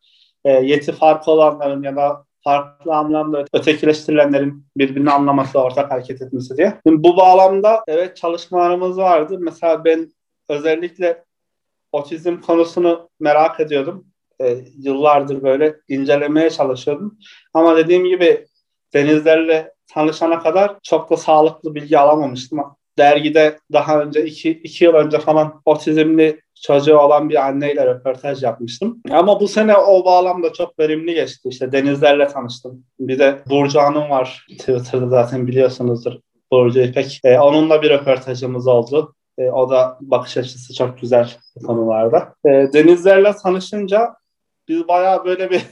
e, 0.45 0.51
yeti 0.51 0.93
farkı 0.93 1.31
olanların 1.31 1.83
ya 1.83 1.97
da 1.97 2.25
farklı 2.45 2.95
anlamda 2.95 3.45
ötekileştirilenlerin 3.53 4.67
birbirini 4.77 5.11
anlaması, 5.11 5.59
ortak 5.59 5.91
hareket 5.91 6.23
etmesi 6.23 6.57
diye. 6.57 6.81
Şimdi 6.87 7.03
bu 7.03 7.17
bağlamda 7.17 7.85
evet 7.87 8.17
çalışmalarımız 8.17 8.97
vardı. 8.97 9.37
Mesela 9.41 9.85
ben 9.85 10.13
özellikle 10.49 11.25
otizm 11.93 12.41
konusunu 12.41 13.09
merak 13.21 13.61
ediyordum. 13.61 14.07
E, 14.41 14.59
yıllardır 14.79 15.43
böyle 15.43 15.77
incelemeye 15.89 16.51
çalışıyordum. 16.51 17.19
Ama 17.55 17.77
dediğim 17.77 18.05
gibi 18.05 18.47
denizlerle 18.95 19.73
tanışana 19.95 20.39
kadar 20.39 20.77
çok 20.83 21.11
da 21.11 21.17
sağlıklı 21.17 21.75
bilgi 21.75 21.99
alamamıştım. 21.99 22.59
Dergide 22.99 23.59
daha 23.73 24.01
önce 24.01 24.25
iki, 24.25 24.51
iki 24.51 24.85
yıl 24.85 24.95
önce 24.95 25.19
falan 25.19 25.63
otizmli 25.65 26.41
çocuğu 26.63 26.99
olan 26.99 27.29
bir 27.29 27.47
anneyle 27.47 27.87
röportaj 27.87 28.43
yapmıştım. 28.43 29.03
Ama 29.11 29.41
bu 29.41 29.49
sene 29.49 29.77
o 29.77 30.05
bağlamda 30.05 30.53
çok 30.53 30.79
verimli 30.79 31.15
geçti. 31.15 31.49
İşte 31.49 31.73
denizlerle 31.73 32.29
tanıştım. 32.29 32.85
Bir 33.01 33.19
de 33.19 33.39
Burcu 33.51 33.81
Hanım 33.81 34.11
var. 34.11 34.47
Twitter'da 34.51 35.09
zaten 35.09 35.47
biliyorsunuzdur. 35.47 36.13
Burcu 36.53 36.81
İpek. 36.81 37.21
Ee, 37.25 37.39
onunla 37.39 37.83
bir 37.83 37.91
röportajımız 37.91 38.67
oldu. 38.67 39.15
E, 39.39 39.51
o 39.51 39.71
da 39.71 39.99
bakış 40.01 40.37
açısı 40.37 40.75
çok 40.75 41.01
güzel 41.01 41.37
bu 41.57 41.67
konularda. 41.67 42.35
E, 42.45 42.51
denizlerle 42.51 43.33
tanışınca 43.43 44.15
biz 44.69 44.89
bayağı 44.89 45.25
böyle 45.25 45.51
bir 45.51 45.63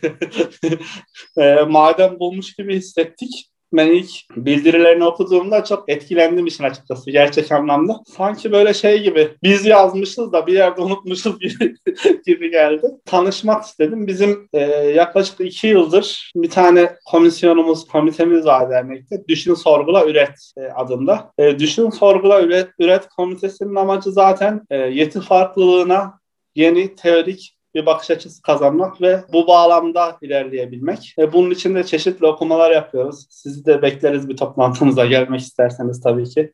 e, 1.43 1.63
maden 1.63 2.19
bulmuş 2.19 2.55
gibi 2.55 2.77
hissettik 2.77 3.48
ben 3.73 3.87
ilk 3.87 4.11
bildirilerini 4.37 5.05
okuduğumda 5.05 5.65
çok 5.65 5.89
etkilendim 5.89 6.47
işin 6.47 6.65
açıkçası 6.65 7.11
gerçek 7.11 7.53
anlamda. 7.53 8.01
Sanki 8.17 8.53
böyle 8.53 8.75
şey 8.75 9.03
gibi 9.03 9.29
biz 9.43 9.67
yazmışız 9.67 10.33
da 10.33 10.47
bir 10.47 10.53
yerde 10.53 10.81
unutmuşuz 10.81 11.39
gibi, 12.27 12.51
geldi. 12.51 12.87
Tanışmak 13.07 13.65
istedim. 13.65 14.07
Bizim 14.07 14.49
e, 14.53 14.61
yaklaşık 14.73 15.41
iki 15.41 15.67
yıldır 15.67 16.33
bir 16.37 16.51
tane 16.51 16.97
komisyonumuz, 17.05 17.87
komitemiz 17.87 18.47
var 18.47 18.71
dernekte. 18.71 19.25
Düşün, 19.29 19.55
sorgula, 19.55 20.07
üret 20.07 20.53
e, 20.57 20.61
adında. 20.61 21.33
E, 21.39 21.59
Düşün, 21.59 21.91
sorgula, 21.91 22.43
üret, 22.43 22.69
üret 22.79 23.09
komitesinin 23.09 23.75
amacı 23.75 24.13
zaten 24.13 24.63
e, 24.71 24.77
yeti 24.77 25.21
farklılığına 25.21 26.19
yeni 26.55 26.95
teorik 26.95 27.58
bir 27.75 27.87
bakış 27.87 28.11
açısı 28.11 28.43
kazanmak 28.43 29.03
ve 29.03 29.21
bu 29.33 29.47
bağlamda 29.47 30.17
ilerleyebilmek. 30.23 31.15
E, 31.19 31.33
bunun 31.33 31.51
için 31.51 31.75
de 31.75 31.85
çeşitli 31.85 32.27
okumalar 32.27 32.71
yapıyoruz. 32.71 33.27
Sizi 33.31 33.67
de 33.67 33.83
bekleriz 33.83 34.29
bir 34.29 34.37
toplantımıza 34.37 35.07
gelmek 35.07 35.41
isterseniz 35.41 36.01
tabii 36.01 36.25
ki. 36.25 36.53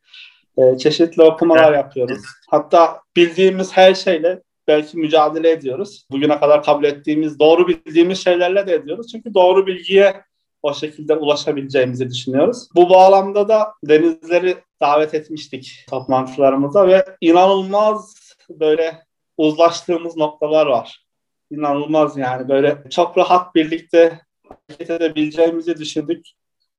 E, 0.57 0.77
çeşitli 0.77 1.23
okumalar 1.23 1.73
yapıyoruz. 1.73 2.21
Hatta 2.49 3.01
bildiğimiz 3.15 3.77
her 3.77 3.93
şeyle 3.93 4.41
belki 4.67 4.97
mücadele 4.97 5.51
ediyoruz. 5.51 6.05
Bugüne 6.11 6.39
kadar 6.39 6.63
kabul 6.63 6.83
ettiğimiz, 6.83 7.39
doğru 7.39 7.67
bildiğimiz 7.67 8.23
şeylerle 8.23 8.67
de 8.67 8.73
ediyoruz. 8.73 9.11
Çünkü 9.11 9.33
doğru 9.33 9.67
bilgiye 9.67 10.21
o 10.63 10.73
şekilde 10.73 11.15
ulaşabileceğimizi 11.15 12.09
düşünüyoruz. 12.09 12.67
Bu 12.75 12.89
bağlamda 12.89 13.47
da 13.47 13.73
denizleri 13.83 14.57
davet 14.81 15.13
etmiştik 15.13 15.85
toplantılarımıza 15.89 16.87
ve 16.87 17.05
inanılmaz 17.21 18.15
böyle 18.49 19.03
uzlaştığımız 19.37 20.17
noktalar 20.17 20.65
var 20.65 21.04
inanılmaz 21.51 22.17
yani 22.17 22.49
böyle 22.49 22.77
çok 22.89 23.17
rahat 23.17 23.55
birlikte 23.55 24.19
hareket 24.49 24.89
edebileceğimizi 24.89 25.77
düşündük. 25.77 26.27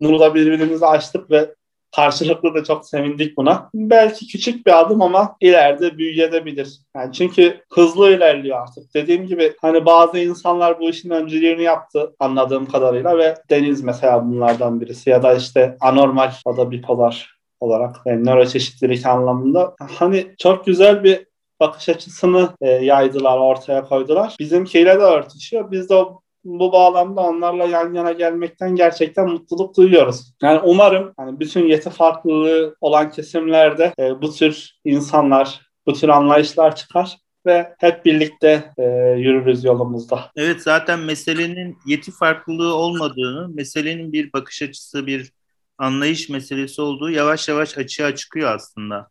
Bunu 0.00 0.20
da 0.20 0.34
birbirimize 0.34 0.86
açtık 0.86 1.30
ve 1.30 1.54
karşılıklı 1.96 2.54
da 2.54 2.64
çok 2.64 2.88
sevindik 2.88 3.36
buna. 3.36 3.70
Belki 3.74 4.26
küçük 4.26 4.66
bir 4.66 4.80
adım 4.80 5.02
ama 5.02 5.36
ileride 5.40 5.98
büyüyebilir. 5.98 6.80
Yani 6.96 7.12
çünkü 7.12 7.60
hızlı 7.72 8.10
ilerliyor 8.10 8.62
artık. 8.62 8.94
Dediğim 8.94 9.26
gibi 9.26 9.52
hani 9.60 9.86
bazı 9.86 10.18
insanlar 10.18 10.80
bu 10.80 10.90
işin 10.90 11.10
öncülüğünü 11.10 11.62
yaptı 11.62 12.14
anladığım 12.18 12.66
kadarıyla 12.66 13.18
ve 13.18 13.34
Deniz 13.50 13.82
mesela 13.82 14.26
bunlardan 14.26 14.80
birisi 14.80 15.10
ya 15.10 15.22
da 15.22 15.34
işte 15.34 15.76
anormal 15.80 16.30
o 16.44 16.56
da 16.56 16.70
bipolar 16.70 17.36
olarak 17.60 17.96
yani 18.06 18.24
nöroçeşitlilik 18.24 19.06
anlamında 19.06 19.74
hani 19.78 20.26
çok 20.38 20.66
güzel 20.66 21.04
bir 21.04 21.26
bakış 21.60 21.88
açısını 21.88 22.50
e, 22.60 22.70
yaydılar, 22.70 23.38
ortaya 23.38 23.84
koydular. 23.84 24.36
Bizimkiyle 24.40 24.94
de 24.94 25.04
örtüşüyor. 25.04 25.70
Biz 25.70 25.90
de 25.90 26.04
bu 26.44 26.72
bağlamda 26.72 27.20
onlarla 27.20 27.64
yan 27.64 27.94
yana 27.94 28.12
gelmekten 28.12 28.76
gerçekten 28.76 29.28
mutluluk 29.28 29.76
duyuyoruz. 29.76 30.32
Yani 30.42 30.60
umarım 30.64 31.12
hani 31.16 31.40
bütün 31.40 31.66
yeti 31.68 31.90
farklılığı 31.90 32.76
olan 32.80 33.10
kesimlerde 33.10 33.94
e, 33.98 34.22
bu 34.22 34.32
tür 34.32 34.70
insanlar, 34.84 35.60
bu 35.86 35.92
tür 35.92 36.08
anlayışlar 36.08 36.76
çıkar 36.76 37.16
ve 37.46 37.74
hep 37.78 38.04
birlikte 38.04 38.72
e, 38.78 38.84
yürürüz 39.18 39.64
yolumuzda. 39.64 40.30
Evet 40.36 40.62
zaten 40.62 40.98
meselenin 40.98 41.78
yeti 41.86 42.12
farklılığı 42.12 42.74
olmadığını, 42.74 43.48
meselenin 43.48 44.12
bir 44.12 44.32
bakış 44.32 44.62
açısı, 44.62 45.06
bir 45.06 45.32
anlayış 45.78 46.28
meselesi 46.28 46.82
olduğu 46.82 47.10
yavaş 47.10 47.48
yavaş 47.48 47.78
açığa 47.78 48.14
çıkıyor 48.14 48.54
aslında. 48.54 49.08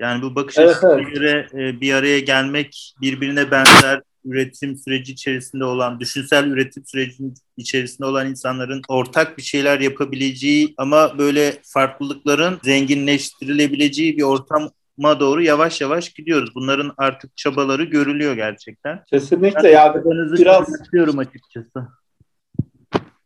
Yani 0.00 0.22
bu 0.22 0.34
bakış 0.34 0.58
evet, 0.58 0.70
açısına 0.70 0.94
evet. 0.94 1.14
göre 1.14 1.46
e, 1.54 1.80
bir 1.80 1.94
araya 1.94 2.20
gelmek, 2.20 2.94
birbirine 3.00 3.50
benzer 3.50 4.02
üretim 4.24 4.76
süreci 4.76 5.12
içerisinde 5.12 5.64
olan, 5.64 6.00
düşünsel 6.00 6.46
üretim 6.46 6.86
sürecinin 6.86 7.34
içerisinde 7.56 8.06
olan 8.06 8.30
insanların 8.30 8.82
ortak 8.88 9.38
bir 9.38 9.42
şeyler 9.42 9.80
yapabileceği 9.80 10.74
ama 10.76 11.18
böyle 11.18 11.54
farklılıkların 11.62 12.58
zenginleştirilebileceği 12.64 14.16
bir 14.16 14.22
ortama 14.22 15.20
doğru 15.20 15.42
yavaş 15.42 15.80
yavaş 15.80 16.08
gidiyoruz. 16.08 16.54
Bunların 16.54 16.92
artık 16.96 17.36
çabaları 17.36 17.84
görülüyor 17.84 18.34
gerçekten. 18.34 19.04
Kesinlikle 19.04 19.64
ben 19.64 19.70
ya 19.70 20.02
biraz 20.38 20.80
istiyorum 20.80 21.18
açıkçası. 21.18 21.88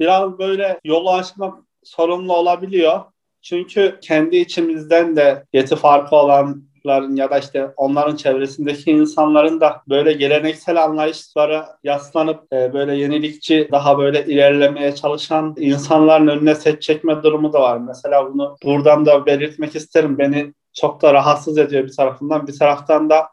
Biraz 0.00 0.38
böyle 0.38 0.80
yolu 0.84 1.12
açmak 1.12 1.58
sorunlu 1.84 2.36
olabiliyor. 2.36 3.00
Çünkü 3.44 3.98
kendi 4.02 4.36
içimizden 4.36 5.16
de 5.16 5.44
yeti 5.52 5.76
farkı 5.76 6.16
olan 6.16 6.64
ya 7.10 7.30
da 7.30 7.38
işte 7.38 7.70
onların 7.76 8.16
çevresindeki 8.16 8.90
insanların 8.90 9.60
da 9.60 9.82
böyle 9.88 10.12
geleneksel 10.12 10.84
anlayışlara 10.84 11.78
yaslanıp 11.84 12.52
e, 12.52 12.72
böyle 12.72 12.96
yenilikçi 12.96 13.68
daha 13.72 13.98
böyle 13.98 14.24
ilerlemeye 14.26 14.94
çalışan 14.94 15.54
insanların 15.58 16.26
önüne 16.26 16.54
set 16.54 16.82
çekme 16.82 17.22
durumu 17.22 17.52
da 17.52 17.60
var. 17.60 17.78
Mesela 17.78 18.32
bunu 18.32 18.56
buradan 18.64 19.06
da 19.06 19.26
belirtmek 19.26 19.76
isterim. 19.76 20.18
Beni 20.18 20.52
çok 20.72 21.02
da 21.02 21.14
rahatsız 21.14 21.58
ediyor 21.58 21.84
bir 21.84 21.96
tarafından. 21.96 22.46
Bir 22.46 22.58
taraftan 22.58 23.10
da 23.10 23.28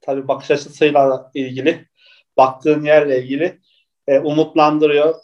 tabii 0.00 0.28
bakış 0.28 0.50
açısıyla 0.50 1.30
ilgili, 1.34 1.86
baktığın 2.36 2.84
yerle 2.84 3.22
ilgili 3.22 3.60
e, 4.06 4.18
umutlandırıyor. 4.18 5.14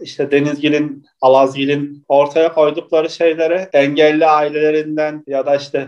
İşte 0.00 0.30
Denizgil'in, 0.30 1.06
Alazgil'in 1.20 2.04
ortaya 2.08 2.54
koydukları 2.54 3.10
şeylere 3.10 3.70
engelli 3.72 4.26
ailelerinden 4.26 5.24
ya 5.26 5.46
da 5.46 5.56
işte 5.56 5.86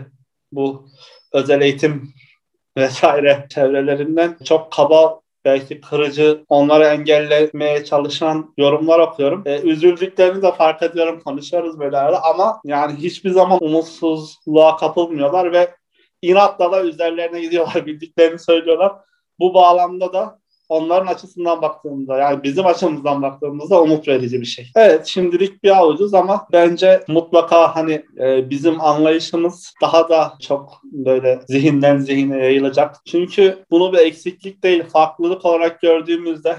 bu 0.51 0.87
özel 1.33 1.61
eğitim 1.61 2.13
vesaire 2.77 3.45
çevrelerinden 3.49 4.37
çok 4.45 4.71
kaba 4.71 5.21
belki 5.45 5.81
kırıcı, 5.81 6.43
onları 6.49 6.85
engellemeye 6.85 7.85
çalışan 7.85 8.53
yorumlar 8.57 8.99
okuyorum. 8.99 9.43
E, 9.45 9.61
üzüldüklerini 9.61 10.41
de 10.41 10.51
fark 10.51 10.83
ediyorum, 10.83 11.21
konuşuyoruz 11.25 11.79
böyle 11.79 11.97
arada 11.97 12.23
ama 12.23 12.61
yani 12.65 12.95
hiçbir 12.95 13.29
zaman 13.29 13.63
umutsuzluğa 13.63 14.77
kapılmıyorlar 14.77 15.53
ve 15.53 15.75
inatla 16.21 16.71
da 16.71 16.83
üzerlerine 16.83 17.41
gidiyorlar, 17.41 17.85
bildiklerini 17.85 18.39
söylüyorlar. 18.39 18.93
Bu 19.39 19.53
bağlamda 19.53 20.13
da 20.13 20.38
onların 20.69 21.07
açısından 21.07 21.61
baktığımızda 21.61 22.17
yani 22.17 22.43
bizim 22.43 22.65
açımızdan 22.65 23.21
baktığımızda 23.21 23.81
umut 23.81 24.07
verici 24.07 24.41
bir 24.41 24.45
şey. 24.45 24.67
Evet 24.75 25.05
şimdilik 25.05 25.63
bir 25.63 25.77
avucuz 25.77 26.13
ama 26.13 26.47
bence 26.51 27.03
mutlaka 27.07 27.75
hani 27.75 28.05
e, 28.19 28.49
bizim 28.49 28.81
anlayışımız 28.81 29.73
daha 29.81 30.09
da 30.09 30.33
çok 30.41 30.81
böyle 30.83 31.39
zihinden 31.47 31.97
zihine 31.97 32.37
yayılacak. 32.37 32.95
Çünkü 33.05 33.65
bunu 33.71 33.93
bir 33.93 33.97
eksiklik 33.97 34.63
değil 34.63 34.83
farklılık 34.83 35.45
olarak 35.45 35.81
gördüğümüzde 35.81 36.57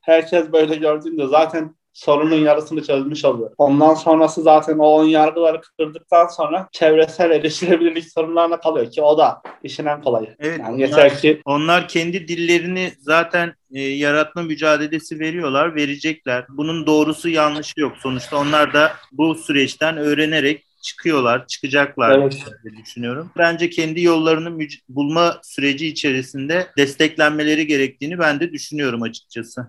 herkes 0.00 0.52
böyle 0.52 0.74
gördüğünde 0.74 1.26
zaten 1.26 1.74
sorunun 1.92 2.36
yarısını 2.36 2.82
çözmüş 2.84 3.24
oluyor. 3.24 3.50
Ondan 3.58 3.94
sonrası 3.94 4.42
zaten 4.42 4.78
o 4.78 5.02
ön 5.02 5.08
yargıları 5.08 5.60
kırdıktan 5.60 6.26
sonra 6.26 6.68
çevresel 6.72 7.30
erişilebilirlik 7.30 8.12
sorunlarına 8.12 8.60
kalıyor 8.60 8.90
ki 8.90 9.02
o 9.02 9.18
da 9.18 9.42
işin 9.62 9.86
en 9.86 10.02
kolayı. 10.02 10.36
Evet, 10.38 10.58
yani 10.58 10.74
onlar, 10.74 10.78
yeter 10.78 11.20
ki 11.20 11.42
onlar 11.44 11.88
kendi 11.88 12.28
dillerini 12.28 12.92
zaten 12.98 13.54
e, 13.74 13.80
yaratma 13.80 14.42
mücadelesi 14.42 15.20
veriyorlar, 15.20 15.74
verecekler. 15.74 16.44
Bunun 16.48 16.86
doğrusu 16.86 17.28
yanlışı 17.28 17.80
yok. 17.80 17.92
Sonuçta 18.02 18.36
onlar 18.36 18.72
da 18.72 18.92
bu 19.12 19.34
süreçten 19.34 19.96
öğrenerek 19.96 20.66
çıkıyorlar, 20.82 21.46
çıkacaklar 21.46 22.18
Evet. 22.18 22.44
diye 22.64 22.84
düşünüyorum. 22.84 23.30
Bence 23.38 23.70
kendi 23.70 24.02
yollarını 24.02 24.48
müc- 24.48 24.80
bulma 24.88 25.40
süreci 25.42 25.86
içerisinde 25.86 26.66
desteklenmeleri 26.76 27.66
gerektiğini 27.66 28.18
ben 28.18 28.40
de 28.40 28.52
düşünüyorum 28.52 29.02
açıkçası. 29.02 29.66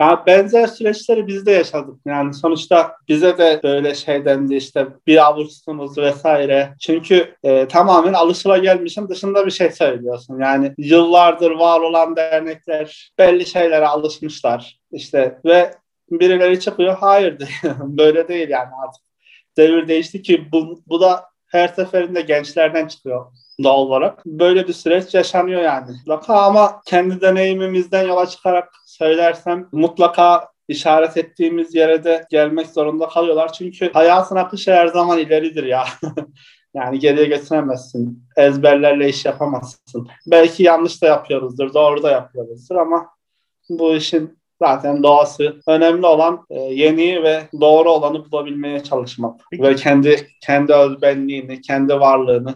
Ya 0.00 0.22
benzer 0.26 0.66
süreçleri 0.66 1.26
biz 1.26 1.46
de 1.46 1.50
yaşadık. 1.50 1.94
Yani 2.06 2.34
sonuçta 2.34 2.96
bize 3.08 3.38
de 3.38 3.60
böyle 3.62 3.94
şey 3.94 4.24
dendi 4.24 4.54
işte 4.54 4.86
bir 5.06 5.26
avuçsunuz 5.26 5.98
vesaire. 5.98 6.74
Çünkü 6.80 7.36
e, 7.42 7.68
tamamen 7.68 8.12
alışılagelmişin 8.12 9.08
dışında 9.08 9.46
bir 9.46 9.50
şey 9.50 9.70
söylüyorsun. 9.70 10.40
Yani 10.40 10.74
yıllardır 10.78 11.50
var 11.50 11.80
olan 11.80 12.16
dernekler 12.16 13.12
belli 13.18 13.46
şeylere 13.46 13.86
alışmışlar. 13.86 14.78
İşte 14.92 15.38
ve 15.44 15.74
birileri 16.10 16.60
çıkıyor 16.60 16.96
hayır 17.00 17.38
diyor. 17.62 17.74
böyle 17.80 18.28
değil 18.28 18.48
yani 18.48 18.70
artık. 18.84 19.02
Devir 19.56 19.88
değişti 19.88 20.22
ki 20.22 20.48
bu, 20.52 20.82
bu 20.86 21.00
da 21.00 21.24
her 21.46 21.68
seferinde 21.68 22.20
gençlerden 22.20 22.86
çıkıyor 22.86 23.26
doğal 23.62 23.78
olarak. 23.78 24.26
Böyle 24.26 24.68
bir 24.68 24.72
süreç 24.72 25.14
yaşanıyor 25.14 25.62
yani. 25.62 25.90
Mutlaka 25.90 26.42
ama 26.42 26.80
kendi 26.86 27.20
deneyimimizden 27.20 28.08
yola 28.08 28.26
çıkarak 28.26 28.72
söylersem 28.86 29.68
mutlaka 29.72 30.48
işaret 30.68 31.16
ettiğimiz 31.16 31.74
yere 31.74 32.04
de 32.04 32.26
gelmek 32.30 32.66
zorunda 32.66 33.08
kalıyorlar. 33.08 33.52
Çünkü 33.52 33.92
hayatın 33.92 34.36
akışı 34.36 34.72
her 34.72 34.86
zaman 34.86 35.18
ileridir 35.18 35.64
ya. 35.64 35.84
yani 36.74 36.98
geriye 36.98 37.26
getiremezsin. 37.26 38.24
Ezberlerle 38.36 39.08
iş 39.08 39.24
yapamazsın. 39.24 40.08
Belki 40.26 40.62
yanlış 40.62 41.02
da 41.02 41.06
yapıyoruzdur, 41.06 41.74
doğru 41.74 42.02
da 42.02 42.10
yapıyoruzdur 42.10 42.76
ama 42.76 43.08
bu 43.68 43.94
işin 43.94 44.38
zaten 44.62 45.02
doğası. 45.02 45.60
Önemli 45.66 46.06
olan 46.06 46.46
e, 46.50 46.60
yeni 46.60 47.22
ve 47.22 47.42
doğru 47.60 47.90
olanı 47.90 48.30
bulabilmeye 48.30 48.82
çalışmak. 48.82 49.40
Peki. 49.50 49.62
Ve 49.62 49.74
kendi 49.74 50.28
kendi 50.40 50.72
özbenliğini, 50.74 51.60
kendi 51.60 52.00
varlığını, 52.00 52.54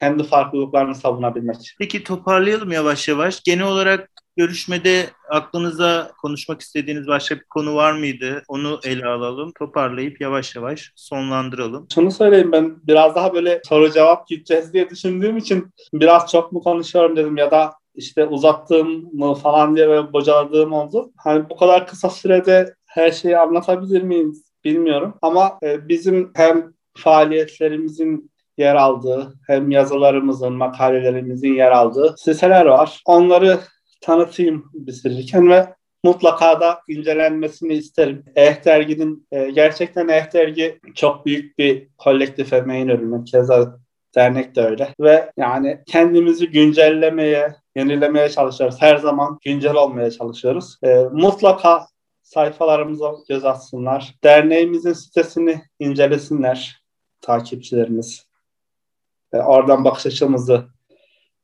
kendi 0.00 0.24
farklılıklarını 0.24 0.94
savunabilmek. 0.94 1.56
Peki 1.78 2.04
toparlayalım 2.04 2.72
yavaş 2.72 3.08
yavaş. 3.08 3.42
Genel 3.42 3.66
olarak 3.66 4.10
görüşmede 4.36 5.06
aklınıza 5.30 6.10
konuşmak 6.20 6.60
istediğiniz 6.60 7.06
başka 7.06 7.36
bir 7.36 7.44
konu 7.50 7.74
var 7.74 7.92
mıydı? 7.92 8.42
Onu 8.48 8.80
ele 8.84 9.06
alalım. 9.06 9.52
Toparlayıp 9.58 10.20
yavaş 10.20 10.56
yavaş 10.56 10.92
sonlandıralım. 10.96 11.86
Şunu 11.94 12.10
söyleyeyim 12.10 12.52
ben 12.52 12.76
biraz 12.86 13.14
daha 13.14 13.34
böyle 13.34 13.60
soru 13.68 13.92
cevap 13.92 14.28
gideceğiz 14.28 14.72
diye 14.72 14.90
düşündüğüm 14.90 15.36
için 15.36 15.70
biraz 15.92 16.30
çok 16.30 16.52
mu 16.52 16.62
konuşuyorum 16.62 17.16
dedim 17.16 17.36
ya 17.36 17.50
da 17.50 17.72
işte 17.94 18.26
uzattığım 18.26 19.14
mı 19.14 19.34
falan 19.34 19.76
diye 19.76 19.88
böyle 19.88 20.12
bocaladığım 20.12 20.72
oldu. 20.72 21.10
Hani 21.16 21.50
bu 21.50 21.56
kadar 21.56 21.86
kısa 21.86 22.10
sürede 22.10 22.74
her 22.86 23.10
şeyi 23.10 23.38
anlatabilir 23.38 24.02
miyim 24.02 24.32
bilmiyorum. 24.64 25.14
Ama 25.22 25.58
e, 25.62 25.88
bizim 25.88 26.30
hem 26.34 26.72
faaliyetlerimizin 26.96 28.30
yer 28.58 28.74
aldığı 28.74 29.34
hem 29.46 29.70
yazılarımızın, 29.70 30.52
makalelerimizin 30.52 31.54
yer 31.54 31.72
aldığı 31.72 32.14
siteler 32.18 32.66
var. 32.66 33.02
Onları 33.06 33.58
tanıtayım 34.00 34.70
bitirirken 34.74 35.50
ve 35.50 35.66
mutlaka 36.04 36.60
da 36.60 36.80
incelenmesini 36.88 37.74
isterim. 37.74 38.24
Eh 38.36 38.64
Dergi'nin 38.64 39.26
e, 39.32 39.50
gerçekten 39.50 40.08
Eh 40.08 40.32
Dergi 40.32 40.80
çok 40.94 41.26
büyük 41.26 41.58
bir 41.58 41.88
kolektif 41.98 42.52
emeğin 42.52 42.88
ürünü. 42.88 43.24
Keza 43.24 43.78
dernek 44.16 44.56
de 44.56 44.60
öyle. 44.60 44.88
Ve 45.00 45.30
yani 45.36 45.80
kendimizi 45.86 46.50
güncellemeye, 46.50 47.54
yenilemeye 47.76 48.28
çalışıyoruz. 48.28 48.76
Her 48.80 48.96
zaman 48.96 49.38
güncel 49.44 49.74
olmaya 49.74 50.10
çalışıyoruz. 50.10 50.78
E, 50.84 51.04
mutlaka 51.12 51.86
sayfalarımıza 52.22 53.12
göz 53.28 53.44
atsınlar. 53.44 54.14
Derneğimizin 54.24 54.92
sitesini 54.92 55.62
incelesinler 55.78 56.82
takipçilerimiz. 57.20 58.25
E, 59.36 59.42
oradan 59.42 59.84
bakış 59.84 60.06
açımızı 60.06 60.64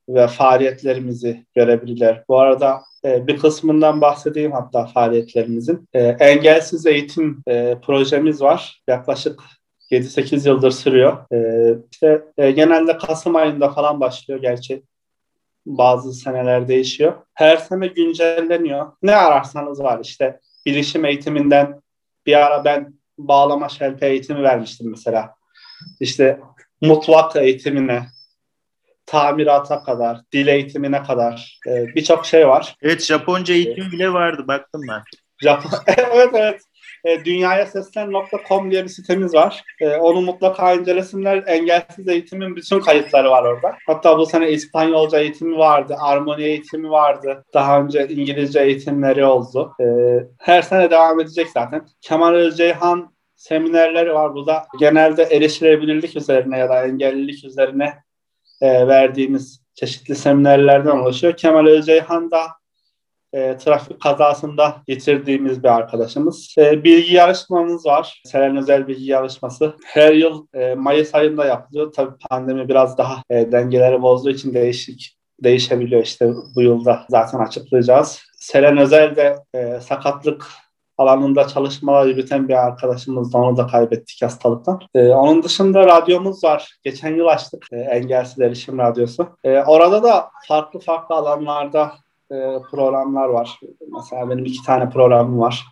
ve 0.09 0.27
faaliyetlerimizi 0.27 1.47
görebilirler. 1.55 2.25
Bu 2.29 2.39
arada 2.39 2.83
e, 3.05 3.27
bir 3.27 3.39
kısmından 3.39 4.01
bahsedeyim 4.01 4.53
hatta 4.53 4.87
faaliyetlerimizin. 4.87 5.89
E, 5.93 6.01
engelsiz 6.03 6.87
eğitim 6.87 7.43
projemiz 7.83 8.43
var. 8.43 8.83
Yaklaşık 8.89 9.41
7-8 9.91 10.49
yıldır 10.49 10.71
sürüyor. 10.71 11.17
İşte 11.93 12.23
genelde 12.37 12.97
Kasım 12.99 13.37
ayında 13.37 13.69
falan 13.69 14.01
başlıyor 14.01 14.41
gerçi. 14.41 14.83
Bazı 15.67 16.13
seneler 16.13 16.69
değişiyor. 16.69 17.13
Her 17.35 17.57
sene 17.57 17.87
güncelleniyor. 17.87 18.93
Ne 19.03 19.17
ararsanız 19.17 19.83
var 19.83 20.01
işte. 20.03 20.41
Bilişim 20.67 21.05
eğitiminden 21.05 21.81
bir 22.27 22.47
ara 22.47 22.65
ben 22.65 22.95
bağlama 23.19 23.69
şelpe 23.69 24.09
eğitimi 24.09 24.43
vermiştim 24.43 24.91
mesela. 24.91 25.35
İşte 26.01 26.41
mutfak 26.83 27.37
eğitimine, 27.37 28.07
tamirata 29.07 29.83
kadar, 29.83 30.21
dil 30.33 30.47
eğitimine 30.47 31.03
kadar 31.03 31.59
e, 31.69 31.87
birçok 31.95 32.27
şey 32.27 32.49
var. 32.49 32.77
Evet 32.83 33.03
Japonca 33.03 33.55
eğitim 33.55 33.93
bile 33.93 34.13
vardı 34.13 34.45
baktım 34.49 34.83
ben. 34.89 35.03
Japon 35.43 35.71
evet 35.97 36.31
evet. 36.35 36.61
E, 37.05 37.25
dünyayaseslen.com 37.25 38.71
diye 38.71 38.85
bir 38.85 38.89
sitemiz 38.89 39.35
var. 39.35 39.63
E, 39.81 39.97
onu 39.97 40.21
mutlaka 40.21 40.73
incelesinler. 40.73 41.45
Engelsiz 41.47 42.09
eğitimin 42.09 42.57
bütün 42.57 42.81
kayıtları 42.81 43.31
var 43.31 43.45
orada. 43.45 43.77
Hatta 43.87 44.19
bu 44.19 44.27
sene 44.27 44.51
İspanyolca 44.51 45.19
eğitimi 45.19 45.59
vardı, 45.59 45.97
armoni 46.01 46.43
eğitimi 46.43 46.91
vardı. 46.91 47.45
Daha 47.55 47.81
önce 47.81 48.09
İngilizce 48.09 48.61
eğitimleri 48.61 49.25
oldu. 49.25 49.73
E, 49.81 49.87
her 50.39 50.63
sene 50.63 50.91
devam 50.91 51.21
edecek 51.21 51.49
zaten. 51.49 51.87
Kemal 52.01 52.35
Özceyhan 52.35 53.13
seminerleri 53.43 54.15
var 54.15 54.35
burada. 54.35 54.67
Genelde 54.79 55.23
erişilebilirlik 55.23 56.17
üzerine 56.17 56.59
ya 56.59 56.69
da 56.69 56.87
engellilik 56.87 57.45
üzerine 57.45 57.95
e, 58.61 58.89
verdiğimiz 58.89 59.63
çeşitli 59.75 60.15
seminerlerden 60.15 60.91
oluşuyor. 60.91 61.37
Kemal 61.37 61.67
Özceyhan 61.67 62.31
da 62.31 62.41
e, 63.33 63.57
trafik 63.57 64.01
kazasında 64.01 64.77
getirdiğimiz 64.87 65.63
bir 65.63 65.69
arkadaşımız. 65.69 66.55
E, 66.59 66.85
bilgi 66.85 67.15
yarışmamız 67.15 67.87
var. 67.87 68.23
Selen 68.25 68.57
Özel 68.57 68.89
Bilgi 68.89 69.11
Yarışması. 69.11 69.77
Her 69.85 70.13
yıl 70.13 70.47
e, 70.55 70.75
Mayıs 70.75 71.15
ayında 71.15 71.45
yapılıyor. 71.45 71.93
Tabii 71.93 72.15
pandemi 72.31 72.69
biraz 72.69 72.99
daha 72.99 73.23
e, 73.31 73.53
dengeleri 73.53 74.03
bozduğu 74.03 74.31
için 74.31 74.55
değişik 74.55 75.17
değişebiliyor 75.45 76.03
işte 76.03 76.33
bu 76.57 76.63
yılda 76.63 77.07
zaten 77.09 77.39
açıklayacağız. 77.39 78.23
Selen 78.37 78.79
Özel 78.79 79.17
de 79.17 79.37
e, 79.55 79.81
sakatlık 79.81 80.47
alanında 81.03 81.49
çalışmalar 81.49 82.07
yürüten 82.07 82.49
bir 82.49 82.67
arkadaşımız 82.67 83.33
da 83.33 83.39
onu 83.39 83.57
da 83.57 83.67
kaybettik 83.67 84.23
hastalıktan. 84.23 84.81
Ee, 84.95 85.09
onun 85.09 85.43
dışında 85.43 85.87
radyomuz 85.87 86.45
var. 86.45 86.79
Geçen 86.85 87.15
yıl 87.15 87.27
açtık. 87.27 87.67
E, 87.73 87.77
Engelsiz 87.77 88.41
Erişim 88.41 88.79
Radyosu. 88.79 89.27
E, 89.45 89.63
orada 89.63 90.03
da 90.03 90.31
farklı 90.49 90.81
farklı 90.81 91.15
alanlarda 91.15 91.93
e, 92.31 92.37
programlar 92.71 93.29
var. 93.29 93.61
Mesela 93.95 94.31
benim 94.31 94.45
iki 94.45 94.65
tane 94.67 94.91
programım 94.91 95.41
var. 95.41 95.65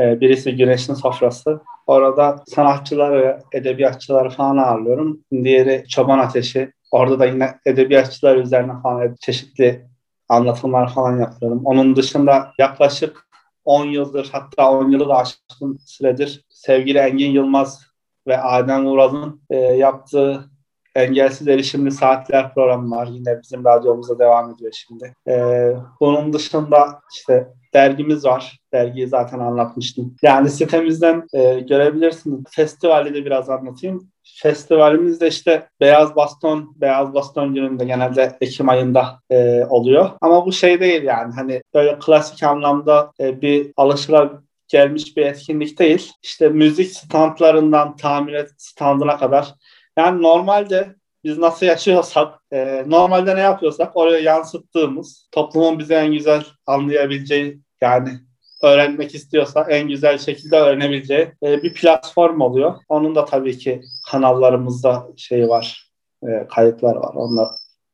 E, 0.00 0.20
birisi 0.20 0.56
Güneşin 0.56 0.94
Sofrası. 0.94 1.60
Orada 1.86 2.36
sanatçıları, 2.46 3.38
edebiyatçıları 3.52 4.30
falan 4.30 4.56
ağırlıyorum. 4.56 5.20
Diğeri 5.32 5.84
Çoban 5.88 6.18
Ateşi. 6.18 6.72
Orada 6.90 7.18
da 7.18 7.26
yine 7.26 7.54
edebiyatçılar 7.66 8.36
üzerine 8.36 8.72
falan 8.82 9.16
çeşitli 9.20 9.86
anlatımlar 10.28 10.94
falan 10.94 11.20
yapıyorum. 11.20 11.60
Onun 11.64 11.96
dışında 11.96 12.52
yaklaşık 12.58 13.26
10 13.64 13.86
yıldır 13.86 14.28
hatta 14.32 14.72
10 14.72 14.90
yılı 14.90 15.08
da 15.08 15.16
aşkın 15.16 15.78
süredir 15.86 16.44
sevgili 16.48 16.98
Engin 16.98 17.30
Yılmaz 17.30 17.86
ve 18.26 18.38
Adem 18.42 18.86
Uraz'ın 18.86 19.42
e, 19.50 19.56
yaptığı 19.56 20.51
engelsiz 20.94 21.48
erişimli 21.48 21.90
saatler 21.90 22.54
programı 22.54 22.96
var. 22.96 23.08
Yine 23.12 23.40
bizim 23.42 23.64
radyomuzda 23.64 24.18
devam 24.18 24.50
ediyor 24.50 24.72
şimdi. 24.72 25.14
E, 25.28 25.34
bunun 26.00 26.32
dışında 26.32 27.00
işte 27.14 27.48
dergimiz 27.74 28.24
var. 28.24 28.58
Dergiyi 28.72 29.06
zaten 29.06 29.38
anlatmıştım. 29.38 30.16
Yani 30.22 30.50
sitemizden 30.50 31.26
e, 31.34 31.60
görebilirsiniz. 31.60 32.40
Festivali 32.50 33.14
de 33.14 33.24
biraz 33.24 33.50
anlatayım. 33.50 34.12
Festivalimiz 34.42 35.20
de 35.20 35.28
işte 35.28 35.68
Beyaz 35.80 36.16
Baston, 36.16 36.74
Beyaz 36.76 37.14
Baston 37.14 37.54
gününde 37.54 37.84
genelde 37.84 38.36
Ekim 38.40 38.68
ayında 38.68 39.20
e, 39.30 39.64
oluyor. 39.64 40.10
Ama 40.20 40.46
bu 40.46 40.52
şey 40.52 40.80
değil 40.80 41.02
yani 41.02 41.34
hani 41.34 41.62
böyle 41.74 41.98
klasik 41.98 42.42
anlamda 42.42 43.12
e, 43.20 43.42
bir 43.42 43.72
alışıla 43.76 44.42
gelmiş 44.68 45.16
bir 45.16 45.26
etkinlik 45.26 45.78
değil. 45.78 46.12
İşte 46.22 46.48
müzik 46.48 46.90
standlarından 46.90 47.96
tamir 47.96 48.46
standına 48.56 49.16
kadar. 49.16 49.54
Yani 49.98 50.22
normalde 50.22 50.94
biz 51.24 51.38
nasıl 51.38 51.66
yaşıyorsak, 51.66 52.34
e, 52.52 52.84
normalde 52.86 53.36
ne 53.36 53.40
yapıyorsak 53.40 53.96
oraya 53.96 54.18
yansıttığımız, 54.18 55.28
toplumun 55.32 55.78
bize 55.78 55.94
en 55.94 56.12
güzel 56.12 56.44
anlayabileceği 56.66 57.60
yani 57.80 58.08
öğrenmek 58.62 59.14
istiyorsa 59.14 59.66
en 59.70 59.88
güzel 59.88 60.18
şekilde 60.18 60.56
öğrenebileceği 60.56 61.32
e, 61.42 61.62
bir 61.62 61.74
platform 61.74 62.40
oluyor. 62.40 62.74
Onun 62.88 63.14
da 63.14 63.24
tabii 63.24 63.58
ki 63.58 63.82
kanallarımızda 64.10 65.08
şey 65.16 65.48
var, 65.48 65.90
e, 66.22 66.46
kayıtlar 66.54 66.96
var. 66.96 67.14
Onlar 67.14 67.48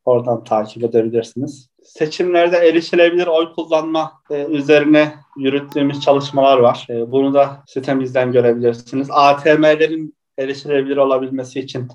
oradan 0.05 0.45
takip 0.45 0.85
edebilirsiniz. 0.85 1.69
Seçimlerde 1.83 2.57
erişilebilir 2.57 3.27
oy 3.27 3.53
kullanma 3.55 4.13
e, 4.31 4.45
üzerine 4.45 5.15
yürüttüğümüz 5.37 6.01
çalışmalar 6.01 6.59
var. 6.59 6.87
E, 6.91 7.13
bunu 7.13 7.35
da 7.35 7.63
sitemizden 7.67 8.33
görebilirsiniz. 8.33 9.09
ATM'lerin 9.11 10.18
erişilebilir 10.39 10.97
olabilmesi 10.97 11.61
için 11.61 11.89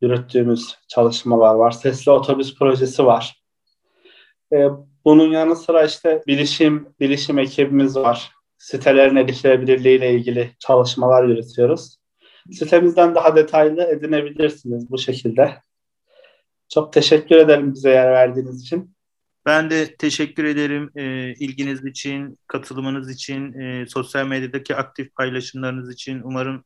yürüttüğümüz 0.00 0.76
çalışmalar 0.88 1.54
var. 1.54 1.70
Sesli 1.70 2.10
otobüs 2.10 2.54
projesi 2.54 3.06
var. 3.06 3.42
E, 4.52 4.68
bunun 5.04 5.30
yanı 5.30 5.56
sıra 5.56 5.84
işte 5.84 6.22
bilişim 6.26 6.88
bilişim 7.00 7.38
ekibimiz 7.38 7.96
var. 7.96 8.32
Sitelerin 8.58 9.16
erişilebilirliği 9.16 9.98
ile 9.98 10.14
ilgili 10.14 10.50
çalışmalar 10.58 11.24
yürütüyoruz. 11.24 11.98
Sitemizden 12.52 13.14
daha 13.14 13.36
detaylı 13.36 13.82
edinebilirsiniz 13.82 14.90
bu 14.90 14.98
şekilde. 14.98 15.62
Çok 16.68 16.92
teşekkür 16.92 17.36
ederim 17.36 17.74
bize 17.74 17.90
yer 17.90 18.10
verdiğiniz 18.10 18.62
için. 18.62 18.94
Ben 19.46 19.70
de 19.70 19.96
teşekkür 19.96 20.44
ederim 20.44 20.90
e, 20.96 21.34
ilginiz 21.34 21.84
için, 21.84 22.38
katılımınız 22.46 23.10
için, 23.10 23.52
e, 23.52 23.86
sosyal 23.86 24.26
medyadaki 24.26 24.76
aktif 24.76 25.14
paylaşımlarınız 25.14 25.92
için. 25.92 26.20
Umarım 26.24 26.64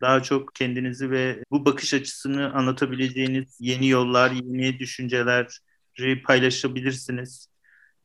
daha 0.00 0.22
çok 0.22 0.54
kendinizi 0.54 1.10
ve 1.10 1.44
bu 1.50 1.64
bakış 1.64 1.94
açısını 1.94 2.54
anlatabileceğiniz 2.54 3.56
yeni 3.60 3.88
yollar, 3.88 4.30
yeni 4.30 4.78
düşünceleri 4.78 6.22
paylaşabilirsiniz. 6.22 7.48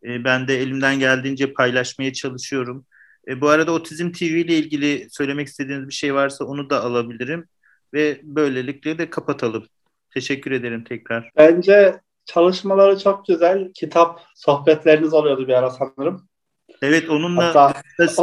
E, 0.04 0.24
ben 0.24 0.48
de 0.48 0.62
elimden 0.62 1.00
geldiğince 1.00 1.54
paylaşmaya 1.54 2.14
çalışıyorum. 2.14 2.86
E, 3.28 3.42
bu 3.42 3.50
arada 3.50 3.72
Otizm 3.72 4.12
TV 4.12 4.24
ile 4.24 4.56
ilgili 4.56 5.08
söylemek 5.12 5.48
istediğiniz 5.48 5.88
bir 5.88 5.94
şey 5.94 6.14
varsa 6.14 6.46
onu 6.46 6.70
da 6.70 6.84
alabilirim. 6.84 7.48
Ve 7.94 8.20
böylelikle 8.24 8.98
de 8.98 9.10
kapatalım. 9.10 9.68
Teşekkür 10.14 10.52
ederim 10.52 10.84
tekrar. 10.84 11.30
Bence 11.38 12.00
çalışmaları 12.26 13.00
çok 13.00 13.28
güzel. 13.28 13.72
Kitap 13.74 14.22
sohbetleriniz 14.36 15.14
oluyordu 15.14 15.48
bir 15.48 15.54
ara 15.54 15.70
sanırım. 15.70 16.28
Evet 16.82 17.10
onunla 17.10 17.48
Hatta, 17.48 17.82
siz, 17.98 18.20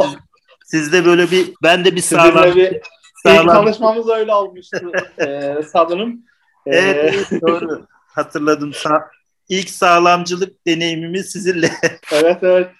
sizde 0.65 1.05
böyle 1.05 1.31
bir 1.31 1.53
ben 1.63 1.85
de 1.85 1.95
bir 1.95 2.01
sağlam 2.01 2.55
bir. 2.55 2.81
İlk 3.25 3.45
tanışmamız 3.45 4.09
öyle 4.09 4.33
olmuştu 4.33 4.91
ee, 5.19 5.55
sanırım. 5.71 6.23
Evet, 6.65 7.13
evet 7.31 7.41
doğru 7.41 7.87
hatırladım. 8.07 8.73
Sa 8.73 9.11
ilk 9.49 9.69
sağlamcılık 9.69 10.67
deneyimimiz 10.67 11.31
sizinle. 11.31 11.71
evet 12.11 12.37
evet. 12.41 12.71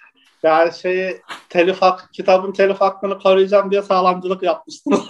Yani 0.42 0.72
şeyi 0.72 1.22
telif 1.48 1.82
hak, 1.82 2.08
kitabın 2.12 2.52
telif 2.52 2.80
hakkını 2.80 3.18
koruyacağım 3.18 3.70
diye 3.70 3.82
sağlamcılık 3.82 4.42
yapmıştım. 4.42 4.92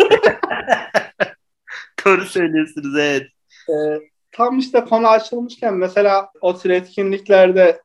Doğru 2.07 2.25
söylüyorsunuz 2.25 2.99
evet. 2.99 3.27
Ee, 3.69 4.01
tam 4.33 4.59
işte 4.59 4.85
konu 4.85 5.09
açılmışken 5.09 5.75
mesela 5.75 6.31
o 6.41 6.59
tür 6.59 6.71
etkinliklerde 6.71 7.83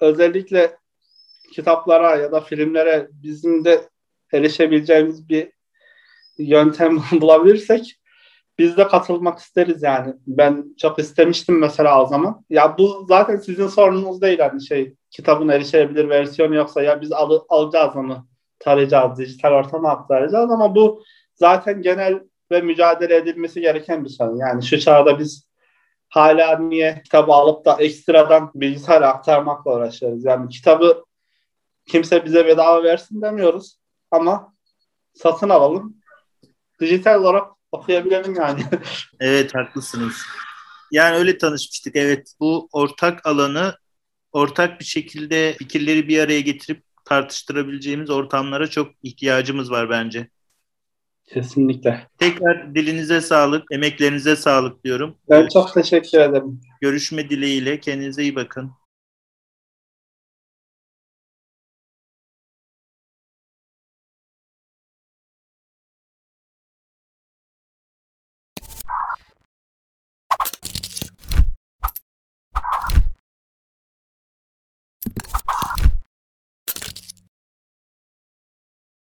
özellikle 0.00 0.76
kitaplara 1.52 2.16
ya 2.16 2.32
da 2.32 2.40
filmlere 2.40 3.08
bizim 3.12 3.64
de 3.64 3.88
erişebileceğimiz 4.32 5.28
bir 5.28 5.52
yöntem 6.38 6.98
bulabilirsek 7.20 8.00
biz 8.58 8.76
de 8.76 8.88
katılmak 8.88 9.38
isteriz 9.38 9.82
yani. 9.82 10.14
Ben 10.26 10.64
çok 10.78 10.98
istemiştim 10.98 11.58
mesela 11.58 12.02
o 12.02 12.06
zaman. 12.06 12.44
Ya 12.50 12.78
bu 12.78 13.04
zaten 13.08 13.36
sizin 13.36 13.66
sorununuz 13.66 14.22
değil 14.22 14.38
hani 14.38 14.66
şey 14.66 14.94
kitabın 15.10 15.48
erişebilir 15.48 16.08
versiyonu 16.08 16.54
yoksa 16.54 16.82
ya 16.82 17.00
biz 17.00 17.12
al, 17.12 17.40
alacağız 17.48 17.96
onu 17.96 18.26
tarayacağız, 18.58 19.18
dijital 19.18 19.52
ortama 19.52 19.90
aktaracağız 19.90 20.50
ama 20.50 20.74
bu 20.74 21.02
zaten 21.34 21.82
genel 21.82 22.20
ve 22.50 22.60
mücadele 22.60 23.16
edilmesi 23.16 23.60
gereken 23.60 24.04
bir 24.04 24.10
sorun. 24.10 24.36
Yani 24.36 24.62
şu 24.62 24.78
çağda 24.78 25.18
biz 25.18 25.48
hala 26.08 26.58
niye 26.58 27.02
kitabı 27.04 27.32
alıp 27.32 27.64
da 27.64 27.76
ekstradan 27.78 28.50
bilgisayar 28.54 29.02
aktarmakla 29.02 29.76
uğraşıyoruz. 29.76 30.24
Yani 30.24 30.48
kitabı 30.48 31.04
kimse 31.86 32.24
bize 32.24 32.46
bedava 32.46 32.82
versin 32.82 33.22
demiyoruz 33.22 33.78
ama 34.10 34.54
satın 35.14 35.48
alalım. 35.48 35.96
Dijital 36.84 37.20
olarak 37.20 37.48
okuyabilelim 37.72 38.34
yani. 38.34 38.62
evet 39.20 39.54
haklısınız. 39.54 40.22
Yani 40.92 41.16
öyle 41.16 41.38
tanışmıştık. 41.38 41.96
Evet 41.96 42.34
bu 42.40 42.68
ortak 42.72 43.26
alanı 43.26 43.76
ortak 44.32 44.80
bir 44.80 44.84
şekilde 44.84 45.54
fikirleri 45.58 46.08
bir 46.08 46.18
araya 46.18 46.40
getirip 46.40 46.82
tartıştırabileceğimiz 47.04 48.10
ortamlara 48.10 48.66
çok 48.70 48.90
ihtiyacımız 49.02 49.70
var 49.70 49.90
bence. 49.90 50.28
Kesinlikle. 51.26 52.08
Tekrar 52.18 52.74
dilinize 52.74 53.20
sağlık, 53.20 53.64
emeklerinize 53.72 54.36
sağlık 54.36 54.84
diyorum. 54.84 55.16
Ben 55.30 55.48
çok 55.48 55.74
teşekkür 55.74 56.18
ederim. 56.18 56.60
Görüşme 56.80 57.30
dileğiyle. 57.30 57.80
Kendinize 57.80 58.22
iyi 58.22 58.36
bakın. 58.36 58.72